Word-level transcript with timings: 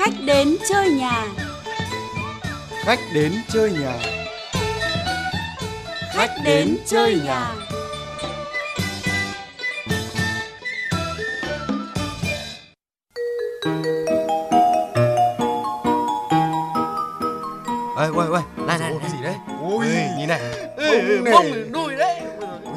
Khách 0.00 0.14
đến 0.24 0.56
chơi 0.68 0.90
nhà. 0.90 1.26
Khách 2.84 2.98
đến 3.14 3.32
chơi 3.52 3.70
nhà. 3.72 3.92
Khách 6.14 6.30
đến 6.44 6.76
chơi 6.86 7.20
nhà. 7.24 7.54
Ê, 17.98 18.06
uầy, 18.14 18.28
uầy, 18.28 18.42
này, 18.56 18.78
này, 18.78 18.92
cái 19.00 19.10
gì 19.10 19.18
đấy? 19.22 19.34
Ôi, 19.62 19.86
nhìn 20.18 20.28
này. 20.28 20.40
Này. 20.76 21.32
mông 21.32 21.72
đùi 21.72 21.94
đấy. 21.96 22.20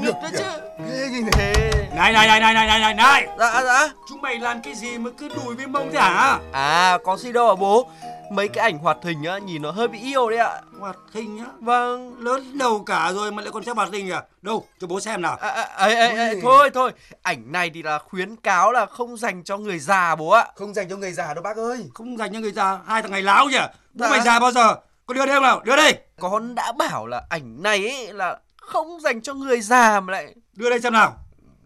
Ngực 0.01 0.15
đấy 0.21 0.31
chứ. 0.37 0.43
Ghê 0.91 1.07
như 1.09 1.29
thế. 1.31 1.53
Này 1.95 2.13
này 2.13 2.27
này 2.27 2.39
này 2.39 2.53
này 2.53 2.67
này 2.67 2.79
này 2.79 2.93
này 2.93 3.27
Dạ, 3.39 3.61
dạ. 3.63 3.89
Mày 4.33 4.39
làm 4.39 4.61
cái 4.61 4.75
gì 4.75 4.97
mà 4.97 5.09
cứ 5.17 5.29
đùi 5.29 5.55
với 5.55 5.67
mông 5.67 5.89
thế 5.93 5.99
hả 5.99 6.39
À, 6.51 6.97
có 7.03 7.17
gì 7.17 7.31
đâu 7.31 7.49
à 7.49 7.55
bố. 7.59 7.89
Mấy 8.31 8.47
cái 8.47 8.63
ảnh 8.63 8.77
hoạt 8.77 8.97
hình 9.03 9.23
á, 9.23 9.37
nhìn 9.37 9.61
nó 9.61 9.71
hơi 9.71 9.87
bị 9.87 9.99
yêu 9.99 10.29
đấy 10.29 10.39
ạ. 10.39 10.61
Hoạt 10.79 10.95
hình 11.13 11.39
á 11.39 11.45
Vâng. 11.59 12.15
Lớn 12.19 12.57
đầu 12.57 12.83
cả 12.85 13.11
rồi 13.11 13.31
mà 13.31 13.41
lại 13.41 13.51
còn 13.53 13.63
xem 13.63 13.75
hoạt 13.75 13.89
hình 13.91 14.11
à 14.11 14.23
Đâu 14.41 14.65
cho 14.81 14.87
bố 14.87 14.99
xem 14.99 15.21
nào 15.21 15.35
À, 15.41 15.49
à, 15.75 15.85
ê, 15.87 16.29
Ôi. 16.29 16.39
thôi, 16.41 16.69
thôi. 16.73 16.91
Ảnh 17.21 17.51
này 17.51 17.71
thì 17.73 17.83
là 17.83 17.99
khuyến 17.99 18.35
cáo 18.35 18.71
là 18.71 18.85
không 18.85 19.17
dành 19.17 19.43
cho 19.43 19.57
người 19.57 19.79
già 19.79 20.15
bố 20.15 20.29
ạ. 20.29 20.45
Không 20.55 20.73
dành 20.73 20.89
cho 20.89 20.95
người 20.97 21.11
già 21.11 21.33
đâu 21.33 21.43
bác 21.43 21.57
ơi. 21.57 21.85
Không 21.93 22.17
dành 22.17 22.33
cho 22.33 22.39
người 22.39 22.51
già 22.51 22.79
Hai 22.85 23.01
thằng 23.01 23.11
này 23.11 23.21
láo 23.21 23.45
nhỉ 23.45 23.57
Bố 23.93 24.05
Dạ. 24.05 24.09
mày 24.09 24.21
già 24.21 24.39
bao 24.39 24.51
giờ 24.51 24.75
Con 25.05 25.17
đưa 25.17 25.25
đây 25.25 25.35
không 25.35 25.43
nào 25.43 25.61
Đưa 25.65 25.75
đây 25.75 25.97
Con 26.19 26.55
đã 26.55 26.71
bảo 26.71 27.07
là 27.07 27.21
ảnh 27.29 27.63
này 27.63 27.87
ấy 27.89 28.13
là 28.13 28.37
không 28.61 28.99
dành 29.01 29.21
cho 29.21 29.33
người 29.33 29.61
già 29.61 29.99
mà 29.99 30.11
lại 30.11 30.33
Đưa 30.53 30.69
đây 30.69 30.79
xem 30.81 30.93
nào 30.93 31.13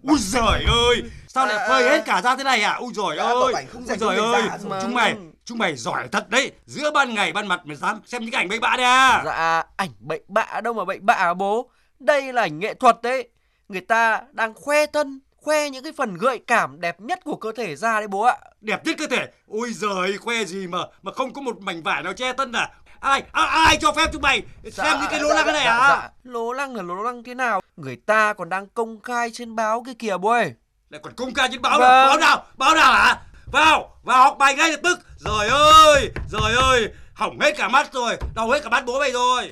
Ui 0.04 0.18
giời 0.20 0.64
ơi 0.68 1.04
Sao 1.28 1.46
lại 1.48 1.68
phơi 1.70 1.84
hết 1.84 2.04
cả 2.06 2.22
ra 2.22 2.36
thế 2.36 2.44
này 2.44 2.62
à 2.62 2.74
Ui 2.74 2.94
giời 2.94 3.18
ơi 3.18 3.54
Ui 3.74 3.84
giời 4.00 4.18
ơi 4.18 4.42
rồi. 4.42 4.70
mà. 4.70 4.80
Chúng 4.82 4.94
mày 4.94 5.16
Chúng 5.46 5.58
mày 5.58 5.76
giỏi 5.76 6.08
thật 6.12 6.30
đấy 6.30 6.52
Giữa 6.66 6.92
ban 6.92 7.14
ngày 7.14 7.32
ban 7.34 7.48
mặt 7.48 7.62
mày 7.66 7.76
dám 7.76 8.00
xem 8.06 8.22
những 8.22 8.32
cái 8.32 8.42
ảnh 8.42 8.50
bậy 8.50 8.60
bạ 8.60 8.74
đấy 8.78 8.86
à 8.86 9.22
Dạ, 9.26 9.64
ảnh 9.78 9.90
bậy 10.00 10.20
bạ 10.28 10.62
đâu 10.64 10.74
mà 10.74 10.86
bậy 10.86 11.00
bạ 11.00 11.14
à 11.14 11.34
bố. 11.34 11.70
Đây 12.00 12.34
là 12.34 12.42
ảnh 12.42 12.60
nghệ 12.60 12.74
thuật 12.74 12.98
đấy. 13.04 13.30
Người 13.70 13.82
ta 13.82 14.22
đang 14.32 14.54
khoe 14.54 14.86
thân, 14.86 15.20
khoe 15.42 15.70
những 15.70 15.84
cái 15.84 15.94
phần 15.98 16.18
gợi 16.18 16.40
cảm 16.48 16.82
đẹp 16.82 17.02
nhất 17.02 17.20
của 17.24 17.36
cơ 17.36 17.52
thể 17.58 17.76
ra 17.76 18.00
đấy 18.00 18.08
bố 18.08 18.22
ạ. 18.22 18.38
đẹp 18.62 18.86
nhất 18.86 18.96
cơ 19.00 19.08
thể 19.08 19.28
ôi 19.48 19.74
giời 19.74 20.18
khoe 20.18 20.44
gì 20.46 20.68
mà 20.68 20.78
mà 21.02 21.12
không 21.12 21.34
có 21.34 21.42
một 21.42 21.62
mảnh 21.62 21.84
vải 21.84 22.04
nào 22.04 22.14
che 22.14 22.34
thân 22.34 22.52
à 22.52 22.70
ai 23.00 23.24
à, 23.32 23.44
ai 23.44 23.78
cho 23.82 23.92
phép 23.92 24.10
chúng 24.14 24.22
mày 24.22 24.42
xem 24.72 25.00
những 25.00 25.10
cái 25.10 25.20
lỗ 25.20 25.30
dạ, 25.30 25.36
lăng 25.36 25.46
cái 25.46 25.54
này 25.54 25.66
dạ, 25.66 25.78
à 25.78 25.90
dạ. 25.90 26.10
Lố 26.24 26.54
lăng 26.54 26.76
là 26.76 26.84
lố 26.84 26.96
lăng 27.04 27.24
thế 27.24 27.34
nào? 27.34 27.62
Người 27.78 27.96
ta 28.06 28.34
còn 28.34 28.50
đang 28.50 28.68
công 28.68 29.02
khai 29.02 29.30
trên 29.34 29.56
báo 29.56 29.84
kia 29.86 29.94
kìa 30.00 30.18
bố 30.18 30.30
ơi. 30.30 30.54
lại 30.90 31.02
còn 31.04 31.14
công 31.14 31.34
khai 31.34 31.50
trên 31.52 31.62
báo 31.62 31.80
Vâng. 31.80 32.08
báo 32.08 32.18
nào? 32.18 32.46
Báo 32.58 32.76
nào 32.76 32.94
hả? 32.94 33.22
Vào 33.52 33.98
vào 34.04 34.24
học 34.24 34.36
bài 34.40 34.56
ngay 34.56 34.72
lập 34.72 34.80
tức. 34.84 35.00
Rồi 35.18 35.48
ơi 35.48 36.12
rồi 36.30 36.54
ơi. 36.54 36.90
Hỏng 37.14 37.40
hết 37.40 37.58
cả 37.58 37.68
mắt 37.68 37.94
rồi. 37.94 38.18
Đau 38.36 38.50
hết 38.50 38.64
cả 38.64 38.70
mắt 38.70 38.86
bố 38.86 39.00
mày 39.00 39.12
rồi. 39.12 39.52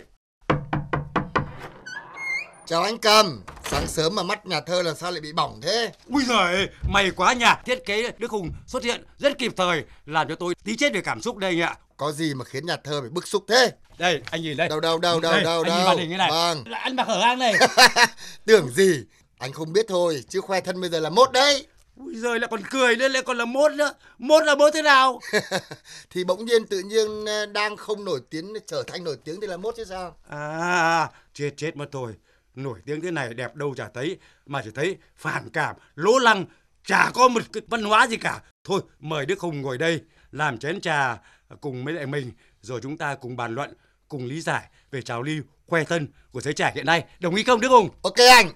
Chào 2.68 2.84
anh 2.84 2.98
Cầm, 2.98 3.44
sáng 3.64 3.88
sớm 3.88 4.16
mà 4.16 4.24
mắt 4.24 4.46
nhà 4.46 4.62
thơ 4.62 4.82
làm 4.82 4.96
sao 4.96 5.12
lại 5.12 5.22
bị 5.22 5.34
bỏng 5.34 5.60
thế? 5.62 5.92
ui 6.10 6.24
giời 6.24 6.68
may 6.90 7.12
quá 7.12 7.34
nhà 7.34 7.56
thiết 7.66 7.86
kế 7.86 8.12
đức 8.18 8.32
hùng 8.32 8.52
xuất 8.68 8.84
hiện 8.84 9.06
rất 9.18 9.38
kịp 9.38 9.52
thời 9.58 9.84
làm 10.06 10.28
cho 10.28 10.36
tôi 10.36 10.56
tí 10.64 10.76
chết 10.76 10.94
về 10.94 11.02
cảm 11.02 11.22
xúc 11.22 11.38
đây 11.38 11.62
anh 11.62 11.62
ạ 11.62 11.76
Có 11.98 12.12
gì 12.12 12.34
mà 12.34 12.46
khiến 12.46 12.66
nhà 12.66 12.78
thơ 12.78 13.02
phải 13.02 13.10
bức 13.10 13.28
xúc 13.28 13.44
thế? 13.48 13.72
đây 13.98 14.22
anh 14.32 14.42
nhìn 14.42 14.58
đây 14.58 14.70
Đâu 14.70 14.80
đâu 14.80 15.00
đâu 15.00 15.20
đâu 15.20 15.32
Đây, 15.34 15.44
đâu 15.44 15.64
anh 15.64 15.72
nhìn 15.72 15.78
đâu. 15.78 15.88
màn 15.88 15.98
hình 15.98 16.10
cái 16.10 16.18
này 16.18 16.32
Vâng, 16.32 16.64
là 16.68 16.78
anh 16.78 16.96
mặc 16.96 17.08
hở 17.08 17.20
hang 17.22 17.40
này 17.40 17.54
tưởng 18.46 18.70
gì? 18.70 19.04
Anh 19.38 19.52
không 19.54 19.74
biết 19.74 19.86
thôi, 19.90 20.24
chứ 20.30 20.42
khoe 20.42 20.62
thân 20.62 20.82
bây 20.82 20.90
giờ 20.90 21.00
là 21.00 21.10
mốt 21.10 21.32
đấy. 21.32 21.68
ui 21.98 22.16
giời 22.16 22.40
lại 22.40 22.48
còn 22.52 22.62
cười 22.72 22.96
nữa 22.96 23.08
lại 23.08 23.24
còn 23.24 23.38
là 23.38 23.46
mốt 23.46 23.72
nữa 23.72 23.94
mốt 24.18 24.44
là 24.44 24.56
mốt 24.56 24.74
thế 24.74 24.82
nào 24.82 25.20
thì 26.10 26.24
bỗng 26.24 26.46
nhiên 26.46 26.66
tự 26.68 26.80
nhiên 26.80 27.26
ờ, 27.26 27.46
đang 27.46 27.78
không 27.78 28.06
nổi 28.06 28.20
tiếng 28.30 28.54
trở 28.68 28.84
thành 28.88 29.04
nổi 29.04 29.18
tiếng 29.24 29.42
thì 29.42 29.48
là 29.48 29.58
mốt 29.58 29.74
chứ 29.78 29.86
sao? 29.86 30.18
À, 30.30 31.10
chết 31.34 31.52
chết 31.58 31.76
mất 31.78 31.86
tôi. 31.92 32.14
Nổi 32.56 32.80
tiếng 32.86 33.02
thế 33.02 33.12
này 33.12 33.34
đẹp 33.34 33.56
đâu 33.56 33.74
chả 33.78 33.88
thấy, 33.94 34.18
mà 34.46 34.62
chỉ 34.64 34.70
thấy 34.76 34.98
phản 35.18 35.50
cảm, 35.50 35.76
lố 35.96 36.18
lăng, 36.18 36.46
chả 36.86 37.12
có 37.14 37.28
một 37.28 37.42
cái 37.54 37.64
văn 37.68 37.84
hóa 37.84 38.08
gì 38.08 38.18
cả. 38.18 38.42
Thôi, 38.64 38.82
mời 39.00 39.26
Đức 39.26 39.40
Hùng 39.40 39.62
ngồi 39.62 39.78
đây, 39.78 40.02
làm 40.32 40.58
chén 40.58 40.82
trà 40.82 41.18
cùng 41.62 41.86
với 41.86 41.94
lại 41.94 42.06
mình, 42.06 42.32
rồi 42.62 42.80
chúng 42.84 42.98
ta 42.98 43.16
cùng 43.16 43.38
bàn 43.38 43.56
luận, 43.56 43.74
cùng 44.08 44.26
lý 44.26 44.42
giải 44.42 44.70
về 44.92 45.02
trào 45.02 45.22
lưu 45.22 45.44
khoe 45.68 45.84
thân 45.84 46.08
của 46.32 46.42
giới 46.42 46.54
trẻ 46.54 46.72
hiện 46.76 46.86
nay. 46.86 47.06
Đồng 47.20 47.36
ý 47.36 47.44
không 47.44 47.62
Đức 47.62 47.70
Hùng? 47.70 47.90
Ok 48.02 48.18
anh. 48.18 48.52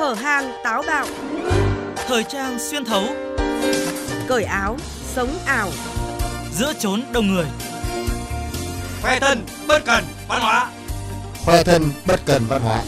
hở 0.00 0.14
hang 0.14 0.52
táo 0.64 0.82
bạo 0.86 1.06
Thời 1.96 2.24
trang 2.24 2.58
xuyên 2.58 2.84
thấu, 2.84 3.04
cởi 4.28 4.44
áo 4.44 4.76
sống 5.14 5.38
ảo 5.46 5.70
giữa 6.52 6.72
chốn 6.78 7.02
đông 7.12 7.26
người. 7.26 7.46
Khoe 9.02 9.20
thân, 9.20 9.46
bất 9.68 9.84
cần, 9.84 10.04
văn 10.28 10.40
hóa. 10.40 10.70
Khoe 11.44 11.64
thân 11.64 11.82
bất 12.06 12.20
cần 12.26 12.42
văn 12.48 12.62
hóa. 12.62 12.82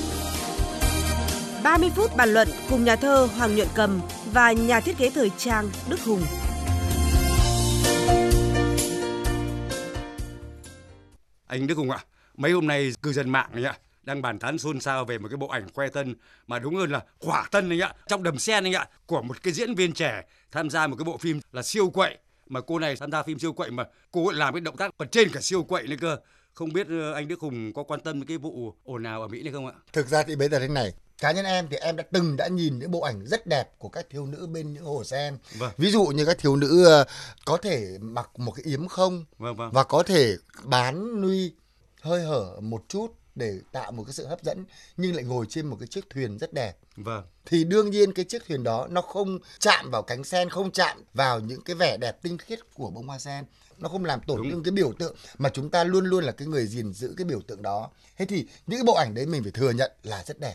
30 1.62 1.90
phút 1.96 2.16
bàn 2.16 2.32
luận 2.34 2.48
cùng 2.70 2.84
nhà 2.84 2.96
thơ 2.96 3.28
Hoàng 3.36 3.56
Nhuận 3.56 3.68
Cầm 3.74 4.00
và 4.32 4.52
nhà 4.52 4.80
thiết 4.80 4.98
kế 4.98 5.10
thời 5.10 5.30
trang 5.38 5.70
Đức 5.88 6.00
Hùng 6.00 6.22
Anh 11.52 11.66
Đức 11.66 11.78
Hùng 11.78 11.90
ạ, 11.90 12.04
mấy 12.36 12.52
hôm 12.52 12.66
nay 12.66 12.92
cư 13.02 13.12
dân 13.12 13.30
mạng 13.30 13.50
này 13.52 13.64
ạ, 13.64 13.78
đang 14.02 14.22
bàn 14.22 14.38
tán 14.38 14.58
xôn 14.58 14.80
xao 14.80 15.04
về 15.04 15.18
một 15.18 15.28
cái 15.28 15.36
bộ 15.36 15.46
ảnh 15.46 15.66
khoe 15.74 15.88
tân, 15.88 16.14
mà 16.46 16.58
đúng 16.58 16.74
hơn 16.76 16.90
là 16.90 17.04
khỏa 17.18 17.48
thân 17.50 17.70
anh 17.70 17.80
ạ, 17.80 17.94
trong 18.06 18.22
đầm 18.22 18.38
sen 18.38 18.64
anh 18.64 18.72
ạ, 18.72 18.88
của 19.06 19.22
một 19.22 19.42
cái 19.42 19.52
diễn 19.52 19.74
viên 19.74 19.92
trẻ 19.92 20.22
tham 20.50 20.70
gia 20.70 20.86
một 20.86 20.96
cái 20.98 21.04
bộ 21.04 21.18
phim 21.18 21.40
là 21.52 21.62
siêu 21.62 21.90
quậy 21.90 22.18
mà 22.48 22.60
cô 22.60 22.78
này 22.78 22.96
tham 22.96 23.12
gia 23.12 23.22
phim 23.22 23.38
siêu 23.38 23.52
quậy 23.52 23.70
mà 23.70 23.84
cô 24.12 24.28
ấy 24.28 24.36
làm 24.36 24.54
cái 24.54 24.60
động 24.60 24.76
tác 24.76 24.90
còn 24.98 25.08
trên 25.08 25.28
cả 25.32 25.40
siêu 25.40 25.62
quậy 25.62 25.86
nữa 25.86 25.96
cơ. 26.00 26.16
Không 26.54 26.72
biết 26.72 26.86
ờ, 26.88 27.12
anh 27.12 27.28
Đức 27.28 27.40
Hùng 27.40 27.72
có 27.72 27.82
quan 27.82 28.00
tâm 28.00 28.26
cái 28.26 28.38
vụ 28.38 28.74
ồn 28.84 29.02
ào 29.02 29.22
ở 29.22 29.28
Mỹ 29.28 29.42
này 29.42 29.52
không 29.52 29.66
ạ? 29.66 29.72
Thực 29.92 30.08
ra 30.08 30.22
thì 30.22 30.36
bây 30.36 30.48
giờ 30.48 30.58
thế 30.58 30.68
này, 30.68 30.92
cá 31.22 31.32
nhân 31.32 31.44
em 31.44 31.68
thì 31.70 31.76
em 31.76 31.96
đã 31.96 32.04
từng 32.12 32.36
đã 32.36 32.48
nhìn 32.48 32.78
những 32.78 32.90
bộ 32.90 33.00
ảnh 33.00 33.24
rất 33.26 33.46
đẹp 33.46 33.78
của 33.78 33.88
các 33.88 34.06
thiếu 34.10 34.26
nữ 34.26 34.46
bên 34.46 34.72
những 34.72 34.84
hồ 34.84 35.04
sen. 35.04 35.38
Vâng. 35.58 35.72
Ví 35.76 35.90
dụ 35.90 36.04
như 36.04 36.24
các 36.24 36.38
thiếu 36.38 36.56
nữ 36.56 36.84
ờ, 36.84 37.04
có 37.44 37.56
thể 37.56 37.98
mặc 38.00 38.30
một 38.38 38.52
cái 38.52 38.64
yếm 38.64 38.88
không 38.88 39.24
Vâng 39.38 39.56
vâng. 39.56 39.70
và 39.72 39.84
có 39.84 40.02
thể 40.02 40.36
bán 40.64 41.20
nuôi 41.20 41.52
hơi 42.00 42.22
hở 42.22 42.60
một 42.60 42.84
chút 42.88 43.06
để 43.34 43.58
tạo 43.72 43.92
một 43.92 44.04
cái 44.04 44.12
sự 44.12 44.26
hấp 44.26 44.42
dẫn 44.42 44.64
nhưng 44.96 45.14
lại 45.14 45.24
ngồi 45.24 45.46
trên 45.48 45.66
một 45.66 45.76
cái 45.80 45.86
chiếc 45.86 46.10
thuyền 46.10 46.38
rất 46.38 46.52
đẹp 46.52 46.72
Vâng. 46.96 47.24
thì 47.46 47.64
đương 47.64 47.90
nhiên 47.90 48.12
cái 48.12 48.24
chiếc 48.24 48.42
thuyền 48.48 48.62
đó 48.62 48.86
nó 48.90 49.00
không 49.00 49.38
chạm 49.58 49.90
vào 49.90 50.02
cánh 50.02 50.24
sen 50.24 50.50
không 50.50 50.70
chạm 50.70 51.02
vào 51.14 51.40
những 51.40 51.60
cái 51.62 51.76
vẻ 51.76 51.96
đẹp 51.96 52.22
tinh 52.22 52.38
khiết 52.38 52.58
của 52.74 52.90
bông 52.90 53.06
hoa 53.06 53.18
sen 53.18 53.44
nó 53.78 53.88
không 53.88 54.04
làm 54.04 54.20
tổn 54.26 54.50
thương 54.50 54.62
cái 54.62 54.72
biểu 54.72 54.92
tượng 54.98 55.16
mà 55.38 55.48
chúng 55.48 55.70
ta 55.70 55.84
luôn 55.84 56.04
luôn 56.04 56.24
là 56.24 56.32
cái 56.32 56.48
người 56.48 56.66
gìn 56.66 56.92
giữ 56.92 57.14
cái 57.16 57.24
biểu 57.24 57.40
tượng 57.40 57.62
đó 57.62 57.90
thế 58.16 58.24
thì 58.24 58.46
những 58.66 58.78
cái 58.78 58.84
bộ 58.84 58.94
ảnh 58.94 59.14
đấy 59.14 59.26
mình 59.26 59.42
phải 59.42 59.52
thừa 59.52 59.70
nhận 59.70 59.92
là 60.02 60.24
rất 60.26 60.40
đẹp 60.40 60.54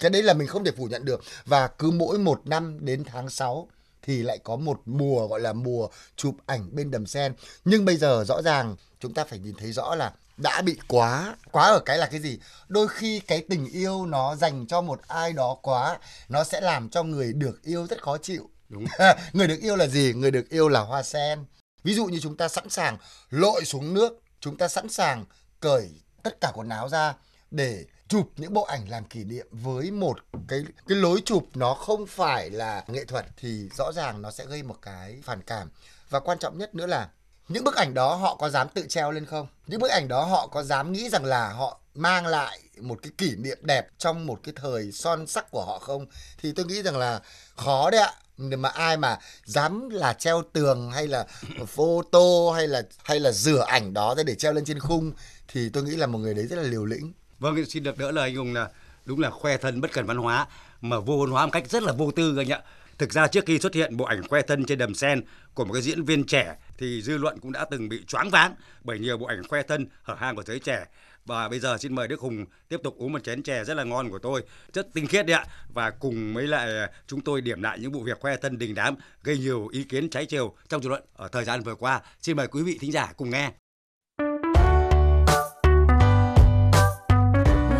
cái 0.00 0.10
đấy 0.10 0.22
là 0.22 0.34
mình 0.34 0.48
không 0.48 0.64
thể 0.64 0.70
phủ 0.76 0.84
nhận 0.84 1.04
được. 1.04 1.24
Và 1.44 1.68
cứ 1.68 1.90
mỗi 1.90 2.18
một 2.18 2.40
năm 2.44 2.78
đến 2.80 3.04
tháng 3.04 3.30
6 3.30 3.68
thì 4.02 4.22
lại 4.22 4.38
có 4.38 4.56
một 4.56 4.80
mùa 4.84 5.26
gọi 5.26 5.40
là 5.40 5.52
mùa 5.52 5.88
chụp 6.16 6.34
ảnh 6.46 6.68
bên 6.72 6.90
đầm 6.90 7.06
sen. 7.06 7.34
Nhưng 7.64 7.84
bây 7.84 7.96
giờ 7.96 8.24
rõ 8.28 8.42
ràng 8.42 8.76
chúng 9.00 9.14
ta 9.14 9.24
phải 9.24 9.38
nhìn 9.38 9.54
thấy 9.54 9.72
rõ 9.72 9.94
là 9.94 10.12
đã 10.36 10.62
bị 10.62 10.76
quá 10.88 11.36
quá 11.52 11.66
ở 11.66 11.80
cái 11.84 11.98
là 11.98 12.06
cái 12.06 12.20
gì? 12.20 12.38
Đôi 12.68 12.88
khi 12.88 13.20
cái 13.20 13.44
tình 13.48 13.66
yêu 13.66 14.06
nó 14.06 14.36
dành 14.36 14.66
cho 14.66 14.80
một 14.80 15.00
ai 15.08 15.32
đó 15.32 15.56
quá 15.62 15.98
nó 16.28 16.44
sẽ 16.44 16.60
làm 16.60 16.88
cho 16.88 17.02
người 17.02 17.32
được 17.32 17.62
yêu 17.62 17.86
rất 17.86 18.02
khó 18.02 18.18
chịu. 18.18 18.50
Đúng. 18.68 18.86
người 19.32 19.48
được 19.48 19.60
yêu 19.60 19.76
là 19.76 19.86
gì? 19.86 20.12
Người 20.16 20.30
được 20.30 20.48
yêu 20.48 20.68
là 20.68 20.80
hoa 20.80 21.02
sen. 21.02 21.44
Ví 21.84 21.94
dụ 21.94 22.06
như 22.06 22.20
chúng 22.22 22.36
ta 22.36 22.48
sẵn 22.48 22.70
sàng 22.70 22.98
lội 23.30 23.64
xuống 23.64 23.94
nước 23.94 24.20
chúng 24.40 24.56
ta 24.56 24.68
sẵn 24.68 24.88
sàng 24.88 25.24
cởi 25.60 25.90
tất 26.22 26.40
cả 26.40 26.52
quần 26.54 26.68
áo 26.68 26.88
ra 26.88 27.14
để 27.50 27.84
chụp 28.14 28.30
những 28.36 28.52
bộ 28.52 28.62
ảnh 28.62 28.88
làm 28.88 29.04
kỷ 29.04 29.24
niệm 29.24 29.46
với 29.50 29.90
một 29.90 30.18
cái 30.48 30.64
cái 30.88 30.98
lối 30.98 31.22
chụp 31.24 31.48
nó 31.54 31.74
không 31.74 32.06
phải 32.06 32.50
là 32.50 32.84
nghệ 32.88 33.04
thuật 33.04 33.26
thì 33.36 33.68
rõ 33.78 33.92
ràng 33.92 34.22
nó 34.22 34.30
sẽ 34.30 34.46
gây 34.46 34.62
một 34.62 34.76
cái 34.82 35.20
phản 35.24 35.42
cảm. 35.42 35.70
Và 36.10 36.20
quan 36.20 36.38
trọng 36.38 36.58
nhất 36.58 36.74
nữa 36.74 36.86
là 36.86 37.08
những 37.48 37.64
bức 37.64 37.74
ảnh 37.76 37.94
đó 37.94 38.14
họ 38.14 38.34
có 38.36 38.50
dám 38.50 38.68
tự 38.74 38.86
treo 38.88 39.10
lên 39.10 39.26
không? 39.26 39.46
Những 39.66 39.80
bức 39.80 39.90
ảnh 39.90 40.08
đó 40.08 40.24
họ 40.24 40.46
có 40.46 40.62
dám 40.62 40.92
nghĩ 40.92 41.08
rằng 41.08 41.24
là 41.24 41.48
họ 41.48 41.80
mang 41.94 42.26
lại 42.26 42.60
một 42.80 42.98
cái 43.02 43.12
kỷ 43.18 43.36
niệm 43.36 43.58
đẹp 43.62 43.88
trong 43.98 44.26
một 44.26 44.40
cái 44.42 44.54
thời 44.56 44.92
son 44.92 45.26
sắc 45.26 45.50
của 45.50 45.64
họ 45.64 45.78
không? 45.78 46.06
Thì 46.38 46.52
tôi 46.52 46.66
nghĩ 46.66 46.82
rằng 46.82 46.96
là 46.96 47.20
khó 47.56 47.90
đấy 47.90 48.00
ạ. 48.00 48.12
Nhưng 48.36 48.62
mà 48.62 48.68
ai 48.68 48.96
mà 48.96 49.18
dám 49.44 49.90
là 49.90 50.12
treo 50.12 50.42
tường 50.52 50.90
hay 50.90 51.06
là 51.06 51.26
photo 51.66 52.52
hay 52.54 52.68
là 52.68 52.82
hay 53.04 53.20
là 53.20 53.32
rửa 53.32 53.64
ảnh 53.66 53.94
đó 53.94 54.14
ra 54.14 54.22
để 54.22 54.34
treo 54.34 54.52
lên 54.52 54.64
trên 54.64 54.78
khung 54.78 55.12
thì 55.48 55.68
tôi 55.68 55.82
nghĩ 55.82 55.96
là 55.96 56.06
một 56.06 56.18
người 56.18 56.34
đấy 56.34 56.46
rất 56.46 56.56
là 56.56 56.62
liều 56.62 56.84
lĩnh. 56.84 57.12
Vâng, 57.44 57.64
xin 57.64 57.82
được 57.82 57.98
đỡ 57.98 58.10
lời 58.10 58.28
anh 58.28 58.36
Hùng 58.36 58.54
là 58.54 58.68
đúng 59.04 59.20
là 59.20 59.30
khoe 59.30 59.56
thân 59.56 59.80
bất 59.80 59.92
cần 59.92 60.06
văn 60.06 60.16
hóa 60.16 60.46
mà 60.80 60.98
vô 60.98 61.16
văn 61.16 61.30
hóa 61.30 61.46
một 61.46 61.52
cách 61.52 61.70
rất 61.70 61.82
là 61.82 61.92
vô 61.92 62.10
tư 62.10 62.36
anh 62.36 62.52
ạ. 62.52 62.60
Thực 62.98 63.12
ra 63.12 63.26
trước 63.26 63.46
khi 63.46 63.58
xuất 63.58 63.74
hiện 63.74 63.96
bộ 63.96 64.04
ảnh 64.04 64.28
khoe 64.28 64.42
thân 64.42 64.64
trên 64.64 64.78
đầm 64.78 64.94
sen 64.94 65.22
của 65.54 65.64
một 65.64 65.72
cái 65.72 65.82
diễn 65.82 66.04
viên 66.04 66.24
trẻ 66.24 66.56
thì 66.78 67.02
dư 67.02 67.18
luận 67.18 67.40
cũng 67.40 67.52
đã 67.52 67.64
từng 67.70 67.88
bị 67.88 68.04
choáng 68.06 68.30
váng 68.30 68.54
bởi 68.84 68.98
nhiều 68.98 69.18
bộ 69.18 69.26
ảnh 69.26 69.48
khoe 69.48 69.62
thân 69.62 69.86
hở 70.02 70.14
hang 70.14 70.36
của 70.36 70.42
giới 70.42 70.58
trẻ 70.58 70.86
Và 71.24 71.48
bây 71.48 71.60
giờ 71.60 71.78
xin 71.78 71.94
mời 71.94 72.08
Đức 72.08 72.20
Hùng 72.20 72.46
tiếp 72.68 72.80
tục 72.84 72.98
uống 72.98 73.12
một 73.12 73.24
chén 73.24 73.42
chè 73.42 73.64
rất 73.64 73.74
là 73.74 73.84
ngon 73.84 74.10
của 74.10 74.18
tôi, 74.18 74.42
rất 74.72 74.94
tinh 74.94 75.06
khiết 75.06 75.26
đấy 75.26 75.36
ạ. 75.36 75.46
Và 75.74 75.90
cùng 75.90 76.34
với 76.34 76.46
lại 76.46 76.78
à, 76.78 76.90
chúng 77.06 77.20
tôi 77.20 77.40
điểm 77.40 77.62
lại 77.62 77.78
những 77.78 77.92
vụ 77.92 78.00
việc 78.00 78.20
khoe 78.20 78.36
thân 78.36 78.58
đình 78.58 78.74
đám 78.74 78.94
gây 79.22 79.38
nhiều 79.38 79.68
ý 79.68 79.84
kiến 79.84 80.10
trái 80.10 80.26
chiều 80.26 80.54
trong 80.68 80.82
dư 80.82 80.88
luận 80.88 81.02
ở 81.16 81.28
thời 81.28 81.44
gian 81.44 81.62
vừa 81.62 81.74
qua. 81.74 82.00
Xin 82.20 82.36
mời 82.36 82.46
quý 82.46 82.62
vị 82.62 82.78
thính 82.80 82.92
giả 82.92 83.12
cùng 83.16 83.30
nghe. 83.30 83.50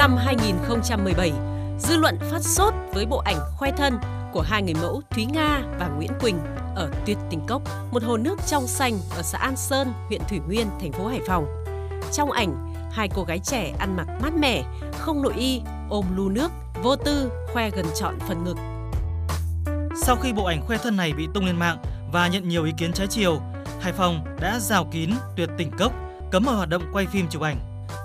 Năm 0.05 0.17
2017, 0.17 1.33
dư 1.79 1.97
luận 1.97 2.19
phát 2.31 2.43
sốt 2.43 2.75
với 2.93 3.07
bộ 3.07 3.19
ảnh 3.19 3.37
khoe 3.57 3.71
thân 3.71 3.99
của 4.33 4.41
hai 4.41 4.63
người 4.63 4.75
mẫu 4.75 5.03
Thúy 5.11 5.25
Nga 5.25 5.63
và 5.79 5.89
Nguyễn 5.89 6.11
Quỳnh 6.21 6.39
ở 6.75 6.91
Tuyệt 7.07 7.19
Tình 7.31 7.41
Cốc, 7.47 7.63
một 7.93 8.03
hồ 8.03 8.17
nước 8.17 8.39
trong 8.47 8.67
xanh 8.67 8.99
ở 9.17 9.23
xã 9.23 9.39
An 9.39 9.57
Sơn, 9.57 9.93
huyện 10.09 10.21
Thủy 10.29 10.41
Nguyên, 10.47 10.67
thành 10.81 10.93
phố 10.93 11.07
Hải 11.07 11.21
Phòng. 11.27 11.47
Trong 12.13 12.31
ảnh, 12.31 12.75
hai 12.93 13.09
cô 13.15 13.25
gái 13.25 13.39
trẻ 13.39 13.73
ăn 13.79 13.97
mặc 13.97 14.07
mát 14.23 14.35
mẻ, 14.35 14.65
không 14.99 15.23
nội 15.23 15.35
y, 15.37 15.61
ôm 15.89 16.05
lu 16.17 16.29
nước, 16.29 16.51
vô 16.83 16.97
tư, 16.97 17.33
khoe 17.53 17.71
gần 17.71 17.87
trọn 17.95 18.19
phần 18.29 18.45
ngực. 18.45 18.57
Sau 20.03 20.17
khi 20.17 20.33
bộ 20.33 20.45
ảnh 20.45 20.67
khoe 20.67 20.77
thân 20.77 20.97
này 20.97 21.13
bị 21.13 21.29
tung 21.35 21.47
lên 21.47 21.57
mạng 21.57 21.79
và 22.13 22.29
nhận 22.29 22.49
nhiều 22.49 22.65
ý 22.65 22.73
kiến 22.77 22.93
trái 22.93 23.07
chiều, 23.07 23.41
Hải 23.81 23.93
Phòng 23.93 24.25
đã 24.41 24.59
rào 24.59 24.87
kín 24.93 25.11
tuyệt 25.37 25.49
tình 25.59 25.71
cốc, 25.79 25.93
cấm 26.31 26.45
mọi 26.45 26.57
hoạt 26.57 26.69
động 26.69 26.83
quay 26.93 27.07
phim 27.07 27.27
chụp 27.31 27.43
ảnh. 27.43 27.57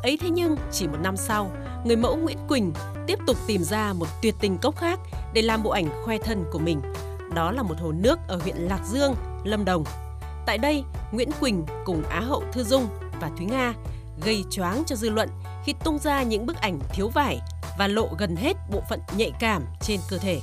Ấy 0.03 0.17
thế 0.21 0.29
nhưng, 0.29 0.55
chỉ 0.71 0.87
một 0.87 0.97
năm 1.03 1.17
sau, 1.17 1.51
người 1.85 1.95
mẫu 1.95 2.15
Nguyễn 2.15 2.37
Quỳnh 2.47 2.73
tiếp 3.07 3.19
tục 3.27 3.37
tìm 3.47 3.63
ra 3.63 3.93
một 3.93 4.07
tuyệt 4.21 4.35
tình 4.39 4.57
cốc 4.57 4.77
khác 4.77 4.99
để 5.33 5.41
làm 5.41 5.63
bộ 5.63 5.69
ảnh 5.69 5.89
khoe 6.05 6.17
thân 6.17 6.45
của 6.51 6.59
mình. 6.59 6.81
Đó 7.35 7.51
là 7.51 7.63
một 7.63 7.75
hồ 7.79 7.91
nước 7.91 8.19
ở 8.27 8.39
huyện 8.43 8.55
Lạc 8.55 8.79
Dương, 8.85 9.15
Lâm 9.43 9.65
Đồng. 9.65 9.83
Tại 10.45 10.57
đây, 10.57 10.83
Nguyễn 11.11 11.29
Quỳnh 11.39 11.65
cùng 11.85 12.03
Á 12.03 12.19
hậu 12.19 12.43
Thư 12.53 12.63
Dung 12.63 12.87
và 13.21 13.29
Thúy 13.37 13.45
Nga 13.45 13.73
gây 14.23 14.43
choáng 14.51 14.83
cho 14.85 14.95
dư 14.95 15.09
luận 15.09 15.29
khi 15.65 15.73
tung 15.83 15.99
ra 15.99 16.23
những 16.23 16.45
bức 16.45 16.57
ảnh 16.57 16.79
thiếu 16.93 17.09
vải 17.09 17.39
và 17.77 17.87
lộ 17.87 18.09
gần 18.17 18.35
hết 18.35 18.57
bộ 18.71 18.81
phận 18.89 18.99
nhạy 19.15 19.31
cảm 19.39 19.63
trên 19.81 19.99
cơ 20.09 20.17
thể. 20.17 20.41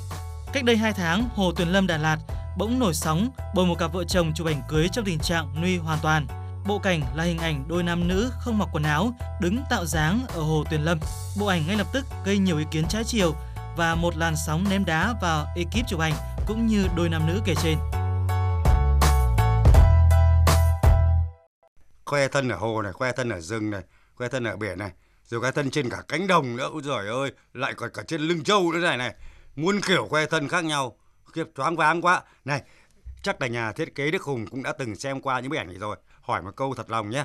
Cách 0.53 0.65
đây 0.65 0.77
2 0.77 0.93
tháng, 0.93 1.29
Hồ 1.35 1.53
Tuyền 1.53 1.69
Lâm 1.69 1.87
Đà 1.87 1.97
Lạt 1.97 2.19
bỗng 2.59 2.79
nổi 2.79 2.95
sóng 2.95 3.31
bởi 3.55 3.67
một 3.67 3.79
cặp 3.79 3.93
vợ 3.93 4.05
chồng 4.05 4.33
chụp 4.35 4.47
ảnh 4.47 4.63
cưới 4.69 4.89
trong 4.93 5.05
tình 5.05 5.19
trạng 5.19 5.63
nuôi 5.63 5.77
hoàn 5.77 5.99
toàn. 6.03 6.27
Bộ 6.69 6.79
cảnh 6.79 7.03
là 7.15 7.25
hình 7.25 7.39
ảnh 7.39 7.65
đôi 7.69 7.83
nam 7.83 8.09
nữ 8.09 8.31
không 8.41 8.59
mặc 8.59 8.69
quần 8.73 8.83
áo, 8.83 9.15
đứng 9.41 9.63
tạo 9.71 9.87
dáng 9.87 10.27
ở 10.29 10.41
Hồ 10.41 10.65
Tuyền 10.71 10.83
Lâm. 10.83 10.99
Bộ 11.39 11.47
ảnh 11.47 11.67
ngay 11.67 11.77
lập 11.77 11.87
tức 11.93 12.05
gây 12.25 12.39
nhiều 12.39 12.59
ý 12.59 12.65
kiến 12.71 12.85
trái 12.89 13.05
chiều 13.05 13.35
và 13.77 13.95
một 13.95 14.17
làn 14.17 14.35
sóng 14.47 14.65
ném 14.71 14.85
đá 14.85 15.15
vào 15.23 15.47
ekip 15.57 15.89
chụp 15.89 16.01
ảnh 16.01 16.13
cũng 16.47 16.67
như 16.67 16.87
đôi 16.97 17.09
nam 17.09 17.27
nữ 17.27 17.41
kể 17.45 17.55
trên. 17.63 17.79
khoe 22.05 22.29
thân 22.29 22.49
ở 22.49 22.57
hồ 22.57 22.83
này, 22.83 22.93
khoe 22.93 23.13
thân 23.13 23.29
ở 23.29 23.41
rừng 23.41 23.71
này, 23.71 23.83
khoe 24.15 24.29
thân 24.29 24.45
ở 24.45 24.57
biển 24.57 24.79
này, 24.79 24.91
rồi 25.25 25.41
khoe 25.41 25.51
thân 25.51 25.71
trên 25.71 25.91
cả 25.91 26.03
cánh 26.09 26.27
đồng 26.27 26.57
nữa. 26.57 26.69
Ôi 26.73 26.83
giời 26.85 27.09
ơi, 27.09 27.33
lại 27.53 27.75
còn 27.75 27.91
cả 27.95 28.03
trên 28.09 28.21
lưng 28.21 28.45
trâu 28.45 28.73
nữa 28.73 28.79
này 28.79 28.97
này. 28.97 29.15
Muôn 29.57 29.81
kiểu 29.81 30.07
khoe 30.11 30.27
thân 30.27 30.49
khác 30.49 30.65
nhau. 30.65 30.97
kiếp 31.35 31.47
choáng 31.57 31.77
váng 31.77 32.03
quá. 32.03 32.23
Này, 32.45 32.63
chắc 33.23 33.41
là 33.41 33.47
nhà 33.47 33.73
thiết 33.73 33.95
kế 33.95 34.11
Đức 34.11 34.23
Hùng 34.23 34.47
cũng 34.47 34.63
đã 34.63 34.73
từng 34.73 34.97
xem 34.97 35.21
qua 35.21 35.41
những 35.41 35.51
bức 35.51 35.57
ảnh 35.57 35.67
này 35.67 35.77
rồi. 35.79 35.97
Hỏi 36.27 36.43
một 36.43 36.57
câu 36.57 36.75
thật 36.75 36.91
lòng 36.91 37.11
nhé. 37.11 37.25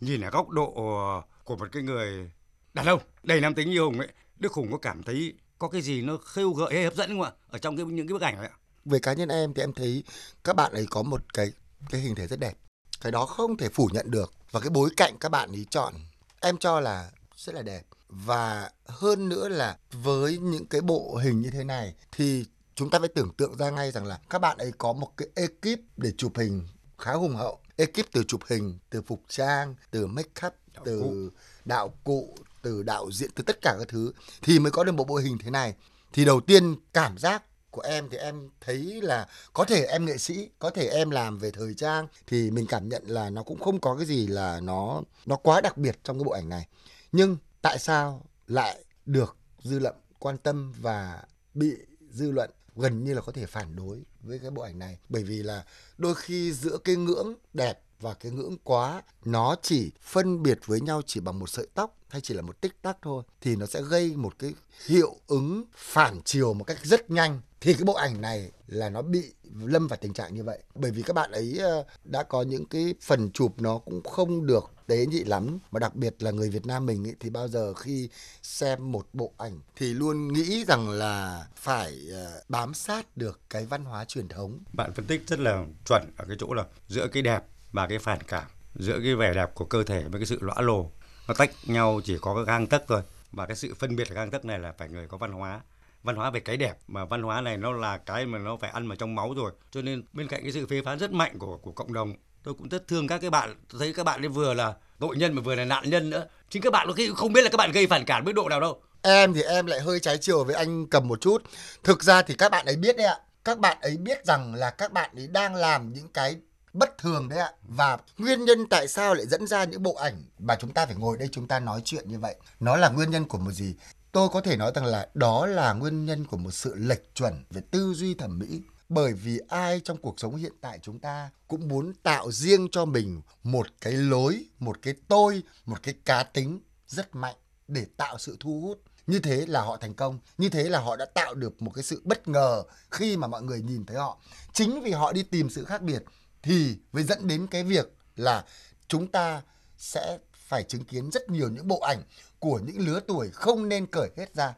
Nhìn 0.00 0.20
ở 0.20 0.30
góc 0.30 0.48
độ 0.48 0.72
ờ, 0.74 1.22
của 1.44 1.56
một 1.56 1.68
cái 1.72 1.82
người 1.82 2.30
đàn 2.74 2.86
ông 2.86 3.00
đầy 3.22 3.40
nam 3.40 3.54
tính 3.54 3.70
như 3.70 3.80
Hùng 3.80 3.98
ấy, 3.98 4.08
Đức 4.36 4.52
Hùng 4.52 4.68
có 4.72 4.78
cảm 4.78 5.02
thấy 5.02 5.34
có 5.58 5.68
cái 5.68 5.82
gì 5.82 6.02
nó 6.02 6.16
khêu 6.16 6.52
gợi 6.52 6.74
hay 6.74 6.84
hấp 6.84 6.94
dẫn 6.94 7.08
không 7.08 7.22
ạ? 7.22 7.30
Ở 7.50 7.58
trong 7.58 7.76
cái, 7.76 7.86
những 7.86 8.08
cái 8.08 8.12
bức 8.12 8.22
ảnh 8.22 8.36
ấy 8.36 8.46
ạ? 8.46 8.54
Về 8.84 8.98
cá 8.98 9.12
nhân 9.12 9.28
em 9.28 9.54
thì 9.54 9.62
em 9.62 9.72
thấy 9.72 10.04
các 10.44 10.56
bạn 10.56 10.72
ấy 10.72 10.86
có 10.90 11.02
một 11.02 11.34
cái 11.34 11.52
cái 11.90 12.00
hình 12.00 12.14
thể 12.14 12.26
rất 12.26 12.40
đẹp 12.40 12.54
cái 13.00 13.12
đó 13.12 13.26
không 13.26 13.56
thể 13.56 13.68
phủ 13.68 13.88
nhận 13.92 14.10
được 14.10 14.32
và 14.50 14.60
cái 14.60 14.70
bối 14.70 14.90
cảnh 14.96 15.16
các 15.20 15.28
bạn 15.28 15.52
ấy 15.52 15.66
chọn 15.70 15.94
em 16.40 16.56
cho 16.56 16.80
là 16.80 17.10
rất 17.36 17.54
là 17.54 17.62
đẹp 17.62 17.82
và 18.08 18.70
hơn 18.86 19.28
nữa 19.28 19.48
là 19.48 19.76
với 19.92 20.38
những 20.38 20.66
cái 20.66 20.80
bộ 20.80 21.20
hình 21.24 21.40
như 21.40 21.50
thế 21.50 21.64
này 21.64 21.94
thì 22.12 22.44
chúng 22.74 22.90
ta 22.90 22.98
phải 22.98 23.08
tưởng 23.08 23.32
tượng 23.36 23.56
ra 23.56 23.70
ngay 23.70 23.90
rằng 23.90 24.06
là 24.06 24.18
các 24.30 24.38
bạn 24.38 24.58
ấy 24.58 24.72
có 24.78 24.92
một 24.92 25.16
cái 25.16 25.28
ekip 25.34 25.80
để 25.96 26.12
chụp 26.18 26.32
hình 26.36 26.68
khá 26.98 27.12
hùng 27.12 27.36
hậu 27.36 27.60
ekip 27.78 28.12
từ 28.12 28.24
chụp 28.28 28.40
hình 28.46 28.78
từ 28.90 29.02
phục 29.02 29.22
trang 29.28 29.74
từ 29.90 30.06
make 30.06 30.46
up 30.46 30.54
đạo 30.74 30.84
từ 30.84 31.00
cụ. 31.00 31.36
đạo 31.64 31.94
cụ 32.04 32.34
từ 32.62 32.82
đạo 32.82 33.10
diễn 33.12 33.30
từ 33.34 33.42
tất 33.42 33.58
cả 33.62 33.74
các 33.78 33.88
thứ 33.88 34.12
thì 34.42 34.58
mới 34.58 34.72
có 34.72 34.84
được 34.84 34.92
một 34.92 35.08
bộ 35.08 35.16
hình 35.16 35.38
thế 35.38 35.50
này 35.50 35.74
thì 36.12 36.24
đầu 36.24 36.40
tiên 36.40 36.76
cảm 36.92 37.18
giác 37.18 37.42
của 37.70 37.80
em 37.80 38.08
thì 38.10 38.18
em 38.18 38.50
thấy 38.60 38.78
là 39.02 39.28
có 39.52 39.64
thể 39.64 39.84
em 39.84 40.04
nghệ 40.04 40.18
sĩ 40.18 40.48
có 40.58 40.70
thể 40.70 40.88
em 40.88 41.10
làm 41.10 41.38
về 41.38 41.50
thời 41.50 41.74
trang 41.74 42.06
thì 42.26 42.50
mình 42.50 42.66
cảm 42.66 42.88
nhận 42.88 43.02
là 43.06 43.30
nó 43.30 43.42
cũng 43.42 43.60
không 43.60 43.80
có 43.80 43.96
cái 43.96 44.06
gì 44.06 44.26
là 44.26 44.60
nó 44.60 45.02
nó 45.26 45.36
quá 45.36 45.60
đặc 45.60 45.76
biệt 45.76 45.98
trong 46.04 46.18
cái 46.18 46.24
bộ 46.24 46.32
ảnh 46.32 46.48
này 46.48 46.66
nhưng 47.12 47.36
tại 47.62 47.78
sao 47.78 48.24
lại 48.46 48.84
được 49.06 49.36
dư 49.62 49.78
luận 49.78 49.94
quan 50.18 50.38
tâm 50.38 50.72
và 50.80 51.22
bị 51.54 51.74
dư 52.10 52.30
luận 52.30 52.50
gần 52.78 53.04
như 53.04 53.14
là 53.14 53.20
có 53.20 53.32
thể 53.32 53.46
phản 53.46 53.76
đối 53.76 54.02
với 54.20 54.38
cái 54.38 54.50
bộ 54.50 54.62
ảnh 54.62 54.78
này. 54.78 54.98
Bởi 55.08 55.22
vì 55.22 55.42
là 55.42 55.64
đôi 55.98 56.14
khi 56.14 56.52
giữa 56.52 56.78
cái 56.84 56.96
ngưỡng 56.96 57.34
đẹp 57.52 57.82
và 58.00 58.14
cái 58.14 58.32
ngưỡng 58.32 58.56
quá, 58.64 59.02
nó 59.24 59.56
chỉ 59.62 59.90
phân 60.02 60.42
biệt 60.42 60.58
với 60.66 60.80
nhau 60.80 61.02
chỉ 61.06 61.20
bằng 61.20 61.38
một 61.38 61.48
sợi 61.48 61.66
tóc 61.74 61.96
hay 62.08 62.20
chỉ 62.20 62.34
là 62.34 62.42
một 62.42 62.60
tích 62.60 62.82
tắc 62.82 62.96
thôi, 63.02 63.22
thì 63.40 63.56
nó 63.56 63.66
sẽ 63.66 63.82
gây 63.82 64.16
một 64.16 64.38
cái 64.38 64.54
hiệu 64.86 65.16
ứng 65.26 65.64
phản 65.76 66.20
chiều 66.24 66.54
một 66.54 66.64
cách 66.64 66.78
rất 66.84 67.10
nhanh. 67.10 67.40
Thì 67.60 67.74
cái 67.74 67.84
bộ 67.84 67.94
ảnh 67.94 68.20
này 68.20 68.50
là 68.66 68.88
nó 68.88 69.02
bị 69.02 69.32
lâm 69.54 69.88
vào 69.88 69.98
tình 70.02 70.12
trạng 70.12 70.34
như 70.34 70.44
vậy. 70.44 70.58
Bởi 70.74 70.90
vì 70.90 71.02
các 71.02 71.12
bạn 71.12 71.30
ấy 71.32 71.58
ờ, 71.58 71.84
đã 72.04 72.22
có 72.22 72.42
những 72.42 72.66
cái 72.66 72.94
phần 73.02 73.30
chụp 73.30 73.52
nó 73.60 73.78
cũng 73.78 74.02
không 74.02 74.46
được 74.46 74.70
tế 74.88 75.06
nhị 75.06 75.24
lắm. 75.24 75.58
Mà 75.70 75.80
đặc 75.80 75.94
biệt 75.94 76.14
là 76.18 76.30
người 76.30 76.50
Việt 76.50 76.66
Nam 76.66 76.86
mình 76.86 77.04
ý, 77.04 77.12
thì 77.20 77.30
bao 77.30 77.48
giờ 77.48 77.74
khi 77.74 78.08
xem 78.42 78.92
một 78.92 79.06
bộ 79.12 79.32
ảnh 79.38 79.60
thì 79.76 79.94
luôn 79.94 80.32
nghĩ 80.32 80.64
rằng 80.64 80.88
là 80.88 81.46
phải 81.56 81.98
ờ, 82.12 82.42
bám 82.48 82.74
sát 82.74 83.16
được 83.16 83.40
cái 83.50 83.66
văn 83.66 83.84
hóa 83.84 84.04
truyền 84.04 84.28
thống. 84.28 84.58
Bạn 84.72 84.92
phân 84.94 85.06
tích 85.06 85.22
rất 85.26 85.38
là 85.38 85.64
chuẩn 85.88 86.02
ở 86.16 86.24
cái 86.28 86.36
chỗ 86.38 86.54
là 86.54 86.64
giữa 86.88 87.08
cái 87.08 87.22
đẹp 87.22 87.44
và 87.72 87.86
cái 87.86 87.98
phản 87.98 88.22
cảm, 88.22 88.46
giữa 88.74 89.00
cái 89.04 89.14
vẻ 89.14 89.34
đẹp 89.34 89.54
của 89.54 89.64
cơ 89.64 89.84
thể 89.84 90.02
với 90.02 90.20
cái 90.20 90.26
sự 90.26 90.38
lõa 90.40 90.60
lồ 90.60 90.90
nó 91.28 91.34
tách 91.34 91.50
nhau 91.66 92.00
chỉ 92.04 92.16
có 92.20 92.34
cái 92.34 92.44
gang 92.44 92.66
tấc 92.66 92.84
thôi. 92.88 93.02
Và 93.32 93.46
cái 93.46 93.56
sự 93.56 93.74
phân 93.74 93.96
biệt 93.96 94.10
gang 94.10 94.30
tấc 94.30 94.44
này 94.44 94.58
là 94.58 94.72
phải 94.78 94.88
người 94.88 95.08
có 95.08 95.16
văn 95.16 95.32
hóa 95.32 95.60
văn 96.02 96.16
hóa 96.16 96.30
về 96.30 96.40
cái 96.40 96.56
đẹp. 96.56 96.78
Mà 96.86 97.04
văn 97.04 97.22
hóa 97.22 97.40
này 97.40 97.56
nó 97.56 97.72
là 97.72 97.98
cái 97.98 98.26
mà 98.26 98.38
nó 98.38 98.56
phải 98.56 98.70
ăn 98.70 98.88
vào 98.88 98.96
trong 98.96 99.14
máu 99.14 99.34
rồi. 99.34 99.52
Cho 99.70 99.82
nên 99.82 100.04
bên 100.12 100.28
cạnh 100.28 100.42
cái 100.42 100.52
sự 100.52 100.66
phê 100.66 100.82
phán 100.84 100.98
rất 100.98 101.12
mạnh 101.12 101.38
của 101.38 101.56
của 101.56 101.72
cộng 101.72 101.92
đồng 101.92 102.14
tôi 102.42 102.54
cũng 102.54 102.68
rất 102.68 102.88
thương 102.88 103.06
các 103.06 103.20
cái 103.20 103.30
bạn, 103.30 103.54
tôi 103.72 103.78
thấy 103.78 103.92
các 103.92 104.04
bạn 104.04 104.22
ấy 104.22 104.28
vừa 104.28 104.54
là 104.54 104.74
tội 104.98 105.16
nhân 105.16 105.32
mà 105.32 105.42
vừa 105.42 105.54
là 105.54 105.64
nạn 105.64 105.90
nhân 105.90 106.10
nữa. 106.10 106.26
Chính 106.50 106.62
các 106.62 106.72
bạn 106.72 106.86
có 106.88 106.94
không 107.16 107.32
biết 107.32 107.42
là 107.42 107.50
các 107.50 107.56
bạn 107.56 107.72
gây 107.72 107.86
phản 107.86 108.04
cảm 108.04 108.24
mức 108.24 108.32
độ 108.32 108.48
nào 108.48 108.60
đâu. 108.60 108.82
Em 109.02 109.34
thì 109.34 109.42
em 109.42 109.66
lại 109.66 109.80
hơi 109.80 110.00
trái 110.00 110.18
chiều 110.18 110.44
với 110.44 110.54
anh 110.54 110.86
cầm 110.86 111.08
một 111.08 111.20
chút. 111.20 111.42
Thực 111.84 112.02
ra 112.02 112.22
thì 112.22 112.34
các 112.34 112.48
bạn 112.48 112.66
ấy 112.66 112.76
biết 112.76 112.96
đấy 112.96 113.06
ạ. 113.06 113.18
Các 113.44 113.58
bạn 113.58 113.76
ấy 113.80 113.96
biết 113.96 114.26
rằng 114.26 114.54
là 114.54 114.70
các 114.70 114.92
bạn 114.92 115.10
ấy 115.16 115.26
đang 115.26 115.54
làm 115.54 115.92
những 115.92 116.08
cái 116.08 116.36
bất 116.72 116.98
thường 116.98 117.28
đấy 117.28 117.38
ạ. 117.38 117.52
Và 117.62 117.98
nguyên 118.18 118.44
nhân 118.44 118.66
tại 118.66 118.88
sao 118.88 119.14
lại 119.14 119.26
dẫn 119.26 119.46
ra 119.46 119.64
những 119.64 119.82
bộ 119.82 119.94
ảnh 119.94 120.24
mà 120.38 120.56
chúng 120.56 120.72
ta 120.72 120.86
phải 120.86 120.94
ngồi 120.94 121.16
đây 121.18 121.28
chúng 121.32 121.48
ta 121.48 121.60
nói 121.60 121.80
chuyện 121.84 122.08
như 122.08 122.18
vậy? 122.18 122.36
Nó 122.60 122.76
là 122.76 122.88
nguyên 122.88 123.10
nhân 123.10 123.24
của 123.24 123.38
một 123.38 123.52
gì? 123.52 123.74
Tôi 124.12 124.28
có 124.28 124.40
thể 124.40 124.56
nói 124.56 124.72
rằng 124.74 124.84
là 124.84 125.08
đó 125.14 125.46
là 125.46 125.72
nguyên 125.72 126.04
nhân 126.04 126.24
của 126.24 126.36
một 126.36 126.50
sự 126.50 126.74
lệch 126.76 127.14
chuẩn 127.14 127.44
về 127.50 127.62
tư 127.70 127.92
duy 127.94 128.14
thẩm 128.14 128.38
mỹ 128.38 128.60
bởi 128.88 129.12
vì 129.12 129.40
ai 129.48 129.80
trong 129.80 129.96
cuộc 129.96 130.20
sống 130.20 130.36
hiện 130.36 130.52
tại 130.60 130.78
chúng 130.82 130.98
ta 130.98 131.30
cũng 131.48 131.68
muốn 131.68 131.92
tạo 132.02 132.32
riêng 132.32 132.68
cho 132.72 132.84
mình 132.84 133.20
một 133.42 133.66
cái 133.80 133.92
lối, 133.92 134.44
một 134.58 134.82
cái 134.82 134.94
tôi, 135.08 135.42
một 135.64 135.82
cái 135.82 135.94
cá 136.04 136.22
tính 136.22 136.60
rất 136.86 137.14
mạnh 137.14 137.36
để 137.68 137.86
tạo 137.96 138.18
sự 138.18 138.36
thu 138.40 138.60
hút. 138.60 138.82
Như 139.06 139.18
thế 139.18 139.46
là 139.46 139.60
họ 139.60 139.76
thành 139.76 139.94
công, 139.94 140.18
như 140.38 140.48
thế 140.48 140.64
là 140.68 140.80
họ 140.80 140.96
đã 140.96 141.04
tạo 141.04 141.34
được 141.34 141.62
một 141.62 141.70
cái 141.74 141.84
sự 141.84 142.02
bất 142.04 142.28
ngờ 142.28 142.62
khi 142.90 143.16
mà 143.16 143.26
mọi 143.26 143.42
người 143.42 143.60
nhìn 143.60 143.86
thấy 143.86 143.96
họ. 143.96 144.18
Chính 144.52 144.82
vì 144.82 144.90
họ 144.90 145.12
đi 145.12 145.22
tìm 145.22 145.50
sự 145.50 145.64
khác 145.64 145.82
biệt 145.82 146.02
thì 146.42 146.76
mới 146.92 147.04
dẫn 147.04 147.26
đến 147.26 147.46
cái 147.46 147.64
việc 147.64 147.94
là 148.16 148.44
chúng 148.88 149.06
ta 149.06 149.42
sẽ 149.78 150.18
phải 150.32 150.62
chứng 150.62 150.84
kiến 150.84 151.10
rất 151.10 151.30
nhiều 151.30 151.50
những 151.50 151.68
bộ 151.68 151.80
ảnh 151.80 152.02
của 152.38 152.60
những 152.64 152.78
lứa 152.78 153.00
tuổi 153.06 153.30
không 153.30 153.68
nên 153.68 153.86
cởi 153.86 154.10
hết 154.16 154.34
ra 154.34 154.54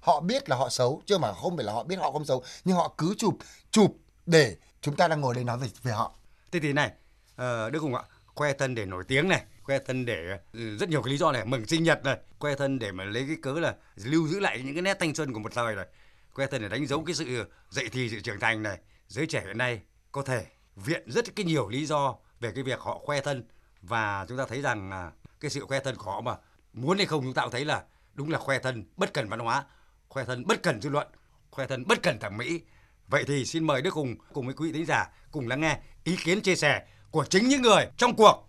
họ 0.00 0.20
biết 0.20 0.48
là 0.48 0.56
họ 0.56 0.68
xấu 0.68 1.02
chứ 1.06 1.18
mà 1.18 1.32
không 1.32 1.56
phải 1.56 1.66
là 1.66 1.72
họ 1.72 1.84
biết 1.84 1.96
họ 1.96 2.12
không 2.12 2.24
xấu 2.24 2.44
nhưng 2.64 2.76
họ 2.76 2.94
cứ 2.98 3.14
chụp 3.18 3.34
chụp 3.70 3.96
để 4.26 4.56
chúng 4.80 4.96
ta 4.96 5.08
đang 5.08 5.20
ngồi 5.20 5.34
đây 5.34 5.44
nói 5.44 5.58
về 5.58 5.68
về 5.82 5.92
họ. 5.92 6.14
Thế 6.52 6.60
thì 6.60 6.72
này 6.72 6.90
uh, 7.32 7.72
đức 7.72 7.82
hùng 7.82 7.94
ạ 7.94 8.02
khoe 8.26 8.52
thân 8.52 8.74
để 8.74 8.86
nổi 8.86 9.04
tiếng 9.08 9.28
này 9.28 9.42
khoe 9.62 9.78
thân 9.78 10.06
để 10.06 10.38
ừ, 10.52 10.76
rất 10.76 10.88
nhiều 10.88 11.02
cái 11.02 11.10
lý 11.10 11.18
do 11.18 11.32
này 11.32 11.44
mừng 11.44 11.66
sinh 11.66 11.84
nhật 11.84 12.04
này 12.04 12.18
khoe 12.38 12.54
thân 12.54 12.78
để 12.78 12.92
mà 12.92 13.04
lấy 13.04 13.24
cái 13.26 13.36
cớ 13.42 13.52
là 13.52 13.74
lưu 13.96 14.28
giữ 14.28 14.40
lại 14.40 14.62
những 14.64 14.74
cái 14.74 14.82
nét 14.82 14.96
thanh 15.00 15.14
xuân 15.14 15.32
của 15.32 15.40
một 15.40 15.52
thời 15.54 15.74
này 15.76 15.86
khoe 16.30 16.46
thân 16.46 16.62
để 16.62 16.68
đánh 16.68 16.86
dấu 16.86 17.04
cái 17.04 17.14
sự 17.14 17.44
dậy 17.70 17.88
thì 17.92 18.10
sự 18.10 18.20
trưởng 18.20 18.40
thành 18.40 18.62
này. 18.62 18.78
Giới 19.08 19.26
trẻ 19.26 19.42
hiện 19.46 19.58
nay 19.58 19.80
có 20.12 20.22
thể 20.22 20.46
viện 20.76 21.10
rất 21.10 21.36
cái 21.36 21.44
nhiều 21.46 21.68
lý 21.68 21.86
do 21.86 22.16
về 22.40 22.52
cái 22.54 22.64
việc 22.64 22.80
họ 22.80 22.98
khoe 22.98 23.20
thân 23.20 23.44
và 23.82 24.26
chúng 24.28 24.38
ta 24.38 24.44
thấy 24.48 24.62
rằng 24.62 24.90
à, 24.90 25.10
cái 25.40 25.50
sự 25.50 25.60
khoe 25.60 25.80
thân 25.80 25.96
của 25.96 26.10
họ 26.10 26.20
mà 26.20 26.36
muốn 26.72 26.96
hay 26.96 27.06
không 27.06 27.22
chúng 27.22 27.34
ta 27.34 27.42
cũng 27.42 27.52
thấy 27.52 27.64
là 27.64 27.84
đúng 28.14 28.30
là 28.30 28.38
khoe 28.38 28.58
thân 28.58 28.84
bất 28.96 29.14
cần 29.14 29.28
văn 29.28 29.40
hóa 29.40 29.64
khoe 30.10 30.24
thân 30.24 30.46
bất 30.46 30.62
cần 30.62 30.80
dư 30.80 30.90
luận 30.90 31.06
khoe 31.50 31.66
thân 31.66 31.84
bất 31.86 32.02
cần 32.02 32.18
thẩm 32.18 32.36
mỹ 32.36 32.60
vậy 33.08 33.24
thì 33.26 33.44
xin 33.44 33.66
mời 33.66 33.82
đức 33.82 33.94
hùng 33.94 34.16
cùng 34.32 34.46
với 34.46 34.54
quý 34.54 34.66
vị 34.66 34.72
thính 34.72 34.86
giả 34.86 35.08
cùng 35.32 35.48
lắng 35.48 35.60
nghe 35.60 35.76
ý 36.04 36.16
kiến 36.24 36.40
chia 36.40 36.56
sẻ 36.56 36.82
của 37.10 37.24
chính 37.24 37.48
những 37.48 37.62
người 37.62 37.86
trong 37.96 38.16
cuộc 38.16 38.48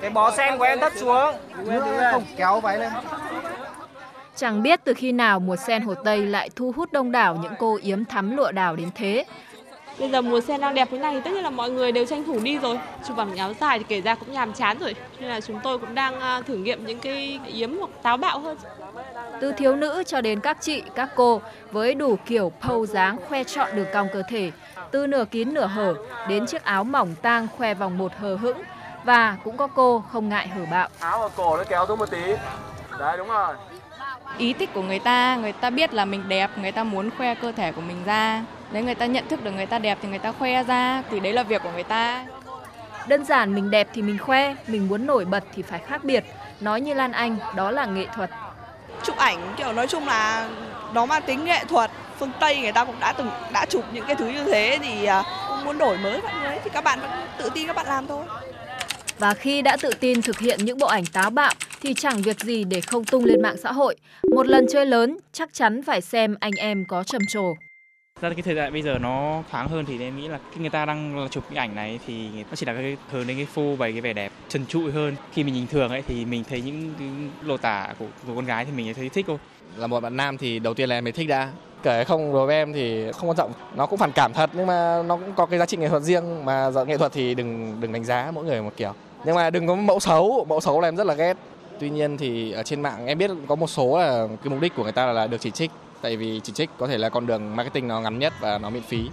Cái 0.00 0.10
bó 0.10 0.36
sen 0.36 0.58
của 0.58 0.64
em 0.64 0.80
thất 0.80 0.92
xuống. 0.96 1.34
Không 2.12 2.24
kéo 2.36 2.60
váy 2.60 2.78
lên. 2.78 2.92
Chẳng 4.36 4.62
biết 4.62 4.80
từ 4.84 4.94
khi 4.94 5.12
nào 5.12 5.40
mùa 5.40 5.56
sen 5.56 5.82
Hồ 5.82 5.94
Tây 5.94 6.26
lại 6.26 6.50
thu 6.56 6.72
hút 6.76 6.92
đông 6.92 7.12
đảo 7.12 7.38
những 7.42 7.52
cô 7.58 7.78
yếm 7.82 8.04
thắm 8.04 8.36
lụa 8.36 8.52
đào 8.52 8.76
đến 8.76 8.90
thế. 8.94 9.24
Bây 9.98 10.10
giờ 10.10 10.20
mùa 10.20 10.40
sen 10.40 10.60
đang 10.60 10.74
đẹp 10.74 10.88
thế 10.90 10.98
này 10.98 11.14
thì 11.14 11.20
tất 11.24 11.30
nhiên 11.30 11.42
là 11.42 11.50
mọi 11.50 11.70
người 11.70 11.92
đều 11.92 12.06
tranh 12.06 12.24
thủ 12.24 12.40
đi 12.40 12.58
rồi. 12.58 12.78
Chụp 13.08 13.16
bằng 13.16 13.36
áo 13.36 13.54
dài 13.60 13.78
thì 13.78 13.84
kể 13.88 14.00
ra 14.00 14.14
cũng 14.14 14.32
nhàm 14.32 14.52
chán 14.52 14.78
rồi. 14.78 14.94
Nên 15.20 15.28
là 15.28 15.40
chúng 15.40 15.60
tôi 15.62 15.78
cũng 15.78 15.94
đang 15.94 16.20
à, 16.20 16.42
thử 16.46 16.56
nghiệm 16.56 16.86
những 16.86 16.98
cái 16.98 17.40
yếm 17.46 17.78
hoặc 17.78 17.90
táo 18.02 18.16
bạo 18.16 18.38
hơn. 18.38 18.58
Từ 19.40 19.52
thiếu 19.52 19.76
nữ 19.76 20.02
cho 20.06 20.20
đến 20.20 20.40
các 20.40 20.56
chị, 20.60 20.82
các 20.94 21.08
cô 21.14 21.40
với 21.72 21.94
đủ 21.94 22.16
kiểu 22.26 22.52
pose 22.60 22.92
dáng 22.92 23.16
khoe 23.28 23.44
trọn 23.44 23.76
đường 23.76 23.86
cong 23.92 24.08
cơ 24.12 24.22
thể, 24.28 24.50
từ 24.90 25.06
nửa 25.06 25.24
kín 25.24 25.54
nửa 25.54 25.66
hở 25.66 25.94
đến 26.28 26.46
chiếc 26.46 26.64
áo 26.64 26.84
mỏng 26.84 27.14
tang 27.22 27.46
khoe 27.56 27.74
vòng 27.74 27.98
một 27.98 28.12
hờ 28.16 28.36
hững 28.36 28.62
và 29.04 29.36
cũng 29.44 29.56
có 29.56 29.66
cô 29.66 30.04
không 30.12 30.28
ngại 30.28 30.48
hở 30.48 30.66
bạo. 30.70 30.88
Áo 31.00 31.22
ở 31.22 31.28
cổ 31.36 31.56
nó 31.56 31.64
kéo 31.64 31.86
xuống 31.86 31.98
một 31.98 32.10
tí. 32.10 32.22
Đấy 32.98 33.16
đúng 33.16 33.28
rồi. 33.28 33.54
ý 34.38 34.52
thích 34.52 34.70
của 34.74 34.82
người 34.82 34.98
ta 34.98 35.36
người 35.36 35.52
ta 35.52 35.70
biết 35.70 35.94
là 35.94 36.04
mình 36.04 36.28
đẹp 36.28 36.50
người 36.58 36.72
ta 36.72 36.84
muốn 36.84 37.10
khoe 37.18 37.34
cơ 37.34 37.52
thể 37.52 37.72
của 37.72 37.80
mình 37.80 37.96
ra 38.04 38.44
đấy 38.72 38.82
người 38.82 38.94
ta 38.94 39.06
nhận 39.06 39.28
thức 39.28 39.44
được 39.44 39.50
người 39.50 39.66
ta 39.66 39.78
đẹp 39.78 39.98
thì 40.02 40.08
người 40.08 40.18
ta 40.18 40.32
khoe 40.32 40.62
ra 40.62 41.02
thì 41.10 41.20
đấy 41.20 41.32
là 41.32 41.42
việc 41.42 41.62
của 41.62 41.70
người 41.74 41.82
ta 41.82 42.26
Đơn 43.08 43.24
giản 43.24 43.54
mình 43.54 43.70
đẹp 43.70 43.88
thì 43.92 44.02
mình 44.02 44.18
khoe, 44.18 44.54
mình 44.66 44.88
muốn 44.88 45.06
nổi 45.06 45.24
bật 45.24 45.44
thì 45.54 45.62
phải 45.62 45.78
khác 45.78 46.04
biệt. 46.04 46.24
Nói 46.60 46.80
như 46.80 46.94
Lan 46.94 47.12
Anh, 47.12 47.36
đó 47.56 47.70
là 47.70 47.86
nghệ 47.86 48.06
thuật 48.14 48.30
chụp 49.04 49.16
ảnh 49.16 49.54
kiểu 49.56 49.72
nói 49.72 49.86
chung 49.86 50.06
là 50.06 50.48
nó 50.94 51.06
mang 51.06 51.22
tính 51.26 51.44
nghệ 51.44 51.64
thuật 51.68 51.90
phương 52.18 52.30
tây 52.40 52.60
người 52.60 52.72
ta 52.72 52.84
cũng 52.84 53.00
đã 53.00 53.12
từng 53.12 53.30
đã 53.52 53.66
chụp 53.66 53.84
những 53.92 54.04
cái 54.06 54.16
thứ 54.16 54.28
như 54.28 54.44
thế 54.44 54.78
thì 54.82 55.04
à, 55.04 55.22
cũng 55.48 55.64
muốn 55.64 55.78
đổi 55.78 55.98
mới 55.98 56.20
mọi 56.22 56.32
người 56.40 56.58
thì 56.64 56.70
các 56.72 56.84
bạn 56.84 57.00
vẫn 57.00 57.10
tự 57.38 57.50
tin 57.54 57.66
các 57.66 57.76
bạn 57.76 57.86
làm 57.86 58.06
thôi 58.06 58.24
Và 59.18 59.34
khi 59.34 59.62
đã 59.62 59.76
tự 59.76 59.90
tin 60.00 60.22
thực 60.22 60.38
hiện 60.38 60.64
những 60.64 60.78
bộ 60.78 60.86
ảnh 60.86 61.04
táo 61.12 61.30
bạo 61.30 61.52
thì 61.80 61.94
chẳng 61.94 62.22
việc 62.22 62.40
gì 62.40 62.64
để 62.64 62.80
không 62.80 63.04
tung 63.04 63.24
lên 63.24 63.42
mạng 63.42 63.56
xã 63.62 63.72
hội. 63.72 63.96
Một 64.34 64.46
lần 64.46 64.66
chơi 64.72 64.86
lớn, 64.86 65.18
chắc 65.32 65.52
chắn 65.52 65.82
phải 65.82 66.00
xem 66.00 66.36
anh 66.40 66.52
em 66.56 66.84
có 66.88 67.04
trầm 67.04 67.22
trồ 67.28 67.54
ra 68.20 68.34
cái 68.34 68.42
thời 68.42 68.54
đại 68.54 68.70
bây 68.70 68.82
giờ 68.82 68.98
nó 68.98 69.42
thoáng 69.50 69.68
hơn 69.68 69.84
thì 69.84 70.00
em 70.00 70.16
nghĩ 70.16 70.28
là 70.28 70.38
khi 70.52 70.60
người 70.60 70.70
ta 70.70 70.86
đang 70.86 71.28
chụp 71.30 71.44
cái 71.50 71.58
ảnh 71.58 71.74
này 71.74 71.98
thì 72.06 72.28
nó 72.50 72.56
chỉ 72.56 72.66
là 72.66 72.72
cái 72.72 72.96
hướng 73.10 73.26
đến 73.26 73.36
cái 73.36 73.46
phô 73.46 73.76
bày 73.78 73.92
cái 73.92 74.00
vẻ 74.00 74.12
đẹp 74.12 74.32
trần 74.48 74.66
trụi 74.66 74.92
hơn. 74.92 75.16
Khi 75.32 75.44
mình 75.44 75.54
nhìn 75.54 75.66
thường 75.66 75.90
ấy 75.90 76.02
thì 76.06 76.24
mình 76.24 76.44
thấy 76.48 76.60
những 76.60 76.94
cái 76.98 77.08
lô 77.42 77.56
tả 77.56 77.94
của, 77.98 78.06
của 78.26 78.34
con 78.36 78.44
gái 78.44 78.64
thì 78.64 78.72
mình 78.72 78.94
thấy 78.94 79.08
thích 79.08 79.24
thôi. 79.28 79.38
Là 79.76 79.86
một 79.86 80.00
bạn 80.00 80.16
nam 80.16 80.38
thì 80.38 80.58
đầu 80.58 80.74
tiên 80.74 80.88
là 80.88 80.96
em 80.96 81.04
mới 81.04 81.12
thích 81.12 81.28
đã. 81.28 81.48
Kể 81.82 82.04
không 82.04 82.32
đối 82.32 82.46
với 82.46 82.56
em 82.56 82.72
thì 82.72 83.12
không 83.12 83.28
quan 83.28 83.36
trọng. 83.36 83.52
Nó 83.76 83.86
cũng 83.86 83.98
phản 83.98 84.12
cảm 84.12 84.32
thật 84.32 84.50
nhưng 84.52 84.66
mà 84.66 85.02
nó 85.02 85.16
cũng 85.16 85.32
có 85.36 85.46
cái 85.46 85.58
giá 85.58 85.66
trị 85.66 85.76
nghệ 85.76 85.88
thuật 85.88 86.02
riêng. 86.02 86.44
Mà 86.44 86.70
giờ 86.70 86.84
nghệ 86.84 86.96
thuật 86.96 87.12
thì 87.12 87.34
đừng 87.34 87.80
đừng 87.80 87.92
đánh 87.92 88.04
giá 88.04 88.30
mỗi 88.34 88.44
người 88.44 88.62
một 88.62 88.72
kiểu. 88.76 88.92
Nhưng 89.24 89.34
mà 89.34 89.50
đừng 89.50 89.66
có 89.66 89.74
mẫu 89.74 90.00
xấu. 90.00 90.46
Mẫu 90.48 90.60
xấu 90.60 90.80
là 90.80 90.88
em 90.88 90.96
rất 90.96 91.06
là 91.06 91.14
ghét. 91.14 91.36
Tuy 91.78 91.90
nhiên 91.90 92.16
thì 92.16 92.52
ở 92.52 92.62
trên 92.62 92.80
mạng 92.80 93.06
em 93.06 93.18
biết 93.18 93.30
có 93.48 93.54
một 93.54 93.66
số 93.66 93.98
là 93.98 94.26
cái 94.42 94.50
mục 94.50 94.60
đích 94.60 94.76
của 94.76 94.82
người 94.82 94.92
ta 94.92 95.06
là 95.06 95.26
được 95.26 95.40
chỉ 95.40 95.50
trích 95.50 95.70
tại 96.02 96.16
vì 96.16 96.40
chỉ 96.44 96.52
trích 96.52 96.70
có 96.78 96.86
thể 96.86 96.98
là 96.98 97.08
con 97.08 97.26
đường 97.26 97.56
marketing 97.56 97.88
nó 97.88 98.00
ngắn 98.00 98.18
nhất 98.18 98.32
và 98.40 98.58
nó 98.58 98.70
miễn 98.70 98.82
phí 98.82 99.10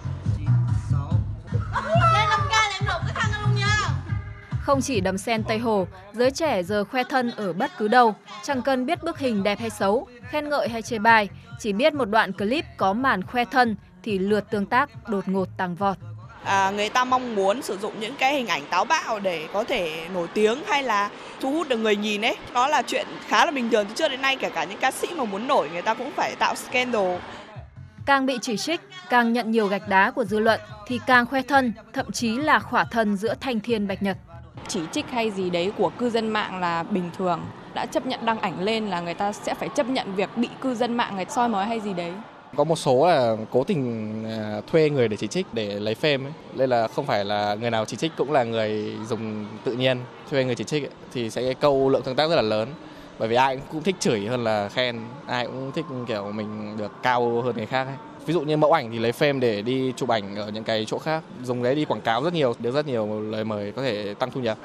Không 4.68 4.80
chỉ 4.80 5.00
đầm 5.00 5.18
sen 5.18 5.44
Tây 5.44 5.58
Hồ, 5.58 5.86
giới 6.12 6.30
trẻ 6.30 6.62
giờ 6.62 6.84
khoe 6.84 7.04
thân 7.04 7.30
ở 7.30 7.52
bất 7.52 7.70
cứ 7.78 7.88
đâu, 7.88 8.14
chẳng 8.42 8.62
cần 8.62 8.86
biết 8.86 9.02
bức 9.02 9.18
hình 9.18 9.42
đẹp 9.42 9.58
hay 9.58 9.70
xấu, 9.70 10.06
khen 10.22 10.48
ngợi 10.48 10.68
hay 10.68 10.82
chê 10.82 10.98
bai, 10.98 11.28
chỉ 11.58 11.72
biết 11.72 11.94
một 11.94 12.04
đoạn 12.04 12.32
clip 12.32 12.64
có 12.76 12.92
màn 12.92 13.22
khoe 13.22 13.44
thân 13.44 13.76
thì 14.02 14.18
lượt 14.18 14.44
tương 14.50 14.66
tác 14.66 15.08
đột 15.08 15.28
ngột 15.28 15.48
tăng 15.56 15.74
vọt. 15.74 15.96
À, 16.48 16.70
người 16.70 16.88
ta 16.88 17.04
mong 17.04 17.34
muốn 17.34 17.62
sử 17.62 17.78
dụng 17.78 18.00
những 18.00 18.14
cái 18.18 18.34
hình 18.34 18.46
ảnh 18.46 18.62
táo 18.70 18.84
bạo 18.84 19.18
để 19.18 19.48
có 19.52 19.64
thể 19.64 20.08
nổi 20.14 20.28
tiếng 20.34 20.58
hay 20.68 20.82
là 20.82 21.10
thu 21.40 21.52
hút 21.52 21.68
được 21.68 21.76
người 21.76 21.96
nhìn 21.96 22.24
ấy. 22.24 22.36
Đó 22.54 22.68
là 22.68 22.82
chuyện 22.82 23.06
khá 23.26 23.44
là 23.44 23.50
bình 23.50 23.70
thường 23.70 23.86
từ 23.88 23.94
trước 23.94 24.08
đến 24.08 24.22
nay 24.22 24.36
kể 24.36 24.50
cả 24.50 24.64
những 24.64 24.78
ca 24.78 24.90
sĩ 24.90 25.08
mà 25.16 25.24
muốn 25.24 25.48
nổi 25.48 25.70
người 25.72 25.82
ta 25.82 25.94
cũng 25.94 26.10
phải 26.10 26.34
tạo 26.38 26.54
scandal. 26.54 27.16
Càng 28.06 28.26
bị 28.26 28.38
chỉ 28.42 28.56
trích, 28.56 28.80
càng 29.10 29.32
nhận 29.32 29.50
nhiều 29.50 29.66
gạch 29.66 29.88
đá 29.88 30.10
của 30.10 30.24
dư 30.24 30.38
luận 30.38 30.60
thì 30.86 31.00
càng 31.06 31.26
khoe 31.26 31.42
thân, 31.42 31.72
thậm 31.92 32.12
chí 32.12 32.36
là 32.36 32.58
khỏa 32.58 32.84
thân 32.84 33.16
giữa 33.16 33.34
thanh 33.40 33.60
thiên 33.60 33.88
bạch 33.88 34.02
nhật. 34.02 34.16
chỉ 34.68 34.80
trích 34.92 35.10
hay 35.10 35.30
gì 35.30 35.50
đấy 35.50 35.72
của 35.76 35.90
cư 35.90 36.10
dân 36.10 36.28
mạng 36.28 36.60
là 36.60 36.82
bình 36.82 37.10
thường. 37.18 37.40
Đã 37.74 37.86
chấp 37.86 38.06
nhận 38.06 38.26
đăng 38.26 38.38
ảnh 38.38 38.60
lên 38.60 38.86
là 38.86 39.00
người 39.00 39.14
ta 39.14 39.32
sẽ 39.32 39.54
phải 39.54 39.68
chấp 39.74 39.88
nhận 39.88 40.14
việc 40.14 40.36
bị 40.36 40.48
cư 40.60 40.74
dân 40.74 40.96
mạng 40.96 41.16
người 41.16 41.24
soi 41.28 41.48
mói 41.48 41.66
hay 41.66 41.80
gì 41.80 41.92
đấy 41.92 42.12
có 42.56 42.64
một 42.64 42.76
số 42.76 43.06
là 43.06 43.36
cố 43.50 43.64
tình 43.64 44.12
à, 44.24 44.60
thuê 44.66 44.90
người 44.90 45.08
để 45.08 45.16
chỉ 45.16 45.26
trích 45.26 45.46
để 45.52 45.80
lấy 45.80 45.96
fame 46.02 46.24
ấy. 46.24 46.32
nên 46.54 46.70
là 46.70 46.88
không 46.88 47.06
phải 47.06 47.24
là 47.24 47.54
người 47.54 47.70
nào 47.70 47.84
chỉ 47.84 47.96
trích 47.96 48.12
cũng 48.16 48.32
là 48.32 48.44
người 48.44 48.92
dùng 49.08 49.46
tự 49.64 49.72
nhiên 49.72 49.98
thuê 50.30 50.44
người 50.44 50.54
chỉ 50.54 50.64
trích 50.64 50.82
ấy, 50.82 50.90
thì 51.12 51.30
sẽ 51.30 51.54
câu 51.54 51.88
lượng 51.88 52.02
tương 52.02 52.16
tác 52.16 52.28
rất 52.30 52.36
là 52.36 52.42
lớn 52.42 52.68
bởi 53.18 53.28
vì 53.28 53.36
ai 53.36 53.58
cũng 53.72 53.82
thích 53.82 53.96
chửi 54.00 54.26
hơn 54.26 54.44
là 54.44 54.68
khen 54.68 55.00
ai 55.26 55.46
cũng 55.46 55.72
thích 55.72 55.84
kiểu 56.08 56.32
mình 56.32 56.76
được 56.78 56.92
cao 57.02 57.42
hơn 57.42 57.56
người 57.56 57.66
khác 57.66 57.84
ấy. 57.84 57.96
ví 58.26 58.34
dụ 58.34 58.40
như 58.40 58.56
mẫu 58.56 58.72
ảnh 58.72 58.90
thì 58.92 58.98
lấy 58.98 59.12
fame 59.12 59.40
để 59.40 59.62
đi 59.62 59.92
chụp 59.96 60.08
ảnh 60.08 60.36
ở 60.36 60.50
những 60.50 60.64
cái 60.64 60.84
chỗ 60.88 60.98
khác 60.98 61.22
dùng 61.42 61.62
đấy 61.62 61.74
đi 61.74 61.84
quảng 61.84 62.00
cáo 62.00 62.22
rất 62.22 62.34
nhiều 62.34 62.54
được 62.58 62.74
rất 62.74 62.86
nhiều 62.86 63.20
lời 63.20 63.44
mời 63.44 63.72
có 63.72 63.82
thể 63.82 64.14
tăng 64.14 64.30
thu 64.30 64.40
nhập 64.40 64.58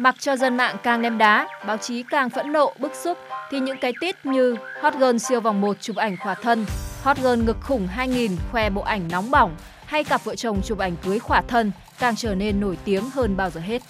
Mặc 0.00 0.16
cho 0.18 0.36
dân 0.36 0.56
mạng 0.56 0.76
càng 0.82 1.02
ném 1.02 1.18
đá, 1.18 1.48
báo 1.66 1.76
chí 1.76 2.02
càng 2.10 2.30
phẫn 2.30 2.52
nộ, 2.52 2.74
bức 2.78 2.94
xúc 2.94 3.18
thì 3.50 3.60
những 3.60 3.76
cái 3.80 3.92
tít 4.00 4.26
như 4.26 4.56
hot 4.82 4.94
girl 4.94 5.16
siêu 5.16 5.40
vòng 5.40 5.60
1 5.60 5.76
chụp 5.80 5.96
ảnh 5.96 6.16
khỏa 6.16 6.34
thân, 6.34 6.66
hot 7.02 7.16
girl 7.16 7.42
ngực 7.42 7.56
khủng 7.60 7.86
2000 7.86 8.36
khoe 8.50 8.70
bộ 8.70 8.82
ảnh 8.82 9.08
nóng 9.10 9.30
bỏng 9.30 9.56
hay 9.86 10.04
cặp 10.04 10.24
vợ 10.24 10.36
chồng 10.36 10.60
chụp 10.64 10.78
ảnh 10.78 10.96
cưới 11.04 11.18
khỏa 11.18 11.42
thân 11.42 11.72
càng 11.98 12.16
trở 12.16 12.34
nên 12.34 12.60
nổi 12.60 12.78
tiếng 12.84 13.10
hơn 13.10 13.36
bao 13.36 13.50
giờ 13.50 13.60
hết. 13.60 13.82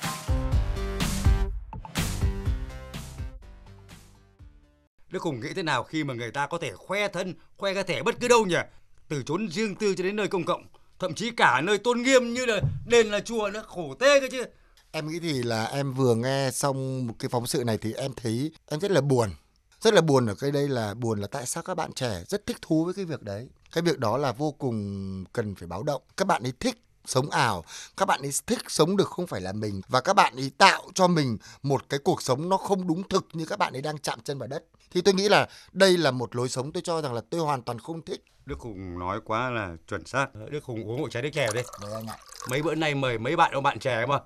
Đức 5.11 5.23
Hùng 5.23 5.41
nghĩ 5.41 5.49
thế 5.57 5.63
nào 5.63 5.83
khi 5.83 6.05
mà 6.05 6.15
người 6.15 6.31
ta 6.31 6.47
có 6.47 6.59
thể 6.59 6.73
khoe 6.77 7.09
thân, 7.09 7.35
khoe 7.57 7.75
cơ 7.75 7.83
thể 7.83 8.03
bất 8.03 8.21
cứ 8.21 8.29
đâu 8.29 8.47
nhỉ? 8.47 8.59
Từ 9.09 9.23
chốn 9.27 9.49
riêng 9.51 9.75
tư 9.75 9.95
cho 9.95 10.05
đến 10.05 10.17
nơi 10.17 10.29
công 10.29 10.45
cộng, 10.45 10.65
thậm 10.99 11.15
chí 11.15 11.31
cả 11.31 11.61
nơi 11.61 11.79
tôn 11.79 12.03
nghiêm 12.03 12.35
như 12.35 12.47
là 12.47 12.61
đền 12.87 13.07
là 13.07 13.21
chùa 13.21 13.51
nó 13.55 13.63
khổ 13.67 13.95
tê 14.01 14.21
cơ 14.21 14.27
chứ. 14.33 14.45
Em 14.93 15.09
nghĩ 15.09 15.19
thì 15.21 15.43
là 15.43 15.65
em 15.65 15.93
vừa 15.93 16.15
nghe 16.15 16.51
xong 16.53 17.07
một 17.07 17.15
cái 17.19 17.29
phóng 17.29 17.47
sự 17.47 17.65
này 17.65 17.79
thì 17.79 17.93
em 17.93 18.13
thấy 18.17 18.53
em 18.67 18.81
rất 18.81 18.91
là 18.91 19.01
buồn. 19.01 19.31
Rất 19.81 19.95
là 19.95 20.01
buồn 20.01 20.27
ở 20.27 20.35
cái 20.35 20.51
đây 20.51 20.69
là 20.69 20.95
buồn 20.95 21.21
là 21.21 21.27
tại 21.27 21.47
sao 21.47 21.63
các 21.63 21.75
bạn 21.75 21.93
trẻ 21.93 22.23
rất 22.29 22.47
thích 22.47 22.57
thú 22.63 22.85
với 22.85 22.95
cái 22.95 23.05
việc 23.05 23.23
đấy. 23.23 23.49
Cái 23.73 23.83
việc 23.83 23.99
đó 23.99 24.17
là 24.17 24.33
vô 24.33 24.55
cùng 24.59 25.25
cần 25.33 25.55
phải 25.55 25.67
báo 25.69 25.83
động. 25.83 26.03
Các 26.17 26.25
bạn 26.25 26.43
ấy 26.43 26.53
thích 26.61 26.83
sống 27.05 27.31
ảo, 27.31 27.65
các 27.97 28.07
bạn 28.07 28.21
ấy 28.23 28.31
thích 28.47 28.59
sống 28.69 28.97
được 28.97 29.09
không 29.09 29.27
phải 29.27 29.41
là 29.41 29.53
mình 29.53 29.81
và 29.89 30.01
các 30.01 30.13
bạn 30.13 30.37
ấy 30.37 30.51
tạo 30.59 30.83
cho 30.95 31.09
mình 31.09 31.39
một 31.63 31.89
cái 31.89 32.01
cuộc 32.05 32.23
sống 32.23 32.49
nó 32.49 32.57
không 32.57 32.87
đúng 32.87 33.09
thực 33.09 33.27
như 33.33 33.47
các 33.47 33.59
bạn 33.59 33.73
ấy 33.73 33.83
đang 33.83 33.99
chạm 33.99 34.21
chân 34.25 34.39
vào 34.39 34.49
đất. 34.49 34.65
Thì 34.91 35.01
tôi 35.01 35.15
nghĩ 35.15 35.29
là 35.29 35.49
đây 35.73 35.97
là 35.97 36.11
một 36.11 36.37
lối 36.37 36.49
sống 36.49 36.73
tôi 36.73 36.83
cho 36.83 37.03
rằng 37.03 37.15
là 37.15 37.21
tôi 37.31 37.41
hoàn 37.41 37.63
toàn 37.63 37.79
không 37.79 38.03
thích. 38.03 38.25
Đức 38.47 38.61
Hùng 38.61 38.99
nói 38.99 39.21
quá 39.25 39.51
là 39.51 39.77
chuẩn 39.89 40.05
xác. 40.07 40.27
Đức 40.51 40.65
Hùng 40.65 40.89
uống 40.89 41.01
một 41.01 41.11
chai 41.11 41.23
nước 41.23 41.31
chè 41.33 41.47
đi. 41.55 41.61
Đấy 41.83 41.93
anh 41.95 42.07
ạ. 42.07 42.19
Mấy 42.49 42.63
bữa 42.63 42.75
nay 42.75 42.95
mời 42.95 43.19
mấy 43.19 43.37
bạn 43.37 43.53
ông 43.53 43.63
bạn 43.63 43.79
trẻ 43.79 44.07
mà 44.07 44.19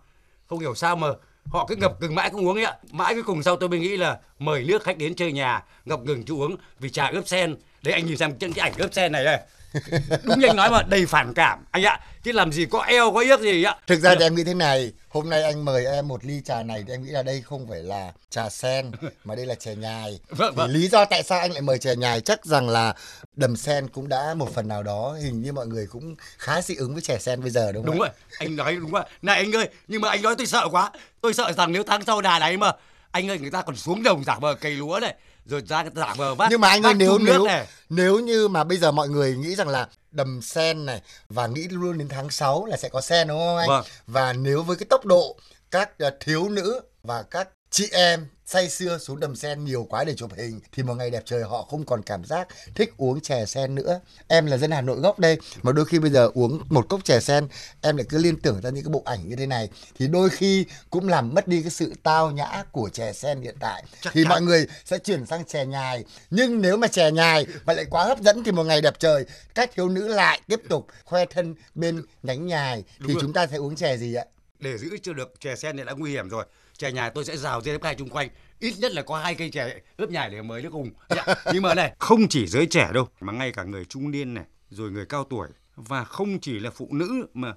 không 0.46 0.58
hiểu 0.58 0.74
sao 0.74 0.96
mà 0.96 1.08
họ 1.50 1.66
cứ 1.68 1.76
ngập 1.76 2.00
ngừng 2.00 2.14
mãi 2.14 2.30
không 2.30 2.48
uống 2.48 2.56
ấy 2.56 2.64
ạ. 2.64 2.76
Mãi 2.92 3.14
cuối 3.14 3.22
cùng 3.22 3.42
sau 3.42 3.56
tôi 3.56 3.68
mới 3.68 3.78
nghĩ 3.78 3.96
là 3.96 4.18
mời 4.38 4.64
nước 4.64 4.82
khách 4.84 4.98
đến 4.98 5.14
chơi 5.14 5.32
nhà, 5.32 5.62
ngập 5.84 6.00
ngừng 6.00 6.24
chú 6.24 6.40
uống 6.40 6.56
vì 6.80 6.90
trà 6.90 7.06
ướp 7.06 7.28
sen. 7.28 7.56
Đấy, 7.82 7.94
anh 7.94 8.06
nhìn 8.06 8.16
xem 8.16 8.38
trên 8.38 8.52
cái 8.52 8.70
ảnh 8.70 8.78
ướp 8.78 8.94
sen 8.94 9.12
này 9.12 9.24
đây. 9.24 9.38
Đúng 10.22 10.38
như 10.38 10.46
anh 10.46 10.56
nói 10.56 10.70
mà 10.70 10.82
đầy 10.82 11.06
phản 11.06 11.34
cảm 11.34 11.64
anh 11.70 11.82
ạ. 11.82 12.00
Chứ 12.22 12.32
làm 12.32 12.52
gì 12.52 12.66
có 12.66 12.80
eo 12.82 13.12
có 13.12 13.20
yếc 13.20 13.40
gì 13.40 13.62
ạ. 13.64 13.76
Thực 13.86 14.00
ra 14.00 14.14
thì 14.18 14.24
em 14.24 14.34
nghĩ 14.34 14.44
thế 14.44 14.54
này, 14.54 14.92
hôm 15.08 15.30
nay 15.30 15.42
anh 15.42 15.64
mời 15.64 15.86
em 15.86 16.08
một 16.08 16.24
ly 16.24 16.40
trà 16.44 16.62
này 16.62 16.84
thì 16.86 16.92
em 16.94 17.02
nghĩ 17.04 17.10
là 17.10 17.22
đây 17.22 17.40
không 17.40 17.66
phải 17.68 17.82
là 17.82 18.12
trà 18.30 18.48
sen 18.48 18.90
mà 19.24 19.34
đây 19.34 19.46
là 19.46 19.54
chè 19.54 19.74
nhài. 19.74 20.20
Vâng, 20.28 20.52
Thì 20.52 20.56
vâng. 20.56 20.70
lý 20.70 20.88
do 20.88 21.04
tại 21.04 21.22
sao 21.22 21.40
anh 21.40 21.52
lại 21.52 21.62
mời 21.62 21.78
chè 21.78 21.96
nhài 21.96 22.20
chắc 22.20 22.46
rằng 22.46 22.68
là 22.68 22.94
đầm 23.36 23.56
sen 23.56 23.88
cũng 23.88 24.08
đã 24.08 24.34
một 24.34 24.54
phần 24.54 24.68
nào 24.68 24.82
đó 24.82 25.16
hình 25.22 25.42
như 25.42 25.52
mọi 25.52 25.66
người 25.66 25.86
cũng 25.90 26.14
khá 26.38 26.62
dị 26.62 26.74
ứng 26.74 26.92
với 26.92 27.02
chè 27.02 27.18
sen 27.18 27.40
bây 27.40 27.50
giờ 27.50 27.72
đúng 27.72 27.84
không? 27.84 27.92
Đúng 27.92 28.00
rồi, 28.00 28.10
anh 28.38 28.56
nói 28.56 28.76
đúng 28.76 28.90
rồi. 28.90 29.02
Này 29.22 29.36
anh 29.36 29.52
ơi, 29.56 29.68
nhưng 29.88 30.00
mà 30.00 30.08
anh 30.10 30.22
nói 30.22 30.34
tôi 30.38 30.46
sợ 30.46 30.68
quá. 30.70 30.90
Tôi 31.20 31.34
sợ 31.34 31.52
rằng 31.52 31.72
nếu 31.72 31.82
tháng 31.86 32.04
sau 32.04 32.20
đà 32.20 32.38
này 32.38 32.56
mà 32.56 32.72
anh 33.10 33.30
ơi 33.30 33.38
người 33.38 33.50
ta 33.50 33.62
còn 33.62 33.76
xuống 33.76 34.02
đồng 34.02 34.24
giả 34.24 34.38
vờ 34.40 34.54
cây 34.54 34.72
lúa 34.72 34.98
này, 35.02 35.14
rồi 35.46 35.62
ra 35.68 35.84
giả 35.96 36.14
vờ 36.16 36.34
vác 36.34 36.50
nhưng 36.50 36.60
mà 36.60 36.68
anh 36.68 36.86
ơi 36.86 36.94
nếu 36.94 37.18
nếu 37.18 37.44
này. 37.44 37.66
nếu 37.88 38.18
như 38.18 38.48
mà 38.48 38.64
bây 38.64 38.78
giờ 38.78 38.92
mọi 38.92 39.08
người 39.08 39.36
nghĩ 39.36 39.54
rằng 39.54 39.68
là 39.68 39.88
đầm 40.10 40.42
sen 40.42 40.86
này 40.86 41.02
và 41.28 41.46
nghĩ 41.46 41.68
luôn 41.68 41.98
đến 41.98 42.08
tháng 42.08 42.30
6 42.30 42.66
là 42.66 42.76
sẽ 42.76 42.88
có 42.88 43.00
sen 43.00 43.28
đúng 43.28 43.38
không 43.38 43.56
anh? 43.56 43.68
Vâng. 43.68 43.84
Và 44.06 44.32
nếu 44.32 44.62
với 44.62 44.76
cái 44.76 44.86
tốc 44.90 45.06
độ 45.06 45.36
các 45.70 45.98
ờ, 45.98 46.10
thiếu 46.20 46.48
nữ 46.48 46.80
và 47.02 47.22
các 47.22 47.48
chị 47.74 47.88
em 47.92 48.26
say 48.46 48.68
sưa 48.68 48.98
xuống 48.98 49.20
đầm 49.20 49.36
sen 49.36 49.64
nhiều 49.64 49.86
quá 49.90 50.04
để 50.04 50.14
chụp 50.14 50.30
hình 50.36 50.60
thì 50.72 50.82
một 50.82 50.94
ngày 50.94 51.10
đẹp 51.10 51.22
trời 51.26 51.42
họ 51.42 51.62
không 51.62 51.84
còn 51.84 52.02
cảm 52.02 52.24
giác 52.24 52.48
thích 52.74 52.92
uống 52.96 53.20
chè 53.20 53.46
sen 53.46 53.74
nữa. 53.74 54.00
Em 54.28 54.46
là 54.46 54.56
dân 54.56 54.70
Hà 54.70 54.80
Nội 54.80 54.96
gốc 55.00 55.18
đây 55.18 55.38
mà 55.62 55.72
đôi 55.72 55.84
khi 55.84 55.98
bây 55.98 56.10
giờ 56.10 56.30
uống 56.34 56.60
một 56.68 56.88
cốc 56.88 57.04
chè 57.04 57.20
sen 57.20 57.48
em 57.80 57.96
lại 57.96 58.06
cứ 58.08 58.18
liên 58.18 58.40
tưởng 58.40 58.60
ra 58.60 58.70
những 58.70 58.84
cái 58.84 58.90
bộ 58.90 59.02
ảnh 59.04 59.28
như 59.28 59.36
thế 59.36 59.46
này 59.46 59.68
thì 59.98 60.08
đôi 60.08 60.30
khi 60.30 60.66
cũng 60.90 61.08
làm 61.08 61.34
mất 61.34 61.48
đi 61.48 61.62
cái 61.62 61.70
sự 61.70 61.92
tao 62.02 62.30
nhã 62.30 62.64
của 62.72 62.88
chè 62.92 63.12
sen 63.12 63.42
hiện 63.42 63.56
tại. 63.60 63.84
thì 64.12 64.24
mọi 64.24 64.42
người 64.42 64.66
sẽ 64.84 64.98
chuyển 64.98 65.26
sang 65.26 65.44
chè 65.44 65.66
nhài 65.66 66.04
nhưng 66.30 66.60
nếu 66.60 66.76
mà 66.76 66.88
chè 66.88 67.10
nhài 67.10 67.46
mà 67.64 67.72
lại 67.72 67.84
quá 67.90 68.04
hấp 68.04 68.20
dẫn 68.20 68.44
thì 68.44 68.52
một 68.52 68.64
ngày 68.64 68.80
đẹp 68.80 68.94
trời 68.98 69.24
các 69.54 69.70
thiếu 69.74 69.88
nữ 69.88 70.08
lại 70.08 70.40
tiếp 70.48 70.60
tục 70.68 70.86
khoe 71.04 71.24
thân 71.26 71.54
bên 71.74 72.02
nhánh 72.22 72.46
nhài 72.46 72.84
Đúng 72.98 73.08
thì 73.08 73.14
rồi. 73.14 73.22
chúng 73.22 73.32
ta 73.32 73.46
sẽ 73.46 73.56
uống 73.56 73.76
chè 73.76 73.96
gì 73.96 74.14
ạ? 74.14 74.24
Để 74.58 74.78
giữ 74.78 74.88
cho 75.02 75.12
được 75.12 75.32
chè 75.40 75.56
sen 75.56 75.76
thì 75.76 75.84
đã 75.84 75.92
nguy 75.92 76.10
hiểm 76.10 76.28
rồi. 76.28 76.44
Chè 76.84 76.92
nhài 76.92 77.10
tôi 77.10 77.24
sẽ 77.24 77.36
rào 77.36 77.60
dê 77.60 77.78
hai 77.82 77.94
chung 77.94 78.08
quanh 78.08 78.28
ít 78.60 78.74
nhất 78.78 78.92
là 78.92 79.02
có 79.02 79.18
hai 79.18 79.34
cây 79.34 79.50
chè 79.50 79.80
ướp 79.96 80.10
nhài 80.10 80.30
để 80.30 80.42
mời 80.42 80.62
nước 80.62 80.72
hùng 80.72 80.90
dạ. 81.10 81.24
nhưng 81.52 81.62
mà 81.62 81.74
này 81.74 81.94
không 81.98 82.28
chỉ 82.28 82.46
giới 82.46 82.66
trẻ 82.66 82.90
đâu 82.94 83.08
mà 83.20 83.32
ngay 83.32 83.52
cả 83.52 83.62
người 83.62 83.84
trung 83.84 84.10
niên 84.10 84.34
này 84.34 84.44
rồi 84.70 84.90
người 84.90 85.06
cao 85.06 85.24
tuổi 85.24 85.48
và 85.76 86.04
không 86.04 86.38
chỉ 86.40 86.58
là 86.58 86.70
phụ 86.70 86.88
nữ 86.90 87.26
mà 87.34 87.54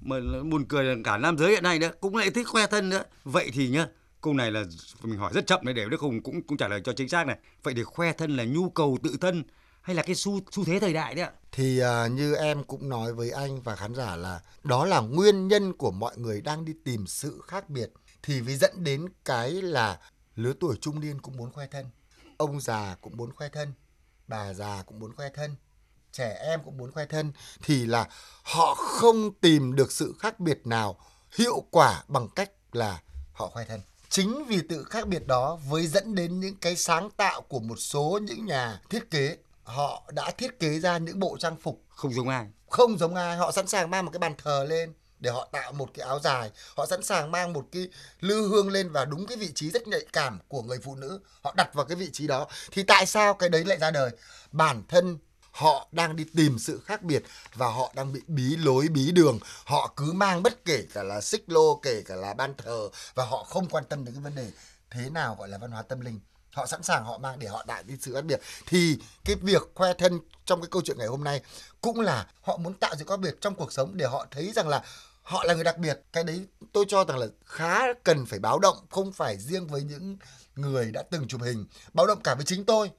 mà 0.00 0.16
buồn 0.50 0.64
cười 0.64 0.84
là 0.84 0.94
cả 1.04 1.16
nam 1.16 1.38
giới 1.38 1.50
hiện 1.50 1.62
nay 1.62 1.78
nữa 1.78 1.90
cũng 2.00 2.16
lại 2.16 2.30
thích 2.30 2.48
khoe 2.48 2.66
thân 2.66 2.88
nữa 2.88 3.02
vậy 3.24 3.50
thì 3.54 3.68
nhá 3.68 3.86
câu 4.20 4.34
này 4.34 4.50
là 4.50 4.64
mình 5.02 5.18
hỏi 5.18 5.32
rất 5.34 5.46
chậm 5.46 5.60
để 5.64 5.88
Đức 5.90 6.00
Hùng 6.00 6.22
cũng 6.22 6.42
cũng 6.42 6.58
trả 6.58 6.68
lời 6.68 6.80
cho 6.84 6.92
chính 6.92 7.08
xác 7.08 7.26
này. 7.26 7.38
Vậy 7.62 7.74
thì 7.74 7.82
khoe 7.82 8.12
thân 8.12 8.36
là 8.36 8.44
nhu 8.44 8.70
cầu 8.70 8.98
tự 9.02 9.16
thân 9.20 9.42
hay 9.82 9.96
là 9.96 10.02
cái 10.02 10.14
xu 10.14 10.40
xu 10.50 10.64
thế 10.64 10.80
thời 10.80 10.92
đại 10.92 11.14
đấy 11.14 11.24
ạ? 11.24 11.32
Thì 11.52 11.82
uh, 11.82 12.12
như 12.12 12.34
em 12.34 12.64
cũng 12.64 12.88
nói 12.88 13.12
với 13.12 13.30
anh 13.30 13.60
và 13.60 13.76
khán 13.76 13.94
giả 13.94 14.16
là 14.16 14.40
đó 14.64 14.84
là 14.84 15.00
nguyên 15.00 15.48
nhân 15.48 15.72
của 15.72 15.90
mọi 15.90 16.16
người 16.16 16.40
đang 16.40 16.64
đi 16.64 16.72
tìm 16.84 17.06
sự 17.06 17.42
khác 17.46 17.70
biệt 17.70 17.90
thì 18.22 18.42
mới 18.42 18.56
dẫn 18.56 18.84
đến 18.84 19.08
cái 19.24 19.50
là 19.50 20.00
lứa 20.36 20.52
tuổi 20.60 20.76
trung 20.80 21.00
niên 21.00 21.20
cũng 21.20 21.36
muốn 21.36 21.52
khoe 21.52 21.66
thân, 21.66 21.86
ông 22.36 22.60
già 22.60 22.96
cũng 23.00 23.16
muốn 23.16 23.32
khoe 23.32 23.48
thân, 23.48 23.72
bà 24.28 24.52
già 24.54 24.82
cũng 24.86 24.98
muốn 24.98 25.16
khoe 25.16 25.28
thân, 25.28 25.56
trẻ 26.12 26.38
em 26.42 26.60
cũng 26.64 26.76
muốn 26.76 26.92
khoe 26.92 27.06
thân 27.06 27.32
thì 27.62 27.86
là 27.86 28.08
họ 28.42 28.74
không 28.74 29.34
tìm 29.40 29.74
được 29.74 29.92
sự 29.92 30.14
khác 30.18 30.40
biệt 30.40 30.66
nào 30.66 30.96
hiệu 31.38 31.64
quả 31.70 32.04
bằng 32.08 32.28
cách 32.28 32.50
là 32.72 33.02
họ 33.32 33.48
khoe 33.48 33.64
thân. 33.64 33.80
Chính 34.08 34.44
vì 34.44 34.60
tự 34.68 34.84
khác 34.84 35.08
biệt 35.08 35.26
đó 35.26 35.58
với 35.68 35.86
dẫn 35.86 36.14
đến 36.14 36.40
những 36.40 36.56
cái 36.56 36.76
sáng 36.76 37.10
tạo 37.10 37.40
của 37.40 37.60
một 37.60 37.76
số 37.76 38.18
những 38.22 38.46
nhà 38.46 38.80
thiết 38.90 39.10
kế. 39.10 39.36
Họ 39.62 40.02
đã 40.12 40.30
thiết 40.30 40.60
kế 40.60 40.80
ra 40.80 40.98
những 40.98 41.18
bộ 41.18 41.36
trang 41.38 41.56
phục 41.56 41.82
không 41.88 42.12
giống 42.12 42.28
ai. 42.28 42.46
không 42.70 42.98
giống 42.98 43.14
ai. 43.14 43.36
Họ 43.36 43.52
sẵn 43.52 43.66
sàng 43.66 43.90
mang 43.90 44.04
một 44.04 44.10
cái 44.10 44.18
bàn 44.18 44.34
thờ 44.38 44.66
lên 44.68 44.92
để 45.20 45.30
họ 45.30 45.48
tạo 45.52 45.72
một 45.72 45.88
cái 45.94 46.06
áo 46.06 46.20
dài. 46.20 46.50
Họ 46.76 46.86
sẵn 46.86 47.02
sàng 47.02 47.30
mang 47.30 47.52
một 47.52 47.66
cái 47.72 47.88
lư 48.20 48.48
hương 48.48 48.70
lên 48.70 48.92
vào 48.92 49.06
đúng 49.06 49.26
cái 49.26 49.36
vị 49.36 49.50
trí 49.54 49.70
rất 49.70 49.88
nhạy 49.88 50.06
cảm 50.12 50.38
của 50.48 50.62
người 50.62 50.78
phụ 50.82 50.94
nữ. 50.94 51.20
Họ 51.42 51.54
đặt 51.56 51.74
vào 51.74 51.86
cái 51.86 51.96
vị 51.96 52.10
trí 52.12 52.26
đó. 52.26 52.46
Thì 52.72 52.82
tại 52.82 53.06
sao 53.06 53.34
cái 53.34 53.48
đấy 53.48 53.64
lại 53.64 53.78
ra 53.78 53.90
đời? 53.90 54.10
Bản 54.52 54.82
thân 54.88 55.18
họ 55.50 55.88
đang 55.92 56.16
đi 56.16 56.24
tìm 56.36 56.58
sự 56.58 56.80
khác 56.84 57.02
biệt 57.02 57.22
và 57.54 57.66
họ 57.66 57.92
đang 57.94 58.12
bị 58.12 58.20
bí 58.26 58.56
lối, 58.56 58.88
bí 58.88 59.12
đường. 59.12 59.38
Họ 59.64 59.92
cứ 59.96 60.12
mang 60.12 60.42
bất 60.42 60.64
kể 60.64 60.84
cả 60.94 61.02
là 61.02 61.20
xích 61.20 61.44
lô, 61.46 61.80
kể 61.82 62.02
cả 62.06 62.14
là 62.14 62.34
ban 62.34 62.54
thờ 62.54 62.88
và 63.14 63.24
họ 63.24 63.44
không 63.44 63.68
quan 63.68 63.84
tâm 63.84 64.04
đến 64.04 64.14
cái 64.14 64.22
vấn 64.22 64.34
đề 64.34 64.50
thế 64.90 65.10
nào 65.10 65.36
gọi 65.38 65.48
là 65.48 65.58
văn 65.58 65.70
hóa 65.70 65.82
tâm 65.82 66.00
linh. 66.00 66.20
Họ 66.50 66.66
sẵn 66.66 66.82
sàng 66.82 67.04
họ 67.04 67.18
mang 67.18 67.38
để 67.38 67.48
họ 67.48 67.64
đại 67.66 67.82
đi 67.82 67.94
sự 68.00 68.14
khác 68.14 68.24
biệt. 68.24 68.40
Thì 68.66 68.98
cái 69.24 69.36
việc 69.36 69.62
khoe 69.74 69.94
thân 69.94 70.20
trong 70.44 70.60
cái 70.60 70.68
câu 70.70 70.82
chuyện 70.84 70.98
ngày 70.98 71.06
hôm 71.06 71.24
nay 71.24 71.42
cũng 71.80 72.00
là 72.00 72.26
họ 72.42 72.56
muốn 72.56 72.74
tạo 72.74 72.94
sự 72.98 73.04
khác 73.08 73.20
biệt 73.20 73.34
trong 73.40 73.54
cuộc 73.54 73.72
sống 73.72 73.96
để 73.96 74.06
họ 74.06 74.26
thấy 74.30 74.52
rằng 74.54 74.68
là 74.68 74.82
họ 75.22 75.44
là 75.44 75.54
người 75.54 75.64
đặc 75.64 75.78
biệt. 75.78 76.00
Cái 76.12 76.24
đấy 76.24 76.46
tôi 76.72 76.84
cho 76.88 77.04
rằng 77.04 77.18
là 77.18 77.26
khá 77.44 77.80
cần 78.04 78.26
phải 78.26 78.38
báo 78.38 78.58
động, 78.58 78.76
không 78.90 79.12
phải 79.12 79.38
riêng 79.38 79.66
với 79.66 79.82
những 79.82 80.16
người 80.56 80.90
đã 80.92 81.02
từng 81.10 81.28
chụp 81.28 81.42
hình. 81.42 81.66
Báo 81.92 82.06
động 82.06 82.20
cả 82.24 82.34
với 82.34 82.44
chính 82.44 82.64
tôi, 82.64 82.90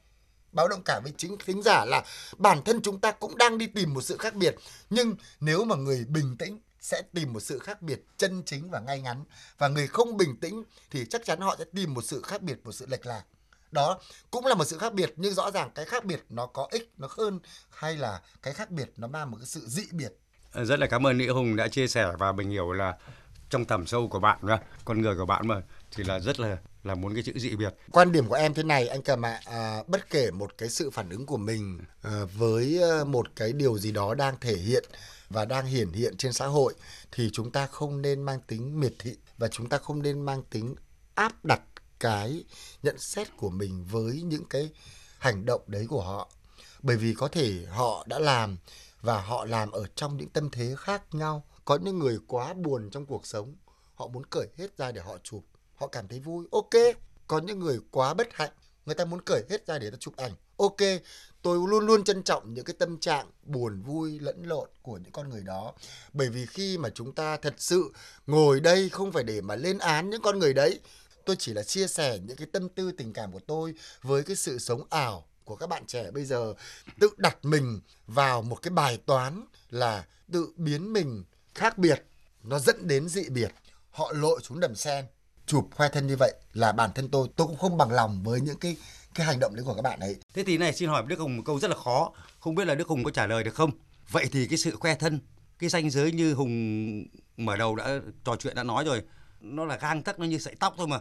báo 0.51 0.67
động 0.67 0.81
cả 0.85 0.99
với 1.03 1.13
chính 1.17 1.37
thính 1.45 1.61
giả 1.61 1.85
là 1.85 2.03
bản 2.37 2.61
thân 2.63 2.81
chúng 2.81 2.99
ta 2.99 3.11
cũng 3.11 3.37
đang 3.37 3.57
đi 3.57 3.67
tìm 3.67 3.93
một 3.93 4.01
sự 4.01 4.17
khác 4.17 4.35
biệt. 4.35 4.55
Nhưng 4.89 5.15
nếu 5.39 5.63
mà 5.63 5.75
người 5.75 6.05
bình 6.05 6.37
tĩnh 6.37 6.59
sẽ 6.79 7.01
tìm 7.13 7.33
một 7.33 7.39
sự 7.39 7.59
khác 7.59 7.81
biệt 7.81 8.05
chân 8.17 8.43
chính 8.45 8.69
và 8.69 8.79
ngay 8.79 9.01
ngắn, 9.01 9.23
và 9.57 9.67
người 9.67 9.87
không 9.87 10.17
bình 10.17 10.37
tĩnh 10.37 10.63
thì 10.91 11.05
chắc 11.09 11.25
chắn 11.25 11.41
họ 11.41 11.55
sẽ 11.59 11.65
tìm 11.73 11.93
một 11.93 12.01
sự 12.01 12.21
khác 12.21 12.41
biệt, 12.41 12.59
một 12.63 12.71
sự 12.71 12.85
lệch 12.89 13.05
lạc. 13.05 13.23
Đó 13.71 13.99
cũng 14.31 14.45
là 14.45 14.55
một 14.55 14.65
sự 14.65 14.77
khác 14.77 14.93
biệt, 14.93 15.13
nhưng 15.15 15.33
rõ 15.33 15.51
ràng 15.51 15.71
cái 15.75 15.85
khác 15.85 16.05
biệt 16.05 16.25
nó 16.29 16.47
có 16.47 16.67
ích, 16.71 16.91
nó 16.97 17.07
hơn 17.11 17.39
hay 17.69 17.97
là 17.97 18.21
cái 18.41 18.53
khác 18.53 18.71
biệt 18.71 18.91
nó 18.97 19.07
mang 19.07 19.31
một 19.31 19.37
cái 19.37 19.47
sự 19.47 19.61
dị 19.67 19.83
biệt 19.91 20.13
Ờ, 20.51 20.65
rất 20.65 20.79
là 20.79 20.87
cảm 20.87 21.07
ơn 21.07 21.17
Nghĩa 21.17 21.31
Hùng 21.31 21.55
đã 21.55 21.67
chia 21.67 21.87
sẻ 21.87 22.11
và 22.19 22.31
mình 22.31 22.49
hiểu 22.49 22.71
là 22.71 22.97
trong 23.49 23.65
tầm 23.65 23.87
sâu 23.87 24.07
của 24.07 24.19
bạn 24.19 24.37
con 24.85 25.01
người 25.01 25.15
của 25.15 25.25
bạn 25.25 25.47
mà 25.47 25.61
thì 25.91 26.03
là 26.03 26.19
rất 26.19 26.39
là 26.39 26.57
là 26.83 26.95
muốn 26.95 27.13
cái 27.13 27.23
chữ 27.23 27.31
dị 27.35 27.55
biệt. 27.55 27.73
Quan 27.91 28.11
điểm 28.11 28.27
của 28.27 28.35
em 28.35 28.53
thế 28.53 28.63
này 28.63 28.87
anh 28.87 29.01
Cầm 29.01 29.25
ạ, 29.25 29.39
à, 29.45 29.83
bất 29.87 30.09
kể 30.09 30.31
một 30.31 30.57
cái 30.57 30.69
sự 30.69 30.89
phản 30.89 31.09
ứng 31.09 31.25
của 31.25 31.37
mình 31.37 31.79
à, 32.01 32.11
với 32.37 32.79
ờ, 32.81 33.05
một 33.05 33.27
cái 33.35 33.53
điều 33.53 33.77
gì 33.77 33.91
đó 33.91 34.13
đang 34.13 34.39
thể 34.41 34.55
hiện 34.55 34.83
và 35.29 35.45
đang 35.45 35.65
hiển 35.65 35.91
hiện 35.91 36.17
trên 36.17 36.33
xã 36.33 36.47
hội 36.47 36.73
thì 37.11 37.29
chúng 37.33 37.51
ta 37.51 37.67
không 37.67 38.01
nên 38.01 38.21
mang 38.21 38.39
tính 38.47 38.79
miệt 38.79 38.93
thị 38.99 39.15
và 39.37 39.47
chúng 39.47 39.69
ta 39.69 39.77
không 39.77 40.01
nên 40.01 40.21
mang 40.21 40.43
tính 40.49 40.75
áp 41.15 41.45
đặt 41.45 41.61
cái 41.99 42.43
nhận 42.83 42.95
xét 42.99 43.37
của 43.37 43.49
mình 43.49 43.85
với 43.91 44.21
những 44.21 44.45
cái 44.45 44.69
hành 45.19 45.45
động 45.45 45.61
đấy 45.67 45.85
của 45.89 46.01
họ. 46.01 46.29
Bởi 46.81 46.97
vì 46.97 47.13
có 47.13 47.27
thể 47.27 47.65
họ 47.69 48.05
đã 48.07 48.19
làm 48.19 48.57
và 49.01 49.21
họ 49.21 49.45
làm 49.45 49.71
ở 49.71 49.85
trong 49.95 50.17
những 50.17 50.29
tâm 50.29 50.49
thế 50.49 50.75
khác 50.77 51.03
nhau. 51.11 51.45
Có 51.65 51.77
những 51.81 51.99
người 51.99 52.19
quá 52.27 52.53
buồn 52.53 52.89
trong 52.89 53.05
cuộc 53.05 53.25
sống, 53.25 53.55
họ 53.95 54.07
muốn 54.07 54.25
cởi 54.25 54.47
hết 54.57 54.77
ra 54.77 54.91
để 54.91 55.01
họ 55.01 55.17
chụp. 55.23 55.45
Họ 55.75 55.87
cảm 55.87 56.07
thấy 56.07 56.19
vui. 56.19 56.45
Ok 56.51 56.95
có 57.27 57.39
những 57.39 57.59
người 57.59 57.79
quá 57.91 58.13
bất 58.13 58.27
hạnh 58.33 58.51
người 58.85 58.95
ta 58.95 59.05
muốn 59.05 59.21
cởi 59.21 59.43
hết 59.49 59.67
ra 59.67 59.79
để 59.79 59.89
ta 59.91 59.97
chụp 59.99 60.15
ảnh. 60.17 60.31
Ok 60.57 60.77
tôi 61.41 61.59
luôn 61.69 61.85
luôn 61.85 62.03
trân 62.03 62.23
trọng 62.23 62.53
những 62.53 62.65
cái 62.65 62.75
tâm 62.79 62.99
trạng 62.99 63.31
buồn 63.43 63.81
vui 63.81 64.19
lẫn 64.19 64.43
lộn 64.43 64.69
của 64.81 64.97
những 64.97 65.11
con 65.11 65.29
người 65.29 65.43
đó. 65.43 65.73
Bởi 66.13 66.29
vì 66.29 66.45
khi 66.45 66.77
mà 66.77 66.89
chúng 66.89 67.15
ta 67.15 67.37
thật 67.37 67.53
sự 67.57 67.91
ngồi 68.27 68.59
đây 68.59 68.89
không 68.89 69.11
phải 69.11 69.23
để 69.23 69.41
mà 69.41 69.55
lên 69.55 69.77
án 69.77 70.09
những 70.09 70.21
con 70.21 70.39
người 70.39 70.53
đấy 70.53 70.79
tôi 71.25 71.35
chỉ 71.39 71.53
là 71.53 71.63
chia 71.63 71.87
sẻ 71.87 72.19
những 72.19 72.37
cái 72.37 72.47
tâm 72.51 72.69
tư 72.69 72.91
tình 72.91 73.13
cảm 73.13 73.31
của 73.31 73.39
tôi 73.47 73.73
với 74.01 74.23
cái 74.23 74.35
sự 74.35 74.59
sống 74.59 74.83
ảo 74.89 75.27
của 75.45 75.55
các 75.55 75.69
bạn 75.69 75.85
trẻ 75.87 76.11
bây 76.11 76.25
giờ 76.25 76.53
tự 76.99 77.09
đặt 77.17 77.37
mình 77.41 77.81
vào 78.07 78.41
một 78.41 78.61
cái 78.61 78.71
bài 78.71 78.97
toán 79.05 79.45
là 79.69 80.05
tự 80.31 80.53
biến 80.55 80.93
mình 80.93 81.23
khác 81.55 81.77
biệt 81.77 82.03
nó 82.43 82.59
dẫn 82.59 82.87
đến 82.87 83.09
dị 83.09 83.29
biệt 83.29 83.51
họ 83.91 84.11
lội 84.15 84.39
xuống 84.43 84.59
đầm 84.59 84.75
sen 84.75 85.05
chụp 85.45 85.67
khoe 85.75 85.89
thân 85.89 86.07
như 86.07 86.15
vậy 86.19 86.33
là 86.53 86.71
bản 86.71 86.89
thân 86.95 87.09
tôi 87.09 87.27
tôi 87.35 87.47
cũng 87.47 87.57
không 87.57 87.77
bằng 87.77 87.91
lòng 87.91 88.23
với 88.23 88.41
những 88.41 88.57
cái 88.57 88.77
cái 89.15 89.25
hành 89.25 89.39
động 89.39 89.55
đấy 89.55 89.65
của 89.65 89.73
các 89.73 89.81
bạn 89.81 89.99
ấy. 89.99 90.15
Thế 90.33 90.43
thì 90.43 90.57
này 90.57 90.73
xin 90.73 90.89
hỏi 90.89 91.03
Đức 91.07 91.19
Hùng 91.19 91.37
một 91.37 91.43
câu 91.45 91.59
rất 91.59 91.67
là 91.67 91.75
khó, 91.75 92.11
không 92.39 92.55
biết 92.55 92.67
là 92.67 92.75
Đức 92.75 92.87
Hùng 92.87 93.03
có 93.03 93.11
trả 93.11 93.27
lời 93.27 93.43
được 93.43 93.55
không? 93.55 93.71
Vậy 94.09 94.29
thì 94.31 94.47
cái 94.47 94.57
sự 94.57 94.75
khoe 94.75 94.95
thân, 94.95 95.19
cái 95.59 95.69
ranh 95.69 95.89
giới 95.89 96.11
như 96.11 96.33
Hùng 96.33 97.05
mở 97.37 97.55
đầu 97.55 97.75
đã 97.75 97.99
trò 98.23 98.35
chuyện 98.35 98.55
đã 98.55 98.63
nói 98.63 98.83
rồi, 98.85 99.01
nó 99.41 99.65
là 99.65 99.77
gang 99.77 100.03
tắc 100.03 100.19
nó 100.19 100.25
như 100.25 100.37
sợi 100.37 100.55
tóc 100.59 100.73
thôi 100.77 100.87
mà. 100.87 100.99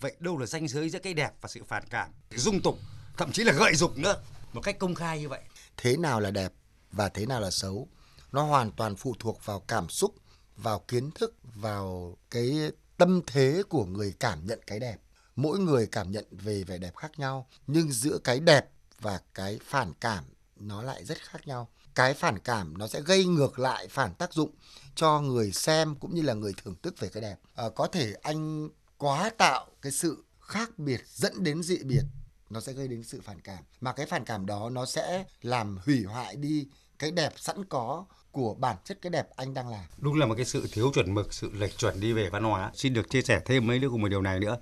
Vậy 0.00 0.16
đâu 0.18 0.38
là 0.38 0.46
ranh 0.46 0.68
giới 0.68 0.90
giữa 0.90 0.98
cái 0.98 1.14
đẹp 1.14 1.30
và 1.40 1.48
sự 1.48 1.60
phản 1.68 1.82
cảm, 1.90 2.10
dung 2.34 2.60
tục, 2.60 2.78
thậm 3.18 3.32
chí 3.32 3.44
là 3.44 3.52
gợi 3.52 3.74
dục 3.74 3.98
nữa, 3.98 4.22
một 4.52 4.60
cách 4.60 4.78
công 4.78 4.94
khai 4.94 5.20
như 5.20 5.28
vậy. 5.28 5.40
Thế 5.76 5.96
nào 5.96 6.20
là 6.20 6.30
đẹp 6.30 6.52
và 6.92 7.08
thế 7.08 7.26
nào 7.26 7.40
là 7.40 7.50
xấu? 7.50 7.88
Nó 8.32 8.42
hoàn 8.42 8.72
toàn 8.72 8.96
phụ 8.96 9.14
thuộc 9.18 9.44
vào 9.44 9.60
cảm 9.60 9.88
xúc, 9.88 10.14
vào 10.56 10.78
kiến 10.88 11.10
thức, 11.10 11.34
vào 11.54 12.16
cái 12.30 12.70
tâm 12.96 13.20
thế 13.26 13.62
của 13.68 13.84
người 13.84 14.14
cảm 14.20 14.46
nhận 14.46 14.60
cái 14.66 14.80
đẹp 14.80 14.96
mỗi 15.38 15.58
người 15.58 15.86
cảm 15.86 16.10
nhận 16.10 16.24
về 16.30 16.64
vẻ 16.64 16.78
đẹp 16.78 16.96
khác 16.96 17.18
nhau 17.18 17.48
nhưng 17.66 17.92
giữa 17.92 18.18
cái 18.24 18.40
đẹp 18.40 18.70
và 19.00 19.20
cái 19.34 19.58
phản 19.64 19.92
cảm 20.00 20.24
nó 20.56 20.82
lại 20.82 21.04
rất 21.04 21.18
khác 21.18 21.46
nhau 21.46 21.68
cái 21.94 22.14
phản 22.14 22.38
cảm 22.38 22.78
nó 22.78 22.88
sẽ 22.88 23.00
gây 23.00 23.24
ngược 23.24 23.58
lại 23.58 23.88
phản 23.88 24.14
tác 24.14 24.32
dụng 24.32 24.50
cho 24.94 25.20
người 25.20 25.52
xem 25.52 25.94
cũng 25.94 26.14
như 26.14 26.22
là 26.22 26.34
người 26.34 26.54
thưởng 26.64 26.74
thức 26.82 26.94
về 26.98 27.08
cái 27.08 27.20
đẹp 27.20 27.36
à, 27.54 27.64
có 27.76 27.86
thể 27.86 28.14
anh 28.22 28.68
quá 28.96 29.30
tạo 29.38 29.66
cái 29.82 29.92
sự 29.92 30.24
khác 30.40 30.78
biệt 30.78 31.00
dẫn 31.06 31.44
đến 31.44 31.62
dị 31.62 31.78
biệt 31.84 32.02
nó 32.50 32.60
sẽ 32.60 32.72
gây 32.72 32.88
đến 32.88 33.02
sự 33.02 33.20
phản 33.24 33.40
cảm 33.40 33.58
mà 33.80 33.92
cái 33.92 34.06
phản 34.06 34.24
cảm 34.24 34.46
đó 34.46 34.70
nó 34.70 34.86
sẽ 34.86 35.24
làm 35.42 35.78
hủy 35.86 36.04
hoại 36.04 36.36
đi 36.36 36.66
cái 36.98 37.10
đẹp 37.10 37.32
sẵn 37.36 37.64
có 37.64 38.04
của 38.32 38.54
bản 38.54 38.76
chất 38.84 38.98
cái 39.02 39.10
đẹp 39.10 39.28
anh 39.36 39.54
đang 39.54 39.68
làm. 39.68 39.84
Đúng 39.96 40.18
là 40.18 40.26
một 40.26 40.34
cái 40.34 40.44
sự 40.44 40.68
thiếu 40.72 40.90
chuẩn 40.94 41.14
mực, 41.14 41.32
sự 41.32 41.50
lệch 41.54 41.78
chuẩn 41.78 42.00
đi 42.00 42.12
về 42.12 42.30
văn 42.30 42.44
hóa. 42.44 42.70
Xin 42.74 42.94
được 42.94 43.10
chia 43.10 43.22
sẻ 43.22 43.40
thêm 43.44 43.66
mấy 43.66 43.78
đứa 43.78 43.88
cùng 43.90 44.02
một 44.02 44.08
điều 44.08 44.22
này 44.22 44.40
nữa. 44.40 44.58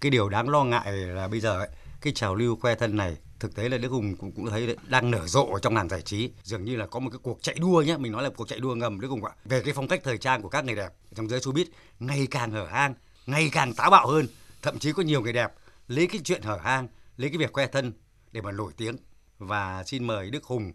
Cái 0.00 0.10
điều 0.10 0.28
đáng 0.28 0.48
lo 0.48 0.64
ngại 0.64 0.92
là 0.92 1.28
bây 1.28 1.40
giờ 1.40 1.58
ấy, 1.58 1.68
cái 2.00 2.12
trào 2.12 2.34
lưu 2.34 2.56
khoe 2.56 2.74
thân 2.74 2.96
này 2.96 3.16
thực 3.40 3.54
tế 3.54 3.68
là 3.68 3.78
Đức 3.78 3.88
Hùng 3.88 4.16
cũng, 4.16 4.32
cũng 4.32 4.46
thấy 4.50 4.66
đấy, 4.66 4.76
đang 4.86 5.10
nở 5.10 5.26
rộ 5.26 5.58
trong 5.62 5.74
làng 5.74 5.88
giải 5.88 6.02
trí 6.02 6.30
dường 6.42 6.64
như 6.64 6.76
là 6.76 6.86
có 6.86 7.00
một 7.00 7.10
cái 7.10 7.18
cuộc 7.22 7.42
chạy 7.42 7.54
đua 7.54 7.82
nhé 7.82 7.96
mình 7.96 8.12
nói 8.12 8.22
là 8.22 8.30
cuộc 8.36 8.48
chạy 8.48 8.60
đua 8.60 8.74
ngầm 8.74 9.00
Đức 9.00 9.08
Hùng 9.08 9.24
ạ 9.24 9.32
về 9.44 9.62
cái 9.62 9.74
phong 9.74 9.88
cách 9.88 10.00
thời 10.04 10.18
trang 10.18 10.42
của 10.42 10.48
các 10.48 10.64
người 10.64 10.74
đẹp 10.74 10.92
trong 11.14 11.28
giới 11.28 11.40
showbiz 11.40 11.64
ngày 12.00 12.26
càng 12.30 12.50
hở 12.50 12.66
hang 12.66 12.94
ngày 13.26 13.50
càng 13.52 13.74
táo 13.74 13.90
bạo 13.90 14.06
hơn 14.06 14.26
thậm 14.62 14.78
chí 14.78 14.92
có 14.92 15.02
nhiều 15.02 15.20
người 15.20 15.32
đẹp 15.32 15.52
lấy 15.88 16.06
cái 16.06 16.20
chuyện 16.24 16.42
hở 16.42 16.58
hang 16.62 16.88
lấy 17.20 17.30
cái 17.30 17.38
việc 17.38 17.52
khoe 17.52 17.66
thân 17.66 17.92
để 18.32 18.40
mà 18.40 18.52
nổi 18.52 18.72
tiếng 18.76 18.96
và 19.38 19.84
xin 19.86 20.06
mời 20.06 20.30
Đức 20.30 20.44
Hùng 20.44 20.72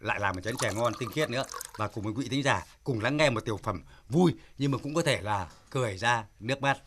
lại 0.00 0.20
làm 0.20 0.34
một 0.34 0.40
chén 0.44 0.56
chè 0.56 0.72
ngon 0.74 0.92
tinh 0.98 1.10
khiết 1.10 1.30
nữa 1.30 1.44
và 1.76 1.88
cùng 1.88 2.04
với 2.04 2.12
quý 2.16 2.28
thính 2.30 2.42
giả 2.42 2.64
cùng 2.84 3.00
lắng 3.00 3.16
nghe 3.16 3.30
một 3.30 3.44
tiểu 3.44 3.56
phẩm 3.62 3.82
vui 4.08 4.34
nhưng 4.58 4.70
mà 4.70 4.78
cũng 4.78 4.94
có 4.94 5.02
thể 5.02 5.20
là 5.22 5.48
cười 5.70 5.98
ra 5.98 6.24
nước 6.40 6.62
mắt. 6.62 6.78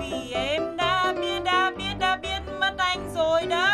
Vì 0.00 0.32
em 0.32 0.76
đã 0.76 1.14
biết 1.20 1.40
đã 1.44 1.70
biết 1.78 1.94
đã 1.98 2.16
biết 2.16 2.40
mất 2.60 2.74
anh 2.78 3.14
rồi 3.14 3.46
đó. 3.46 3.68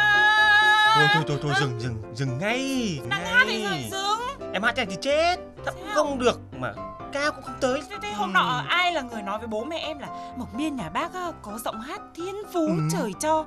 Thôi 0.96 1.06
thôi 1.14 1.24
thôi 1.28 1.38
thôi 1.42 1.52
dừng 1.60 1.80
dừng 1.80 2.02
dừng 2.14 2.38
ngay. 2.38 3.00
Đang 3.08 3.26
hát 3.26 3.44
thì 3.48 3.66
dừng. 3.90 4.52
Em 4.52 4.62
hát 4.62 4.76
nhanh 4.76 4.88
thì 4.90 4.96
chết, 5.00 5.36
thậm 5.64 5.74
không 5.94 6.18
được 6.18 6.40
mà. 6.60 6.72
Cao 7.12 7.32
cũng 7.32 7.44
không 7.44 7.54
tới. 7.60 7.80
Thế, 7.90 7.96
thế 8.02 8.12
hôm 8.12 8.32
nọ 8.32 8.64
ai 8.68 8.92
là 8.92 9.02
người 9.02 9.22
nói 9.22 9.38
với 9.38 9.46
bố 9.48 9.64
mẹ 9.64 9.78
em 9.78 9.98
là 9.98 10.08
Mộc 10.36 10.54
Miên 10.54 10.76
nhà 10.76 10.88
bác 10.90 11.14
á, 11.14 11.32
có 11.42 11.58
giọng 11.64 11.80
hát 11.80 12.00
thiên 12.14 12.34
phú 12.52 12.66
Ừ. 12.66 12.88
trời 12.92 13.12
cho 13.20 13.44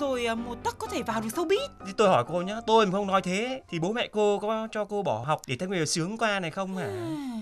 Rồi 0.00 0.26
à, 0.26 0.34
một 0.34 0.54
tấc 0.64 0.78
có 0.78 0.86
thể 0.86 1.02
vào 1.02 1.20
được 1.20 1.28
showbiz. 1.28 1.68
Thì 1.86 1.92
tôi 1.96 2.08
hỏi 2.08 2.24
cô 2.28 2.42
nhá 2.42 2.56
tôi 2.66 2.86
mà 2.86 2.92
không 2.92 3.06
nói 3.06 3.22
thế 3.22 3.62
thì 3.68 3.78
bố 3.78 3.92
mẹ 3.92 4.08
cô 4.12 4.38
có 4.38 4.68
cho 4.72 4.84
cô 4.84 5.02
bỏ 5.02 5.24
học 5.26 5.40
để 5.46 5.56
theo 5.60 5.68
nghề 5.68 5.86
sướng 5.86 6.18
qua 6.18 6.40
này 6.40 6.50
không 6.50 6.76
hả? 6.76 6.84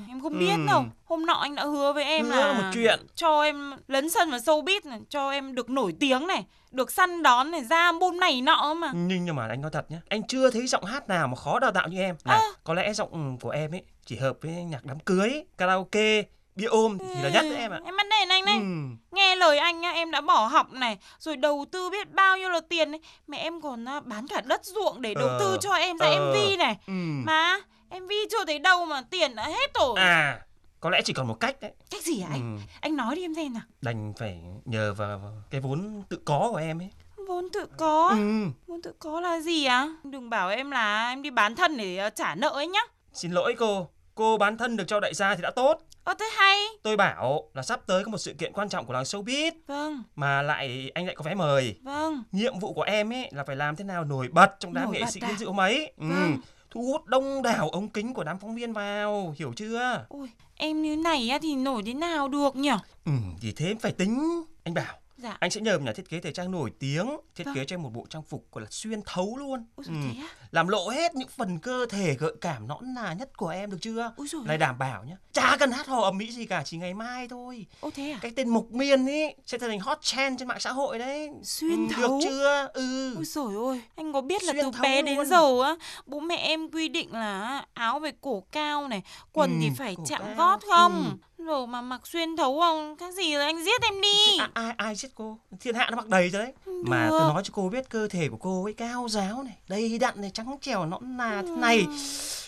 Em 0.09 0.21
không 0.23 0.39
biết 0.39 0.53
Ừ. 0.57 0.67
đâu. 0.69 0.85
Hôm 1.05 1.27
nọ 1.27 1.33
anh 1.35 1.55
đã 1.55 1.65
hứa 1.65 1.93
với 1.93 2.05
em 2.05 2.25
Hứa 2.25 2.31
là 2.37 2.53
một 2.53 2.71
chuyện. 2.75 3.01
Cho 3.15 3.43
em 3.43 3.73
lấn 3.89 4.11
sân 4.11 4.31
vào 4.31 4.39
showbiz 4.41 4.81
này 4.85 5.01
Cho 5.09 5.31
em 5.31 5.55
được 5.55 5.71
nổi 5.71 5.95
tiếng 6.01 6.27
này 6.27 6.45
Được 6.71 6.91
săn 6.93 7.23
đón 7.23 7.51
này 7.51 7.65
ra 7.65 7.77
album 7.77 8.19
này 8.21 8.41
nọ 8.43 8.75
mà. 8.75 8.91
Nhưng 8.95 9.25
nhưng 9.25 9.37
mà 9.37 9.47
anh 9.49 9.61
nói 9.61 9.71
thật 9.71 9.91
nhá 9.91 10.01
anh 10.09 10.23
chưa 10.27 10.51
thấy 10.51 10.67
giọng 10.67 10.85
hát 10.85 11.09
nào 11.09 11.29
mà 11.29 11.37
khó 11.37 11.59
đào 11.59 11.71
tạo 11.73 11.89
như 11.89 11.99
em. 12.01 12.17
Này 12.25 12.41
có 12.65 12.75
lẽ 12.75 12.93
giọng 12.93 13.09
ừ, 13.13 13.19
của 13.41 13.51
em 13.51 13.75
ấy 13.75 13.83
chỉ 14.07 14.17
hợp 14.17 14.37
với 14.43 14.51
nhạc 14.53 14.85
đám 14.85 15.01
cưới 15.01 15.45
karaoke 15.59 16.23
bia 16.57 16.67
ôm 16.67 16.99
thì 17.15 17.23
là 17.23 17.29
nhất 17.31 17.43
đấy 17.43 17.57
em 17.59 17.71
ạ 17.71 17.81
Em 17.85 17.97
bắt 17.97 18.07
đền 18.11 18.29
anh 18.29 18.45
này 18.45 18.57
Ừ. 18.59 18.97
Nghe 19.11 19.37
lời 19.37 19.59
anh 19.59 19.81
nhá, 19.81 19.91
em 19.91 20.11
đã 20.11 20.21
bỏ 20.21 20.47
học 20.47 20.73
này 20.73 20.99
Rồi 21.19 21.37
đầu 21.37 21.65
tư 21.73 21.91
biết 21.91 22.11
bao 22.13 22.37
nhiêu 22.39 22.51
là 22.51 22.61
tiền 22.69 22.91
này 22.91 23.01
Mẹ 23.27 23.39
em 23.39 23.61
còn 23.61 23.85
à, 23.89 24.01
bán 24.01 24.27
cả 24.29 24.41
đất 24.45 24.65
ruộng 24.65 25.03
để 25.03 25.15
đầu 25.15 25.29
Ờ, 25.29 25.39
tư 25.41 25.57
cho 25.61 25.73
em 25.73 25.97
ra 25.99 26.07
ờ, 26.07 26.31
MV 26.31 26.59
này 26.59 26.77
ừ. 26.87 26.93
Mà 27.25 27.59
MV 27.91 28.11
chưa 28.31 28.45
thấy 28.45 28.59
đâu 28.59 28.85
mà 28.85 29.03
tiền 29.11 29.35
đã 29.35 29.49
hết 29.49 29.71
rồi 29.81 29.95
à 30.01 30.41
có 30.81 30.91
lẽ 30.91 31.03
chỉ 31.05 31.13
còn 31.13 31.29
một 31.29 31.41
cách 31.41 31.57
đấy 31.61 31.73
Cách 31.91 32.03
gì 32.03 32.21
hả 32.21 32.29
anh? 32.33 32.57
Ừ. 32.59 32.63
Anh 32.81 32.97
nói 32.97 33.15
đi 33.17 33.23
em 33.25 33.35
xem 33.35 33.53
nào 33.55 33.63
đành 33.81 34.13
phải 34.19 34.39
nhờ 34.65 34.95
vào 34.95 35.33
cái 35.51 35.61
vốn 35.61 36.03
tự 36.09 36.19
có 36.25 36.49
của 36.51 36.57
em 36.57 36.81
ấy 36.83 36.91
Vốn 37.29 37.49
tự 37.53 37.67
có 37.79 38.09
Ừ. 38.19 38.47
Vốn 38.67 38.83
tự 38.83 38.93
có 38.99 39.21
là 39.21 39.41
gì 39.41 39.65
á? 39.65 39.89
Đừng 40.05 40.31
bảo 40.31 40.49
em 40.51 40.71
là 40.71 41.09
em 41.09 41.23
đi 41.23 41.31
bán 41.31 41.57
thân 41.57 41.77
để 41.77 41.97
à, 41.97 42.11
trả 42.11 42.35
nợ 42.35 42.49
ấy 42.49 42.67
nhá 42.67 42.81
xin 43.13 43.33
lỗi 43.33 43.55
cô 43.59 43.89
cô 44.15 44.39
bán 44.39 44.59
thân 44.59 44.77
được 44.77 44.85
cho 44.87 45.01
đại 45.01 45.15
gia 45.15 45.35
thì 45.35 45.43
đã 45.43 45.51
tốt. 45.51 45.79
Ơ 46.05 46.15
thế 46.21 46.27
hay. 46.37 46.59
Tôi 46.83 46.97
bảo 46.97 47.51
là 47.55 47.63
sắp 47.63 47.81
tới 47.87 48.05
có 48.05 48.11
một 48.11 48.19
sự 48.19 48.33
kiện 48.39 48.53
quan 48.53 48.69
trọng 48.69 48.87
của 48.87 48.93
làng 48.93 49.03
showbiz. 49.03 49.53
Vâng. 49.67 50.03
Mà 50.15 50.43
lại 50.43 50.91
anh 50.95 51.07
lại 51.07 51.15
có 51.15 51.23
vé 51.23 51.35
mời. 51.35 51.77
Vâng. 51.83 52.23
Nhiệm 52.33 52.59
vụ 52.59 52.73
của 52.73 52.83
em 52.83 53.13
ấy 53.13 53.29
là 53.33 53.45
phải 53.45 53.57
làm 53.57 53.77
thế 53.77 53.85
nào 53.85 54.05
nổi 54.05 54.29
bật 54.33 54.51
trong 54.61 54.75
đám 54.75 54.85
Nổi 54.85 54.95
nghệ 54.95 55.07
sĩ 55.11 55.21
à? 55.23 55.37
dự 55.39 55.47
hôm 55.47 55.61
ấy. 55.61 55.93
Ừ. 55.99 56.07
Vâng. 56.09 56.39
thu 56.71 56.83
hút 56.83 57.05
đông 57.07 57.43
đảo 57.43 57.69
ống 57.69 57.89
kính 57.89 58.15
của 58.15 58.25
đám 58.25 58.39
phóng 58.39 58.55
viên 58.55 58.73
vào 58.73 59.35
hiểu 59.39 59.53
chưa? 59.57 60.05
Ôi 60.09 60.29
em 60.57 60.83
như 60.83 60.97
này 60.97 61.29
á 61.31 61.39
thì 61.43 61.55
nổi 61.55 61.83
thế 61.87 61.95
nào 61.95 62.29
được 62.29 62.57
nhỉ? 62.57 62.71
ừ 63.05 63.13
thì 63.41 63.53
thế 63.53 63.75
phải 63.81 63.93
tính. 63.93 64.43
Anh 64.65 64.75
bảo 64.75 64.95
Dạ 65.23 65.37
anh 65.41 65.51
sẽ 65.51 65.61
nhờ 65.61 65.79
một 65.79 65.85
nhà 65.85 65.93
thiết 65.93 66.09
kế 66.09 66.21
thời 66.21 66.33
trang 66.33 66.51
nổi 66.51 66.71
tiếng 66.79 67.17
thiết 67.35 67.45
Vâng. 67.45 67.55
kế 67.55 67.65
cho 67.65 67.75
em 67.77 67.83
một 67.83 67.93
bộ 67.93 68.07
trang 68.11 68.23
phục 68.23 68.47
gọi 68.53 68.63
là 68.63 68.69
xuyên 68.71 69.01
thấu 69.07 69.37
luôn 69.37 69.67
Ôi 69.77 69.85
ừ. 69.89 69.95
thế 70.05 70.21
á? 70.21 70.27
làm 70.51 70.69
lộ 70.69 70.89
hết 70.89 71.15
những 71.15 71.29
phần 71.29 71.59
cơ 71.59 71.87
thể 71.91 72.15
gợi 72.15 72.33
cảm 72.41 72.69
nõn 72.69 72.95
nà 72.95 73.13
nhất 73.13 73.37
của 73.37 73.49
em 73.49 73.71
được 73.71 73.79
chưa 73.81 74.13
Ôi 74.17 74.27
dồi 74.29 74.43
lại 74.47 74.59
đảm 74.59 74.79
bảo 74.79 75.05
nhá 75.05 75.17
chả 75.33 75.57
cần 75.61 75.71
hát 75.73 75.87
hò 75.87 76.01
ầm 76.03 76.19
mỹ 76.19 76.33
gì 76.33 76.47
cả 76.47 76.63
chỉ 76.65 76.77
ngày 76.77 76.95
mai 76.95 77.29
thôi 77.29 77.67
Ô 77.81 77.91
thế 77.95 78.11
à? 78.11 78.19
cái 78.23 78.33
tên 78.37 78.49
mộc 78.49 78.71
miên 78.71 79.07
ấy 79.07 79.37
sẽ 79.47 79.59
trở 79.59 79.69
thành 79.69 79.81
hot 79.81 79.99
trend 80.03 80.39
trên 80.39 80.49
mạng 80.49 80.61
xã 80.61 80.73
hội 80.73 80.99
đấy 80.99 81.31
Xuyên 81.43 81.89
ừ, 81.89 81.95
thấu 81.95 82.09
được 82.09 82.19
chưa 82.31 82.69
ừ 82.75 83.15
Ôi 83.17 83.25
dồi 83.25 83.55
ôi, 83.55 83.83
anh 83.97 84.13
có 84.13 84.21
biết 84.21 84.43
là 84.43 84.53
Xuyên 84.53 84.65
từ 84.73 84.81
bé 84.83 85.03
đến 85.03 85.17
luôn. 85.17 85.27
giờ 85.27 85.63
á, 85.63 85.77
bố 86.07 86.21
mẹ 86.21 86.37
em 86.37 86.69
quy 86.71 86.89
định 86.89 87.13
là 87.13 87.65
áo 87.75 87.99
phải 88.03 88.13
cổ 88.21 88.43
cao 88.53 88.89
này, 88.89 89.03
quần 89.33 89.51
Ừ, 89.51 89.57
thì 89.61 89.71
phải 89.79 89.97
chạm 90.09 90.21
cao. 90.27 90.35
gót 90.37 90.61
không? 90.69 91.19
Rồi 91.47 91.67
mà 91.67 91.81
mặc 91.81 92.01
xuyên 92.07 92.37
thấu 92.37 92.61
không, 92.61 92.97
khác 92.97 93.15
gì 93.15 93.35
là 93.35 93.45
anh 93.45 93.65
giết 93.65 93.83
em 93.83 94.01
đi. 94.01 94.39
À, 94.39 94.51
ai 94.55 94.75
ai 94.77 94.95
giết 94.95 95.09
cô? 95.15 95.39
Thiên 95.61 95.75
hạ 95.75 95.89
nó 95.91 95.97
mặc 95.97 96.07
đầy 96.09 96.29
rồi 96.29 96.43
đấy. 96.43 96.53
Mà 96.85 97.07
được. 97.09 97.17
tôi 97.21 97.35
nói 97.35 97.43
cho 97.45 97.51
cô 97.55 97.69
biết 97.69 97.89
cơ 97.91 98.09
thể 98.09 98.29
của 98.29 98.37
cô 98.37 98.65
ấy 98.65 98.73
cao 98.75 99.07
giáo 99.11 99.43
này 99.43 99.55
đầy 99.69 99.99
đặn 99.99 100.21
này 100.21 100.31
trắng 100.35 100.57
trẻo 100.61 100.87
nõn 100.87 101.17
nà 101.17 101.43
thế 101.47 101.57
này. 101.57 101.87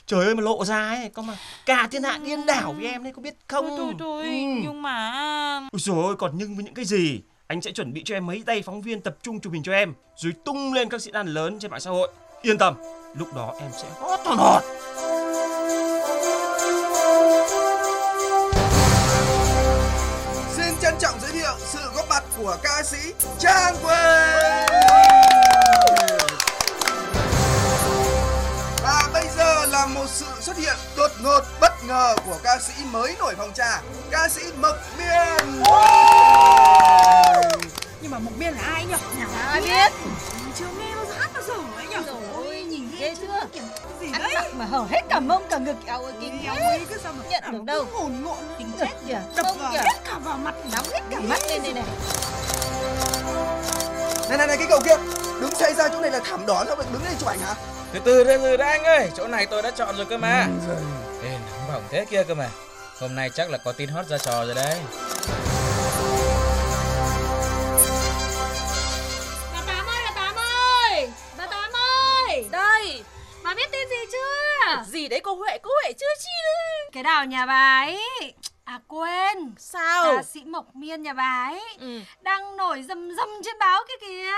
Trời 0.07 0.25
ơi 0.25 0.35
mà 0.35 0.43
lộ 0.43 0.65
ra 0.65 0.89
ấy 0.89 1.09
có 1.09 1.23
mà 1.23 1.37
cả 1.67 1.89
thiên 1.91 2.03
hạ 2.03 2.19
điên 2.25 2.47
đảo 2.47 2.73
với 2.73 2.87
em 2.87 3.03
đấy 3.05 3.13
có 3.17 3.23
biết 3.23 3.35
không? 3.49 3.69
Thôi 3.69 3.77
thôi 3.79 3.95
thôi, 3.99 4.23
Ừ. 4.23 4.31
nhưng 4.63 4.83
mà 4.83 5.13
Ôi 5.73 5.81
dồi 5.81 6.05
ôi, 6.05 6.17
còn 6.17 6.31
nhưng 6.35 6.55
với 6.57 6.65
những 6.65 6.75
cái 6.75 6.85
gì? 6.85 7.21
Anh 7.47 7.61
sẽ 7.63 7.71
chuẩn 7.73 7.93
bị 7.93 8.03
cho 8.05 8.15
em 8.17 8.27
mấy 8.27 8.43
tay 8.47 8.63
phóng 8.63 8.83
viên 8.83 9.01
tập 9.01 9.17
trung 9.23 9.41
chụp 9.41 9.53
hình 9.53 9.63
cho 9.63 9.73
em 9.73 9.95
rồi 10.17 10.33
tung 10.45 10.73
lên 10.73 10.89
các 10.89 11.01
diễn 11.01 11.13
đàn 11.13 11.27
lớn 11.27 11.59
trên 11.61 11.71
mạng 11.71 11.81
xã 11.81 11.91
hội. 11.91 12.13
Yên 12.43 12.59
tâm 12.59 12.75
lúc 13.19 13.35
đó 13.35 13.55
em 13.61 13.71
sẽ 13.83 13.89
hot 14.01 14.21
hot 14.25 14.39
hot 14.39 14.63
của 22.37 22.57
ca 22.63 22.83
sĩ 22.83 23.13
Trang 23.39 23.77
Quỳnh. 23.83 24.67
Và 28.83 29.09
bây 29.13 29.29
giờ 29.37 29.67
là 29.67 29.87
một 29.87 30.07
sự 30.09 30.27
xuất 30.41 30.57
hiện 30.57 30.77
đột 30.97 31.11
ngột 31.21 31.41
bất 31.61 31.85
ngờ 31.85 32.17
của 32.27 32.39
ca 32.43 32.59
sĩ 32.59 32.73
mới 32.85 33.17
nổi 33.19 33.35
phòng 33.39 33.53
trà, 33.55 33.83
ca 34.11 34.29
sĩ 34.29 34.43
Mộc 34.57 34.77
Miên. 34.99 35.63
Nhưng 38.01 38.11
mà 38.11 38.19
Mộc 38.19 38.33
Miên 38.39 38.55
là 38.55 38.63
ai 38.63 38.85
nhỉ? 38.85 38.95
Nhà 39.19 39.27
ai 39.51 39.61
biết? 39.61 39.93
Chưa 40.59 40.67
nghe 40.79 40.95
bao 40.97 41.05
giờ 41.07 41.15
hát 41.19 41.31
bao 41.35 41.43
giờ 41.43 41.55
ấy 41.77 41.87
nhỉ? 41.87 41.97
Gì 44.07 44.13
Ăn 44.13 44.23
đấy? 44.23 44.35
mặc 44.35 44.47
mà 44.55 44.65
hở 44.65 44.87
hết 44.91 45.01
cả 45.09 45.21
mông 45.21 45.43
cả 45.51 45.59
ngực 45.59 45.77
eo 45.87 46.03
ơi 46.03 46.13
kinh 46.21 46.45
Eo 46.45 46.55
ấy 46.55 46.81
cứ 46.91 46.99
sao 47.03 47.13
mà 47.13 47.25
Nhận 47.31 47.53
được 47.53 47.65
đâu. 47.65 47.85
Hồn 47.93 48.23
ngộn 48.25 48.39
Kinh 48.59 48.73
chết 48.81 48.91
kìa. 49.07 49.21
Đập 49.37 49.47
Mông 49.47 49.59
vào 49.59 49.73
kìa. 49.73 49.79
hết 49.79 49.99
cả 50.05 50.19
vào 50.25 50.39
mặt 50.39 50.55
Nóng 50.73 50.87
hết 50.93 51.01
cả 51.11 51.21
mắt 51.21 51.39
lên 51.49 51.63
đây 51.63 51.73
này. 51.73 51.85
Này 54.29 54.39
này 54.39 54.47
này 54.47 54.57
cái 54.57 54.67
cậu 54.71 54.81
kia, 54.85 54.97
đứng 55.41 55.55
xây 55.55 55.75
ra 55.75 55.89
chỗ 55.89 56.01
này 56.01 56.11
là 56.11 56.21
thảm 56.25 56.47
đỏ 56.47 56.65
sao 56.67 56.77
vậy? 56.77 56.87
Đứng 56.93 57.05
đây 57.05 57.15
chụp 57.19 57.29
ảnh 57.29 57.39
hả? 57.39 57.55
Từ 57.93 58.01
từ 58.05 58.25
từ 58.25 58.39
từ 58.43 58.57
đã 58.57 58.67
anh 58.67 58.85
ơi, 58.85 59.11
chỗ 59.17 59.27
này 59.27 59.47
tôi 59.47 59.63
đã 59.63 59.71
chọn 59.71 59.97
rồi 59.97 60.07
cơ 60.07 60.19
mà. 60.19 60.47
Ê, 61.23 61.31
nóng 61.31 61.73
bỏng 61.73 61.83
thế 61.91 62.05
kia 62.11 62.23
cơ 62.29 62.35
mà. 62.35 62.49
Hôm 63.01 63.15
nay 63.15 63.31
chắc 63.35 63.51
là 63.51 63.59
có 63.59 63.73
tin 63.73 63.89
hot 63.89 64.07
ra 64.07 64.19
trò 64.19 64.45
rồi 64.45 64.55
đấy. 64.55 64.79
Gì 75.05 75.09
đấy 75.09 75.21
cô 75.21 75.35
Huệ, 75.35 75.59
cô 75.59 75.71
Huệ 75.83 75.93
chưa 75.93 76.15
chi 76.19 76.31
Cái 76.93 77.03
đào 77.03 77.25
nhà 77.25 77.47
bà 77.47 77.85
ấy. 77.87 78.35
À 78.65 78.81
quên 78.89 79.55
Sao? 79.59 80.17
Ca 80.17 80.23
sĩ 80.23 80.45
Mộc 80.45 80.77
Miên 80.77 81.03
nhà 81.03 81.13
bà 81.13 81.51
ấy 81.51 81.61
Đang 82.21 82.57
nổi 82.57 82.85
rầm 82.89 83.11
rầm 83.17 83.29
trên 83.45 83.59
báo 83.59 83.83
kia 83.89 84.07
kìa 84.07 84.33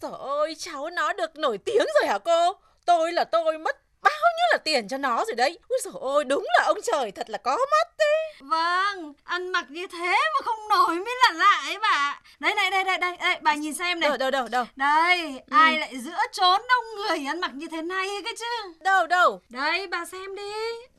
Trời 0.00 0.10
ơi, 0.18 0.54
cháu 0.58 0.90
nó 0.90 1.12
được 1.12 1.36
nổi 1.36 1.58
tiếng 1.58 1.86
rồi 2.00 2.08
hả 2.08 2.18
cô? 2.18 2.52
Tôi 2.84 3.12
là 3.12 3.24
tôi 3.24 3.58
mất 3.58 3.76
bao 4.02 4.12
nhiêu 4.20 4.48
là 4.52 4.58
tiền 4.64 4.88
cho 4.88 4.98
nó 4.98 5.24
rồi 5.24 5.34
đấy. 5.34 5.58
Úi 5.68 5.78
dồi 5.84 5.94
ôi, 6.00 6.24
đúng 6.24 6.46
là 6.58 6.64
ông 6.66 6.78
trời 6.92 7.10
thật 7.10 7.30
là 7.30 7.38
có 7.38 7.56
mắt 7.70 7.88
đấy. 7.98 8.19
Vâng, 8.40 9.12
ăn 9.24 9.52
mặc 9.52 9.64
như 9.68 9.86
thế 9.86 10.16
mà 10.34 10.40
không 10.44 10.68
nổi 10.68 10.94
mới 10.96 11.14
là 11.22 11.32
lạ 11.32 11.62
ấy 11.66 11.78
bà. 11.82 12.20
Đấy, 12.38 12.54
đây, 12.56 12.70
đây, 12.70 12.84
đây, 12.84 12.98
đây, 12.98 13.16
đây 13.20 13.36
bà 13.42 13.54
nhìn 13.54 13.74
xem 13.74 14.00
này. 14.00 14.08
Đâu, 14.10 14.18
đâu, 14.18 14.30
đâu, 14.30 14.48
đâu. 14.48 14.64
Đây, 14.76 15.20
Ừ. 15.50 15.56
ai 15.56 15.78
lại 15.78 15.98
giữa 15.98 16.18
trốn 16.32 16.60
đông 16.68 16.84
người 16.96 17.26
ăn 17.26 17.40
mặc 17.40 17.50
như 17.54 17.66
thế 17.70 17.82
này 17.82 18.08
cơ 18.24 18.30
chứ? 18.38 18.72
Đâu, 18.80 19.06
đâu. 19.06 19.40
Đây, 19.48 19.86
bà 19.86 20.04
xem 20.04 20.34
đi. 20.36 20.52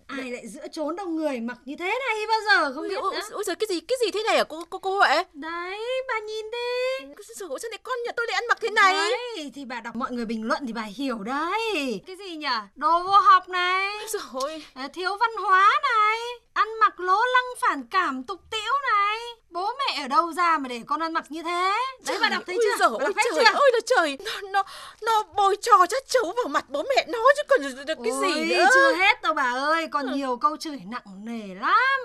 Ai 0.08 0.32
lại 0.32 0.48
giữa 0.48 0.68
trốn 0.72 0.96
đông 0.96 1.16
người 1.16 1.40
mặc 1.40 1.58
như 1.66 1.76
thế 1.80 2.00
này 2.08 2.28
bao 2.28 2.40
giờ 2.46 2.74
không 2.74 2.82
Ui, 2.84 2.90
biết 2.90 2.96
ui, 2.96 3.12
nữa. 3.14 3.20
ui 3.32 3.44
giời, 3.44 3.56
cái 3.56 3.68
gì, 3.70 3.80
cái 3.80 3.98
gì 4.06 4.12
thế 4.12 4.24
này 4.24 4.38
hả 4.38 4.44
cô, 4.44 4.64
cô, 4.70 4.78
cô 4.80 4.98
Huệ? 5.00 5.24
Đấy, 5.34 5.80
bà 6.08 6.20
nhìn 6.20 6.52
đi. 6.52 7.06
Ơi, 7.06 7.16
sao 7.40 7.50
này 7.72 7.80
con 7.84 7.98
nhà 8.06 8.12
tôi 8.18 8.26
lại 8.28 8.34
ăn 8.34 8.44
mặc 8.50 8.58
thế 8.62 8.70
này? 8.70 8.94
Đấy, 8.94 9.52
thì 9.56 9.66
bà 9.66 9.80
đọc 9.82 9.96
mọi 9.96 10.12
người 10.12 10.26
bình 10.26 10.44
luận 10.48 10.64
thì 10.68 10.74
bà 10.74 10.82
hiểu 10.82 11.18
đấy. 11.18 12.02
Cái 12.08 12.16
gì 12.16 12.36
nhỉ? 12.36 12.48
Đồ 12.76 13.04
vô 13.04 13.20
học 13.20 13.50
này. 13.50 13.90
Rồi 14.08 14.64
Ờ, 14.76 14.88
Thiếu 14.94 15.18
văn 15.20 15.30
hóa 15.44 15.80
này 15.96 16.18
Ăn 16.54 16.80
mặc 16.80 17.00
lố 17.00 17.14
lăng 17.34 17.46
phản 17.62 17.84
cảm 17.88 18.24
tục 18.24 18.40
tĩu 18.52 18.72
này. 18.92 19.18
Bố 19.50 19.72
mẹ 19.80 20.02
ở 20.04 20.08
đâu 20.08 20.34
ra 20.34 20.58
mà 20.58 20.68
để 20.70 20.82
con 20.88 21.00
ăn 21.00 21.14
mặc 21.14 21.24
như 21.30 21.44
thế? 21.44 21.74
Đấy 22.08 22.18
bà 22.22 22.30
đọc 22.30 22.44
thấy 22.48 22.56
Ôi 22.56 22.66
chưa? 22.80 22.90
đọc 22.90 23.02
hết 23.02 23.24
trời 23.36 23.46
chưa? 23.46 23.60
ơi 23.60 23.72
là 23.74 23.80
trời. 23.86 24.18
Nó, 24.26 24.32
nó, 24.52 24.64
nó 25.02 25.24
bôi 25.36 25.56
trò 25.62 25.86
chát 25.90 26.04
chấu 26.08 26.24
vào 26.24 26.48
mặt 26.50 26.66
bố 26.70 26.84
mẹ 26.96 27.06
nó 27.08 27.20
chứ 27.38 27.44
còn 27.50 27.62
được 27.62 27.96
cái 28.04 28.12
gì 28.22 28.34
Ôi, 28.36 28.46
nữa. 28.50 28.68
chưa 28.74 28.94
hết 28.96 29.22
đâu 29.22 29.34
bà 29.34 29.52
ơi 29.52 29.88
Còn 29.92 30.14
nhiều 30.14 30.38
câu 30.38 30.58
chửi 30.58 30.82
nặng 30.86 31.26
nề 31.26 31.56
lắm. 31.56 32.00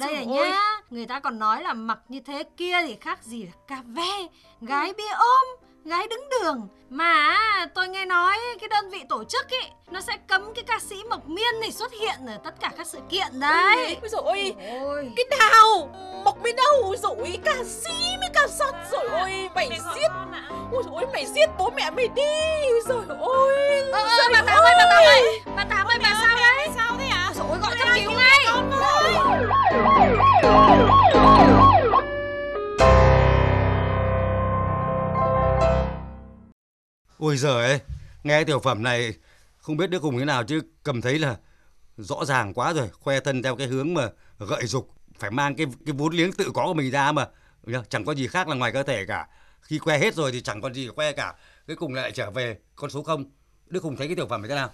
Đây 0.00 0.12
là 0.14 0.24
giời 0.24 0.38
ơi. 0.38 0.50
nhá 0.50 0.80
Người 0.90 1.06
ta 1.06 1.20
còn 1.20 1.38
nói 1.38 1.62
là 1.62 1.72
mặc 1.72 1.98
như 2.08 2.20
thế 2.26 2.42
kia 2.56 2.82
thì 2.86 2.96
khác 3.00 3.18
gì 3.22 3.42
là 3.46 3.52
cà 3.68 3.82
ve 3.86 4.26
Gái 4.60 4.92
bia 4.92 5.08
ôm 5.18 5.46
Gái 5.86 6.06
đứng 6.10 6.28
đường. 6.30 6.68
Mà 6.90 7.36
tôi 7.74 7.88
nghe 7.88 8.04
nói 8.04 8.36
cái 8.60 8.68
đơn 8.68 8.90
vị 8.90 9.04
tổ 9.08 9.24
chức 9.24 9.48
ý 9.48 9.58
Nó 9.90 10.00
sẽ 10.00 10.12
cấm 10.28 10.54
cái 10.54 10.64
ca 10.66 10.78
sĩ 10.78 10.96
Mộc 11.10 11.28
Miên 11.28 11.60
này 11.60 11.72
xuất 11.72 11.92
hiện 11.92 12.14
ở 12.26 12.38
tất 12.44 12.54
cả 12.60 12.70
các 12.78 12.86
sự 12.86 12.98
kiện 13.10 13.40
đấy. 13.40 13.96
Ôi 14.02 14.08
dồi 14.08 14.22
ôi. 14.24 14.54
Cái 15.16 15.24
nào? 15.38 15.88
Mộc 16.24 16.42
bên 16.42 16.56
đâu 16.56 16.94
rồi 17.02 17.38
ca 17.44 17.54
sĩ 17.64 17.94
mới 18.20 18.28
ca 18.34 18.46
sắt 18.48 18.74
rồi. 18.90 19.08
Ôi 19.10 19.50
Mày 19.54 19.68
giết. 19.94 20.10
Ôi 20.72 20.82
ôi 20.92 21.06
mày 21.12 21.26
giết 21.26 21.46
bố 21.58 21.70
mẹ 21.76 21.90
mày 21.90 22.08
đi. 22.08 22.22
Dồi 22.88 23.04
ôi 23.20 23.80
Ơ 23.92 24.02
ơ 24.02 24.28
bà 24.32 24.42
Tám 24.46 24.58
ơi 24.58 24.74
bà 24.78 24.84
Tám 24.90 25.04
ơi. 25.04 25.40
Bà 25.56 25.64
Tám 25.70 25.86
ơi 25.86 25.98
bà 26.02 26.18
sao 26.22 26.36
đấy? 26.36 26.68
Sao 26.76 26.96
thế 26.98 27.06
ạ? 27.06 27.32
Ôi 27.48 27.58
gọi 27.62 27.76
cấp 27.78 27.88
cứu 27.94 28.12
ngay 28.12 28.36
Ôi 37.18 37.36
giời 37.36 37.64
ơi, 37.64 37.80
nghe 38.24 38.44
tiểu 38.44 38.60
phẩm 38.60 38.82
này 38.82 39.14
không 39.58 39.76
biết 39.76 39.90
đứa 39.90 39.98
cùng 39.98 40.18
thế 40.18 40.24
nào 40.24 40.44
chứ 40.44 40.60
cầm 40.82 41.00
thấy 41.00 41.18
là 41.18 41.36
rõ 41.96 42.24
ràng 42.24 42.54
quá 42.54 42.72
rồi, 42.72 42.88
khoe 42.92 43.20
thân 43.20 43.42
theo 43.42 43.56
cái 43.56 43.66
hướng 43.66 43.94
mà 43.94 44.08
gợi 44.38 44.66
dục 44.66 44.90
phải 45.18 45.30
mang 45.30 45.56
cái 45.56 45.66
cái 45.86 45.92
vốn 45.98 46.14
liếng 46.14 46.32
tự 46.32 46.50
có 46.54 46.66
của 46.66 46.74
mình 46.74 46.90
ra 46.90 47.12
mà. 47.12 47.28
Chẳng 47.88 48.04
có 48.04 48.12
gì 48.12 48.26
khác 48.26 48.48
là 48.48 48.54
ngoài 48.56 48.72
cơ 48.72 48.82
thể 48.82 49.04
cả. 49.06 49.28
Khi 49.60 49.78
que 49.78 49.98
hết 49.98 50.14
rồi 50.14 50.32
thì 50.32 50.40
chẳng 50.40 50.60
còn 50.60 50.74
gì 50.74 50.88
que 50.96 51.12
cả. 51.12 51.34
Cuối 51.66 51.76
cùng 51.76 51.94
lại 51.94 52.12
trở 52.12 52.30
về 52.30 52.58
con 52.76 52.90
số 52.90 53.02
không. 53.02 53.24
Đức 53.66 53.82
hùng 53.82 53.96
thấy 53.96 54.06
cái 54.06 54.16
tiểu 54.16 54.26
phẩm 54.26 54.42
này 54.42 54.48
thế 54.48 54.54
nào? 54.54 54.70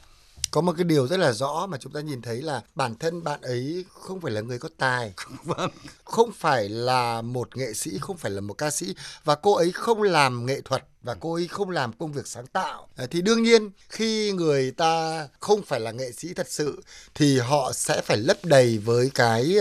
Có 0.50 0.60
một 0.60 0.72
cái 0.76 0.84
điều 0.84 1.06
rất 1.06 1.16
là 1.16 1.32
rõ 1.32 1.66
mà 1.66 1.78
chúng 1.78 1.92
ta 1.92 2.00
nhìn 2.00 2.22
thấy 2.22 2.42
là 2.42 2.62
bản 2.74 2.94
thân 2.94 3.24
bạn 3.24 3.40
ấy 3.42 3.84
không 3.88 4.20
phải 4.20 4.32
là 4.32 4.40
người 4.40 4.58
có 4.58 4.68
tài. 4.78 5.14
Vâng. 5.44 5.70
không 6.04 6.32
phải 6.32 6.68
là 6.68 7.22
một 7.22 7.56
nghệ 7.56 7.74
sĩ 7.74 7.98
không 8.00 8.16
phải 8.16 8.30
là 8.30 8.40
một 8.40 8.54
ca 8.54 8.70
sĩ. 8.70 8.94
Và 9.24 9.34
cô 9.34 9.54
ấy 9.54 9.72
không 9.72 10.02
làm 10.02 10.46
nghệ 10.46 10.60
thuật 10.60 10.84
và 11.02 11.14
cô 11.20 11.34
ấy 11.34 11.48
không 11.48 11.70
làm 11.70 11.92
công 11.92 12.12
việc 12.12 12.26
sáng 12.26 12.46
tạo. 12.46 12.88
À, 12.96 13.06
thì 13.10 13.22
đương 13.22 13.42
nhiên 13.42 13.70
khi 13.88 14.32
người 14.32 14.70
ta 14.70 15.28
không 15.40 15.62
phải 15.62 15.80
là 15.80 15.90
nghệ 15.90 16.12
sĩ 16.12 16.34
thật 16.34 16.46
sự 16.50 16.82
thì 17.14 17.38
họ 17.38 17.72
sẽ 17.72 18.02
phải 18.04 18.16
lấp 18.16 18.36
đầy 18.44 18.78
với 18.78 19.10
cái 19.14 19.56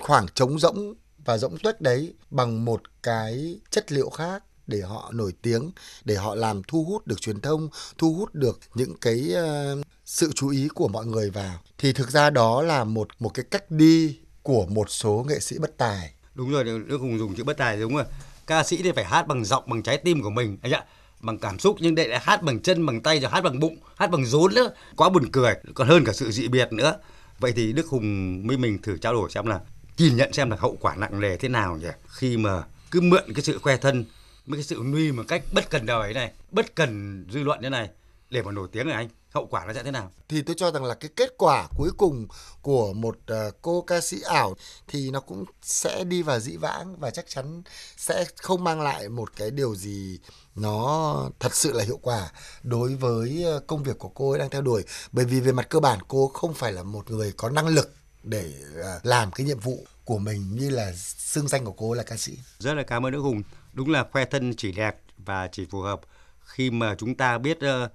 khoảng 0.00 0.26
trống 0.34 0.58
rỗng 0.58 0.94
và 1.24 1.38
rỗng 1.38 1.58
tuếch 1.58 1.80
đấy 1.80 2.14
bằng 2.30 2.64
một 2.64 2.82
cái 3.02 3.60
chất 3.70 3.92
liệu 3.92 4.10
khác 4.10 4.42
để 4.68 4.80
họ 4.80 5.10
nổi 5.14 5.32
tiếng 5.42 5.70
để 6.04 6.14
họ 6.14 6.34
làm 6.34 6.62
thu 6.62 6.84
hút 6.84 7.06
được 7.06 7.20
truyền 7.20 7.40
thông 7.40 7.68
thu 7.98 8.14
hút 8.14 8.34
được 8.34 8.60
những 8.74 8.94
cái 9.00 9.32
uh, 9.32 9.86
sự 10.04 10.32
chú 10.34 10.48
ý 10.48 10.68
của 10.74 10.88
mọi 10.88 11.06
người 11.06 11.30
vào. 11.30 11.60
Thì 11.78 11.92
thực 11.92 12.10
ra 12.10 12.30
đó 12.30 12.62
là 12.62 12.84
một 12.84 13.08
một 13.18 13.28
cái 13.34 13.44
cách 13.50 13.70
đi 13.70 14.18
của 14.42 14.66
một 14.66 14.90
số 14.90 15.24
nghệ 15.28 15.40
sĩ 15.40 15.58
bất 15.58 15.76
tài. 15.76 16.12
Đúng 16.34 16.50
rồi 16.50 16.64
đức 16.64 16.98
hùng 17.00 17.18
dùng 17.18 17.34
chữ 17.34 17.44
bất 17.44 17.56
tài 17.56 17.80
đúng 17.80 17.94
rồi. 17.96 18.04
Ca 18.46 18.62
sĩ 18.62 18.82
thì 18.82 18.92
phải 18.92 19.04
hát 19.04 19.26
bằng 19.26 19.44
giọng 19.44 19.64
bằng 19.66 19.82
trái 19.82 19.96
tim 19.96 20.22
của 20.22 20.30
mình 20.30 20.58
anh 20.62 20.72
ạ 20.72 20.84
bằng 21.20 21.38
cảm 21.38 21.58
xúc 21.58 21.76
nhưng 21.80 21.94
đây 21.94 22.08
lại 22.08 22.20
hát 22.22 22.42
bằng 22.42 22.60
chân 22.60 22.86
bằng 22.86 23.02
tay 23.02 23.20
rồi 23.20 23.30
hát 23.30 23.40
bằng 23.40 23.60
bụng 23.60 23.76
hát 23.96 24.10
bằng 24.10 24.26
rốn 24.26 24.54
nữa. 24.54 24.70
Quá 24.96 25.08
buồn 25.08 25.32
cười 25.32 25.54
còn 25.74 25.88
hơn 25.88 26.04
cả 26.04 26.12
sự 26.12 26.30
dị 26.30 26.48
biệt 26.48 26.72
nữa. 26.72 26.96
Vậy 27.38 27.52
thì 27.52 27.72
đức 27.72 27.86
hùng 27.86 28.42
với 28.46 28.56
mình 28.56 28.82
thử 28.82 28.96
trao 28.98 29.12
đổi 29.12 29.30
xem 29.30 29.46
là 29.46 29.60
nhìn 29.98 30.16
nhận 30.16 30.32
xem 30.32 30.50
là 30.50 30.56
hậu 30.60 30.76
quả 30.80 30.94
nặng 30.96 31.20
nề 31.20 31.36
thế 31.36 31.48
nào 31.48 31.76
nhỉ? 31.76 31.88
Khi 32.08 32.36
mà 32.36 32.62
cứ 32.90 33.00
mượn 33.00 33.24
cái 33.34 33.42
sự 33.42 33.58
khoe 33.58 33.76
thân 33.76 34.04
với 34.48 34.58
cái 34.58 34.64
sự 34.64 34.82
nuôi 34.84 35.12
một 35.12 35.22
cách 35.28 35.42
bất 35.52 35.70
cần 35.70 35.86
đời 35.86 36.14
này 36.14 36.32
bất 36.50 36.74
cần 36.74 37.24
dư 37.30 37.42
luận 37.42 37.60
như 37.60 37.68
này 37.68 37.90
để 38.30 38.42
mà 38.42 38.52
nổi 38.52 38.68
tiếng 38.72 38.86
này 38.86 38.94
anh 38.94 39.08
hậu 39.30 39.46
quả 39.46 39.64
nó 39.66 39.72
sẽ 39.72 39.82
thế 39.82 39.90
nào? 39.90 40.12
Thì 40.28 40.42
tôi 40.42 40.56
cho 40.58 40.70
rằng 40.70 40.84
là 40.84 40.94
cái 40.94 41.10
kết 41.16 41.34
quả 41.38 41.68
cuối 41.76 41.90
cùng 41.96 42.26
của 42.62 42.92
một 42.92 43.16
uh, 43.32 43.54
cô 43.62 43.82
ca 43.82 44.00
sĩ 44.00 44.20
ảo 44.20 44.54
thì 44.88 45.10
nó 45.10 45.20
cũng 45.20 45.44
sẽ 45.62 46.04
đi 46.04 46.22
vào 46.22 46.40
dĩ 46.40 46.56
vãng 46.56 46.96
và 46.96 47.10
chắc 47.10 47.28
chắn 47.28 47.62
sẽ 47.96 48.24
không 48.36 48.64
mang 48.64 48.80
lại 48.80 49.08
một 49.08 49.36
cái 49.36 49.50
điều 49.50 49.74
gì 49.74 50.18
nó 50.54 51.30
thật 51.40 51.54
sự 51.54 51.72
là 51.72 51.84
hiệu 51.84 51.98
quả 52.02 52.32
đối 52.62 52.94
với 52.94 53.44
ờ, 53.44 53.60
công 53.66 53.82
việc 53.82 53.98
của 53.98 54.08
cô 54.08 54.30
ấy 54.30 54.38
đang 54.38 54.50
theo 54.50 54.62
đuổi. 54.62 54.84
Bởi 55.12 55.24
vì 55.24 55.40
về 55.40 55.52
mặt 55.52 55.66
cơ 55.68 55.80
bản 55.80 55.98
cô 56.08 56.28
không 56.28 56.54
phải 56.54 56.72
là 56.72 56.82
một 56.82 57.10
người 57.10 57.32
có 57.36 57.50
năng 57.50 57.68
lực 57.68 57.94
để 58.22 58.52
uh, 58.80 59.06
làm 59.06 59.30
cái 59.30 59.46
nhiệm 59.46 59.60
vụ 59.60 59.86
của 60.04 60.18
mình 60.18 60.56
như 60.56 60.70
là 60.70 60.92
xưng 61.18 61.48
danh 61.48 61.64
của 61.64 61.72
cô 61.72 61.94
là 61.94 62.02
ca 62.02 62.16
sĩ. 62.16 62.38
Rất 62.58 62.74
là 62.74 62.82
cảm 62.82 63.06
ơn 63.06 63.12
Đức 63.12 63.20
Hùng 63.20 63.42
đúng 63.78 63.90
là 63.90 64.04
khoe 64.12 64.24
thân 64.24 64.54
chỉ 64.56 64.72
đẹp 64.72 64.96
và 65.16 65.48
chỉ 65.52 65.66
phù 65.70 65.80
hợp. 65.80 66.00
Khi 66.40 66.70
mà 66.70 66.94
chúng 66.94 67.14
ta 67.14 67.38
biết 67.38 67.58
uh, 67.58 67.90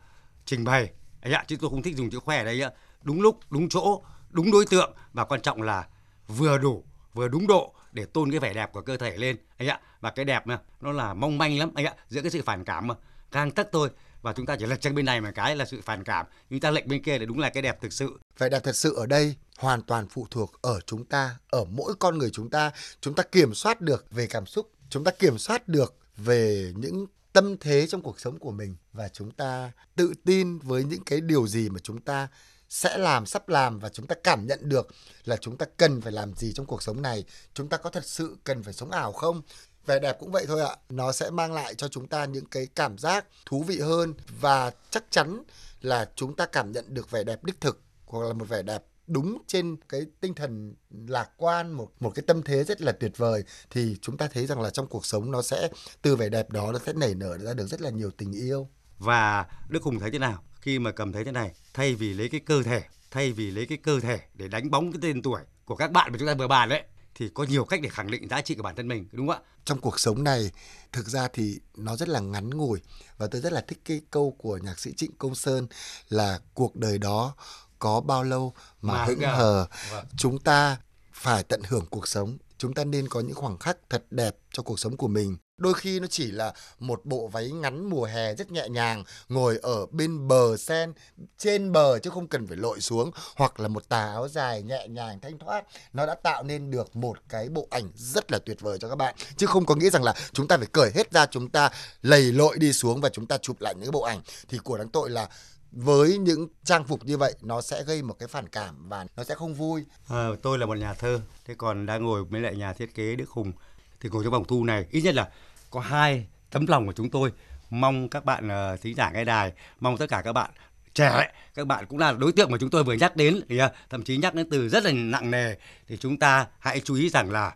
trình 0.46 0.64
bày 0.64 0.90
anh 1.22 1.34
ạ 1.34 1.44
chứ 1.48 1.56
tôi 1.62 1.70
không 1.70 1.82
thích 1.82 1.96
dùng 1.96 2.10
chữ 2.10 2.20
khoe 2.20 2.38
ở 2.38 2.44
đây 2.44 2.62
ạ 2.62 2.72
đúng 3.02 3.22
lúc 3.22 3.40
đúng 3.50 3.70
chỗ 3.70 4.04
đúng 4.30 4.52
đối 4.52 4.66
tượng 4.66 4.94
và 5.14 5.26
quan 5.26 5.42
trọng 5.42 5.62
là 5.62 5.88
vừa 6.28 6.58
đủ 6.58 6.84
vừa 7.14 7.28
đúng 7.28 7.48
độ 7.48 7.74
để 7.92 8.06
tôn 8.06 8.32
cái 8.32 8.40
vẻ 8.40 8.54
đẹp 8.54 8.70
của 8.74 8.82
cơ 8.82 8.98
thể 8.98 9.18
lên 9.18 9.38
anh 9.58 9.68
ạ. 9.68 9.80
Và 10.02 10.12
cái 10.12 10.26
đẹp 10.26 10.48
mà 10.48 10.60
nó 10.82 10.92
là 10.92 11.14
mong 11.14 11.38
manh 11.38 11.60
lắm 11.60 11.72
anh 11.76 11.86
ạ 11.86 11.94
giữa 12.10 12.22
cái 12.22 12.32
sự 12.32 12.42
phản 12.42 12.64
cảm 12.64 12.88
mà. 12.88 12.96
Càng 13.32 13.52
tất 13.52 13.72
tôi 13.72 13.90
và 14.22 14.34
chúng 14.34 14.46
ta 14.46 14.56
chỉ 14.60 14.66
lệch 14.66 14.82
chân 14.82 14.96
bên 14.96 15.06
này 15.06 15.22
mà 15.22 15.32
cái 15.32 15.56
là 15.56 15.66
sự 15.66 15.82
phản 15.82 16.04
cảm. 16.04 16.26
Chúng 16.50 16.60
ta 16.60 16.72
lệch 16.72 16.86
bên 16.86 17.04
kia 17.04 17.18
để 17.18 17.26
đúng 17.26 17.40
là 17.40 17.50
cái 17.50 17.64
đẹp 17.64 17.82
thực 17.82 17.94
sự. 17.94 18.20
Vẻ 18.38 18.50
đẹp 18.50 18.60
thật 18.64 18.76
sự 18.76 18.96
ở 18.96 19.06
đây 19.06 19.36
hoàn 19.58 19.82
toàn 19.82 20.08
phụ 20.10 20.28
thuộc 20.32 20.62
ở 20.62 20.80
chúng 20.86 21.06
ta 21.06 21.36
ở 21.50 21.66
mỗi 21.66 21.94
con 22.00 22.18
người 22.18 22.30
chúng 22.34 22.50
ta. 22.50 22.72
Chúng 23.02 23.14
ta 23.14 23.24
kiểm 23.24 23.54
soát 23.54 23.82
được 23.82 24.12
về 24.12 24.28
cảm 24.28 24.46
xúc 24.46 24.72
chúng 24.94 25.04
ta 25.04 25.12
kiểm 25.12 25.38
soát 25.38 25.68
được 25.68 25.96
về 26.18 26.74
những 26.76 27.06
tâm 27.32 27.58
thế 27.58 27.88
trong 27.88 28.02
cuộc 28.02 28.20
sống 28.20 28.40
của 28.40 28.52
mình 28.52 28.76
và 28.92 29.10
chúng 29.10 29.32
ta 29.32 29.72
tự 29.96 30.14
tin 30.26 30.60
với 30.60 30.84
những 30.84 31.04
cái 31.04 31.22
điều 31.22 31.48
gì 31.48 31.70
mà 31.70 31.80
chúng 31.84 32.02
ta 32.02 32.28
sẽ 32.70 32.98
làm, 32.98 33.26
sắp 33.26 33.50
làm 33.50 33.80
và 33.80 33.90
chúng 33.90 34.08
ta 34.08 34.16
cảm 34.24 34.48
nhận 34.48 34.60
được 34.70 34.88
là 35.26 35.38
chúng 35.38 35.58
ta 35.58 35.66
cần 35.78 36.02
phải 36.02 36.12
làm 36.12 36.34
gì 36.36 36.54
trong 36.54 36.66
cuộc 36.66 36.84
sống 36.84 37.02
này, 37.02 37.24
chúng 37.54 37.70
ta 37.70 37.78
có 37.78 37.90
thật 37.90 38.06
sự 38.06 38.38
cần 38.44 38.64
phải 38.64 38.74
sống 38.74 38.92
ảo 38.92 39.12
không? 39.12 39.42
Vẻ 39.86 40.00
đẹp 40.00 40.18
cũng 40.20 40.32
vậy 40.32 40.46
thôi 40.48 40.62
ạ. 40.62 40.76
Nó 40.90 41.12
sẽ 41.12 41.30
mang 41.30 41.54
lại 41.54 41.76
cho 41.76 41.88
chúng 41.88 42.08
ta 42.08 42.26
những 42.26 42.46
cái 42.46 42.68
cảm 42.76 42.98
giác 42.98 43.26
thú 43.46 43.64
vị 43.64 43.80
hơn 43.80 44.14
và 44.40 44.72
chắc 44.90 45.04
chắn 45.10 45.44
là 45.82 46.10
chúng 46.16 46.36
ta 46.36 46.46
cảm 46.46 46.72
nhận 46.72 46.94
được 46.94 47.12
vẻ 47.12 47.24
đẹp 47.24 47.44
đích 47.44 47.62
thực 47.62 47.82
hoặc 48.06 48.28
là 48.28 48.34
một 48.34 48.50
vẻ 48.50 48.62
đẹp 48.62 48.84
đúng 49.14 49.38
trên 49.48 49.78
cái 49.90 50.02
tinh 50.22 50.34
thần 50.34 50.76
lạc 51.08 51.30
quan 51.38 51.72
một 51.72 51.92
một 52.00 52.12
cái 52.16 52.24
tâm 52.28 52.44
thế 52.44 52.64
rất 52.64 52.82
là 52.82 52.92
tuyệt 52.92 53.18
vời 53.18 53.44
thì 53.70 53.96
chúng 54.02 54.18
ta 54.18 54.28
thấy 54.28 54.46
rằng 54.46 54.62
là 54.62 54.70
trong 54.70 54.88
cuộc 54.88 55.06
sống 55.06 55.32
nó 55.32 55.42
sẽ 55.42 55.70
từ 56.02 56.16
vẻ 56.16 56.30
đẹp 56.30 56.50
đó 56.50 56.72
nó 56.72 56.80
sẽ 56.86 56.94
nảy 56.94 57.16
nở 57.16 57.38
ra 57.38 57.54
được 57.54 57.68
rất 57.68 57.82
là 57.82 57.90
nhiều 57.90 58.12
tình 58.12 58.34
yêu. 58.34 58.70
Và 58.98 59.46
Đức 59.70 59.84
Hùng 59.84 60.00
thấy 60.00 60.12
thế 60.12 60.20
nào? 60.20 60.44
Khi 60.62 60.80
mà 60.80 60.92
cầm 60.92 61.12
thấy 61.12 61.26
thế 61.26 61.32
này 61.32 61.52
thay 61.74 61.96
vì 61.96 62.14
lấy 62.14 62.30
cái 62.30 62.40
cơ 62.40 62.64
thể 62.64 62.84
thay 63.12 63.32
vì 63.32 63.52
lấy 63.52 63.66
cái 63.66 63.78
cơ 63.78 64.00
thể 64.00 64.20
để 64.34 64.48
đánh 64.48 64.72
bóng 64.72 64.92
cái 64.92 65.00
tên 65.02 65.22
tuổi 65.22 65.42
của 65.66 65.76
các 65.76 65.92
bạn 65.92 66.12
mà 66.12 66.18
chúng 66.18 66.28
ta 66.28 66.34
vừa 66.34 66.48
bàn 66.48 66.70
đấy 66.70 66.84
thì 67.16 67.30
có 67.34 67.44
nhiều 67.44 67.66
cách 67.66 67.82
để 67.84 67.90
khẳng 67.90 68.12
định 68.12 68.28
giá 68.30 68.42
trị 68.42 68.56
của 68.56 68.64
bản 68.64 68.76
thân 68.76 68.88
mình 68.88 69.08
đúng 69.12 69.28
không 69.28 69.36
ạ? 69.36 69.50
Trong 69.66 69.80
cuộc 69.80 70.00
sống 70.00 70.24
này 70.24 70.52
thực 70.92 71.08
ra 71.08 71.28
thì 71.34 71.60
nó 71.76 71.96
rất 71.96 72.10
là 72.10 72.20
ngắn 72.20 72.50
ngủi. 72.50 72.80
Và 73.18 73.28
tôi 73.28 73.42
rất 73.42 73.54
là 73.54 73.62
thích 73.62 73.80
cái 73.86 74.02
câu 74.12 74.36
của 74.38 74.58
nhạc 74.58 74.80
sĩ 74.80 74.94
Trịnh 74.98 75.12
Công 75.18 75.36
Sơn 75.36 75.68
là 76.10 76.40
cuộc 76.54 76.76
đời 76.76 76.98
đó 76.98 77.36
có 77.84 78.02
bao 78.02 78.24
lâu 78.24 78.54
mà, 78.82 78.94
mà 78.94 79.06
hững 79.06 79.20
hờ. 79.20 79.66
Vâng. 79.92 80.06
chúng 80.18 80.40
ta 80.40 80.78
phải 81.14 81.44
tận 81.44 81.62
hưởng 81.68 81.86
cuộc 81.86 82.08
sống. 82.08 82.38
Chúng 82.58 82.74
ta 82.74 82.84
nên 82.84 83.08
có 83.08 83.20
những 83.20 83.36
khoảng 83.36 83.58
khắc 83.58 83.78
thật 83.90 84.04
đẹp 84.12 84.36
cho 84.54 84.64
cuộc 84.64 84.80
sống 84.80 84.98
của 84.98 85.08
mình. 85.08 85.38
Đôi 85.58 85.74
khi 85.74 86.00
nó 86.00 86.08
chỉ 86.08 86.32
là 86.32 86.54
một 86.80 87.06
bộ 87.06 87.28
váy 87.28 87.52
ngắn 87.52 87.90
mùa 87.90 88.06
hè 88.06 88.36
rất 88.36 88.52
nhẹ 88.52 88.70
nhàng 88.70 89.04
ngồi 89.30 89.60
ở 89.62 89.86
bên 89.86 90.28
bờ 90.28 90.58
sen 90.58 90.94
trên 91.38 91.72
bờ 91.72 92.00
chứ 92.00 92.10
không 92.10 92.28
cần 92.28 92.48
phải 92.48 92.58
lội 92.58 92.80
xuống 92.80 93.12
hoặc 93.36 93.60
là 93.60 93.68
một 93.68 93.90
tà 93.90 94.06
áo 94.06 94.28
dài 94.28 94.64
nhẹ 94.64 94.88
nhàng 94.88 95.20
thanh 95.22 95.40
thoát. 95.40 95.66
Nó 95.94 96.06
đã 96.06 96.16
tạo 96.16 96.44
nên 96.44 96.72
được 96.72 96.96
một 96.96 97.18
cái 97.30 97.50
bộ 97.50 97.68
ảnh 97.72 97.92
rất 97.96 98.32
là 98.32 98.40
tuyệt 98.40 98.62
vời 98.62 98.78
cho 98.82 98.90
các 98.90 98.96
bạn. 98.96 99.16
Chứ 99.38 99.48
không 99.48 99.66
có 99.66 99.76
nghĩa 99.76 99.90
rằng 99.90 100.04
là 100.04 100.14
chúng 100.34 100.48
ta 100.48 100.58
phải 100.58 100.68
cởi 100.72 100.92
hết 100.96 101.12
ra 101.12 101.26
chúng 101.26 101.50
ta 101.50 101.70
lầy 102.02 102.32
lội 102.32 102.58
đi 102.58 102.74
xuống 102.74 103.02
và 103.02 103.10
chúng 103.10 103.26
ta 103.26 103.38
chụp 103.38 103.62
lại 103.62 103.76
những 103.76 103.84
cái 103.84 103.92
bộ 103.92 104.02
ảnh. 104.02 104.22
Thì 104.50 104.58
của 104.58 104.78
đáng 104.78 104.90
tội 104.90 105.10
là 105.10 105.30
với 105.76 106.18
những 106.18 106.48
trang 106.64 106.84
phục 106.84 107.06
như 107.06 107.18
vậy 107.18 107.36
nó 107.42 107.62
sẽ 107.62 107.84
gây 107.84 108.02
một 108.02 108.16
cái 108.20 108.28
phản 108.28 108.50
cảm 108.50 108.90
và 108.90 109.06
nó 109.18 109.24
sẽ 109.24 109.36
không 109.36 109.54
vui. 109.54 109.86
À, 110.10 110.30
tôi 110.42 110.58
là 110.60 110.66
một 110.66 110.78
nhà 110.78 110.94
thơ, 110.94 111.22
thế 111.46 111.56
còn 111.58 111.86
đang 111.86 112.04
ngồi 112.04 112.24
với 112.24 112.42
lại 112.42 112.56
nhà 112.56 112.74
thiết 112.74 112.96
kế 112.96 113.16
Đức 113.16 113.30
Hùng 113.30 113.52
thì 114.00 114.10
ngồi 114.10 114.24
trong 114.24 114.34
vòng 114.34 114.46
thu 114.48 114.64
này 114.64 114.86
ít 114.92 115.02
nhất 115.02 115.16
là 115.16 115.30
có 115.72 115.80
hai 115.80 116.28
tấm 116.50 116.66
lòng 116.68 116.88
của 116.88 116.94
chúng 116.94 117.10
tôi 117.10 117.32
mong 117.70 118.10
các 118.10 118.26
bạn 118.26 118.48
uh, 118.74 118.82
thính 118.82 118.96
giả 118.96 119.12
nghe 119.12 119.24
đài 119.24 119.54
mong 119.80 119.98
tất 119.98 120.10
cả 120.10 120.22
các 120.22 120.34
bạn 120.34 120.52
trẻ 120.94 121.32
các 121.56 121.68
bạn 121.68 121.86
cũng 121.86 122.00
là 122.00 122.12
đối 122.12 122.32
tượng 122.32 122.52
mà 122.52 122.58
chúng 122.58 122.70
tôi 122.70 122.84
vừa 122.84 122.94
nhắc 122.94 123.16
đến 123.16 123.42
thì 123.50 123.64
uh, 123.64 123.72
thậm 123.90 124.04
chí 124.04 124.18
nhắc 124.18 124.36
đến 124.36 124.50
từ 124.50 124.70
rất 124.70 124.84
là 124.84 124.92
nặng 124.92 125.32
nề 125.32 125.56
thì 125.88 125.98
chúng 125.98 126.18
ta 126.18 126.48
hãy 126.60 126.80
chú 126.80 126.96
ý 126.96 127.10
rằng 127.10 127.32
là 127.32 127.56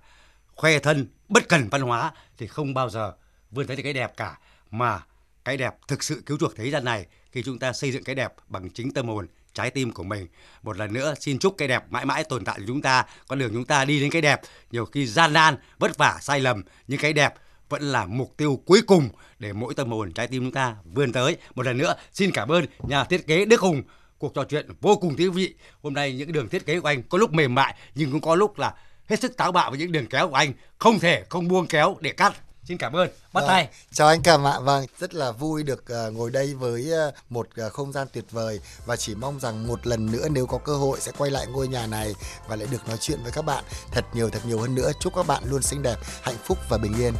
khoe 0.55 0.79
thân 0.79 1.07
bất 1.29 1.49
cần 1.49 1.69
văn 1.69 1.81
hóa 1.81 2.11
thì 2.37 2.47
không 2.47 2.73
bao 2.73 2.89
giờ 2.89 3.13
vươn 3.51 3.67
tới 3.67 3.77
cái 3.77 3.93
đẹp 3.93 4.17
cả 4.17 4.39
mà 4.71 5.01
cái 5.47 5.57
đẹp 5.57 5.75
thực 5.87 6.03
sự 6.03 6.23
cứu 6.25 6.37
chuộc 6.37 6.55
thế 6.55 6.69
gian 6.69 6.85
này 6.85 7.05
khi 7.31 7.43
chúng 7.43 7.59
ta 7.59 7.73
xây 7.73 7.91
dựng 7.91 8.03
cái 8.03 8.15
đẹp 8.15 8.33
bằng 8.47 8.69
chính 8.69 8.91
tâm 8.91 9.07
hồn 9.07 9.27
trái 9.53 9.69
tim 9.69 9.91
của 9.91 10.03
mình. 10.03 10.27
Một 10.63 10.77
lần 10.77 10.93
nữa 10.93 11.13
xin 11.19 11.39
chúc 11.39 11.55
cái 11.57 11.67
đẹp 11.67 11.83
mãi 11.89 12.05
mãi 12.05 12.23
tồn 12.23 12.45
tại 12.45 12.55
của 12.59 12.65
chúng 12.67 12.81
ta, 12.81 13.05
con 13.27 13.39
đường 13.39 13.53
chúng 13.53 13.65
ta 13.65 13.85
đi 13.85 13.99
đến 13.99 14.09
cái 14.09 14.21
đẹp 14.21 14.41
nhiều 14.71 14.85
khi 14.85 15.05
gian 15.05 15.33
nan, 15.33 15.55
vất 15.79 15.97
vả, 15.97 16.17
sai 16.21 16.39
lầm 16.39 16.63
nhưng 16.87 16.99
cái 16.99 17.13
đẹp 17.13 17.33
vẫn 17.69 17.81
là 17.81 18.05
mục 18.05 18.37
tiêu 18.37 18.61
cuối 18.65 18.81
cùng 18.87 19.09
để 19.39 19.53
mỗi 19.53 19.73
tâm 19.73 19.91
hồn 19.91 20.11
trái 20.11 20.27
tim 20.27 20.43
chúng 20.43 20.51
ta 20.51 20.75
vươn 20.93 21.11
tới. 21.11 21.37
Một 21.55 21.65
lần 21.65 21.77
nữa 21.77 21.95
xin 22.13 22.31
cảm 22.31 22.51
ơn 22.51 22.65
nhà 22.79 23.03
thiết 23.03 23.27
kế 23.27 23.45
Đức 23.45 23.59
Hùng 23.59 23.83
cuộc 24.17 24.33
trò 24.33 24.43
chuyện 24.43 24.67
vô 24.81 24.95
cùng 24.95 25.17
thú 25.17 25.31
vị. 25.31 25.55
Hôm 25.81 25.93
nay 25.93 26.13
những 26.13 26.31
đường 26.31 26.49
thiết 26.49 26.65
kế 26.65 26.79
của 26.79 26.87
anh 26.87 27.03
có 27.03 27.17
lúc 27.17 27.33
mềm 27.33 27.55
mại 27.55 27.75
nhưng 27.95 28.11
cũng 28.11 28.21
có 28.21 28.35
lúc 28.35 28.59
là 28.59 28.73
hết 29.09 29.19
sức 29.19 29.37
táo 29.37 29.51
bạo 29.51 29.69
với 29.69 29.79
những 29.79 29.91
đường 29.91 30.07
kéo 30.07 30.29
của 30.29 30.35
anh, 30.35 30.53
không 30.77 30.99
thể 30.99 31.23
không 31.29 31.47
buông 31.47 31.67
kéo 31.67 31.97
để 32.01 32.11
cắt. 32.11 32.33
Xin 32.67 32.77
cảm 32.77 32.93
ơn. 32.93 33.09
Bắt 33.33 33.43
tay. 33.47 33.67
Chào 33.91 34.07
anh 34.07 34.21
Cảm 34.21 34.47
ạ. 34.47 34.59
Vâng, 34.59 34.85
rất 34.99 35.13
là 35.13 35.31
vui 35.31 35.63
được 35.63 35.83
uh, 36.07 36.13
ngồi 36.13 36.31
đây 36.31 36.53
với 36.53 36.91
uh, 37.07 37.13
một 37.29 37.47
uh, 37.65 37.73
không 37.73 37.91
gian 37.91 38.07
tuyệt 38.13 38.25
vời 38.31 38.59
và 38.85 38.95
chỉ 38.95 39.15
mong 39.15 39.39
rằng 39.39 39.67
một 39.67 39.87
lần 39.87 40.11
nữa 40.11 40.27
nếu 40.31 40.45
có 40.45 40.57
cơ 40.57 40.75
hội 40.75 40.99
sẽ 41.01 41.11
quay 41.17 41.31
lại 41.31 41.47
ngôi 41.47 41.67
nhà 41.67 41.87
này 41.87 42.15
và 42.47 42.55
lại 42.55 42.67
được 42.71 42.87
nói 42.87 42.97
chuyện 43.01 43.23
với 43.23 43.31
các 43.31 43.45
bạn 43.45 43.63
thật 43.91 44.05
nhiều 44.13 44.29
thật 44.29 44.39
nhiều 44.45 44.59
hơn 44.59 44.75
nữa. 44.75 44.91
Chúc 44.99 45.15
các 45.15 45.27
bạn 45.27 45.43
luôn 45.45 45.61
xinh 45.61 45.81
đẹp, 45.81 45.95
hạnh 46.21 46.37
phúc 46.43 46.57
và 46.69 46.77
bình 46.77 46.93
yên. 46.99 47.13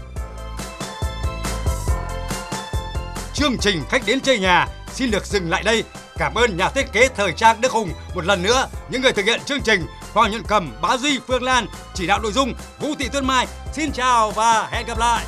Chương 3.34 3.58
trình 3.58 3.84
khách 3.90 4.06
đến 4.06 4.22
chơi 4.22 4.40
nhà 4.40 4.68
xin 4.94 5.12
được 5.12 5.26
dừng 5.26 5.50
lại 5.50 5.64
đây. 5.64 5.84
Cảm 6.18 6.34
ơn 6.34 6.58
nhà 6.58 6.70
thiết 6.70 6.92
kế 6.94 7.08
thời 7.08 7.34
trang 7.34 7.62
Đức 7.62 7.72
Hùng 7.72 7.90
một 8.16 8.26
lần 8.26 8.44
nữa. 8.44 8.68
Những 8.90 9.02
người 9.02 9.14
thực 9.14 9.26
hiện 9.26 9.42
chương 9.46 9.62
trình 9.62 9.86
Hoàng 10.18 10.32
Nhận 10.32 10.44
Cầm, 10.48 10.72
Bá 10.82 10.98
Duy, 10.98 11.20
Phương 11.28 11.44
Lan, 11.44 11.68
chỉ 11.94 12.08
đạo 12.08 12.20
nội 12.20 12.32
dung 12.32 12.54
Vũ 12.80 12.96
Thị 13.00 13.10
Tuyết 13.14 13.24
Mai. 13.24 13.48
Xin 13.74 13.92
chào 13.92 14.32
và 14.32 14.68
hẹn 14.72 14.86
gặp 14.86 14.98
lại. 14.98 15.26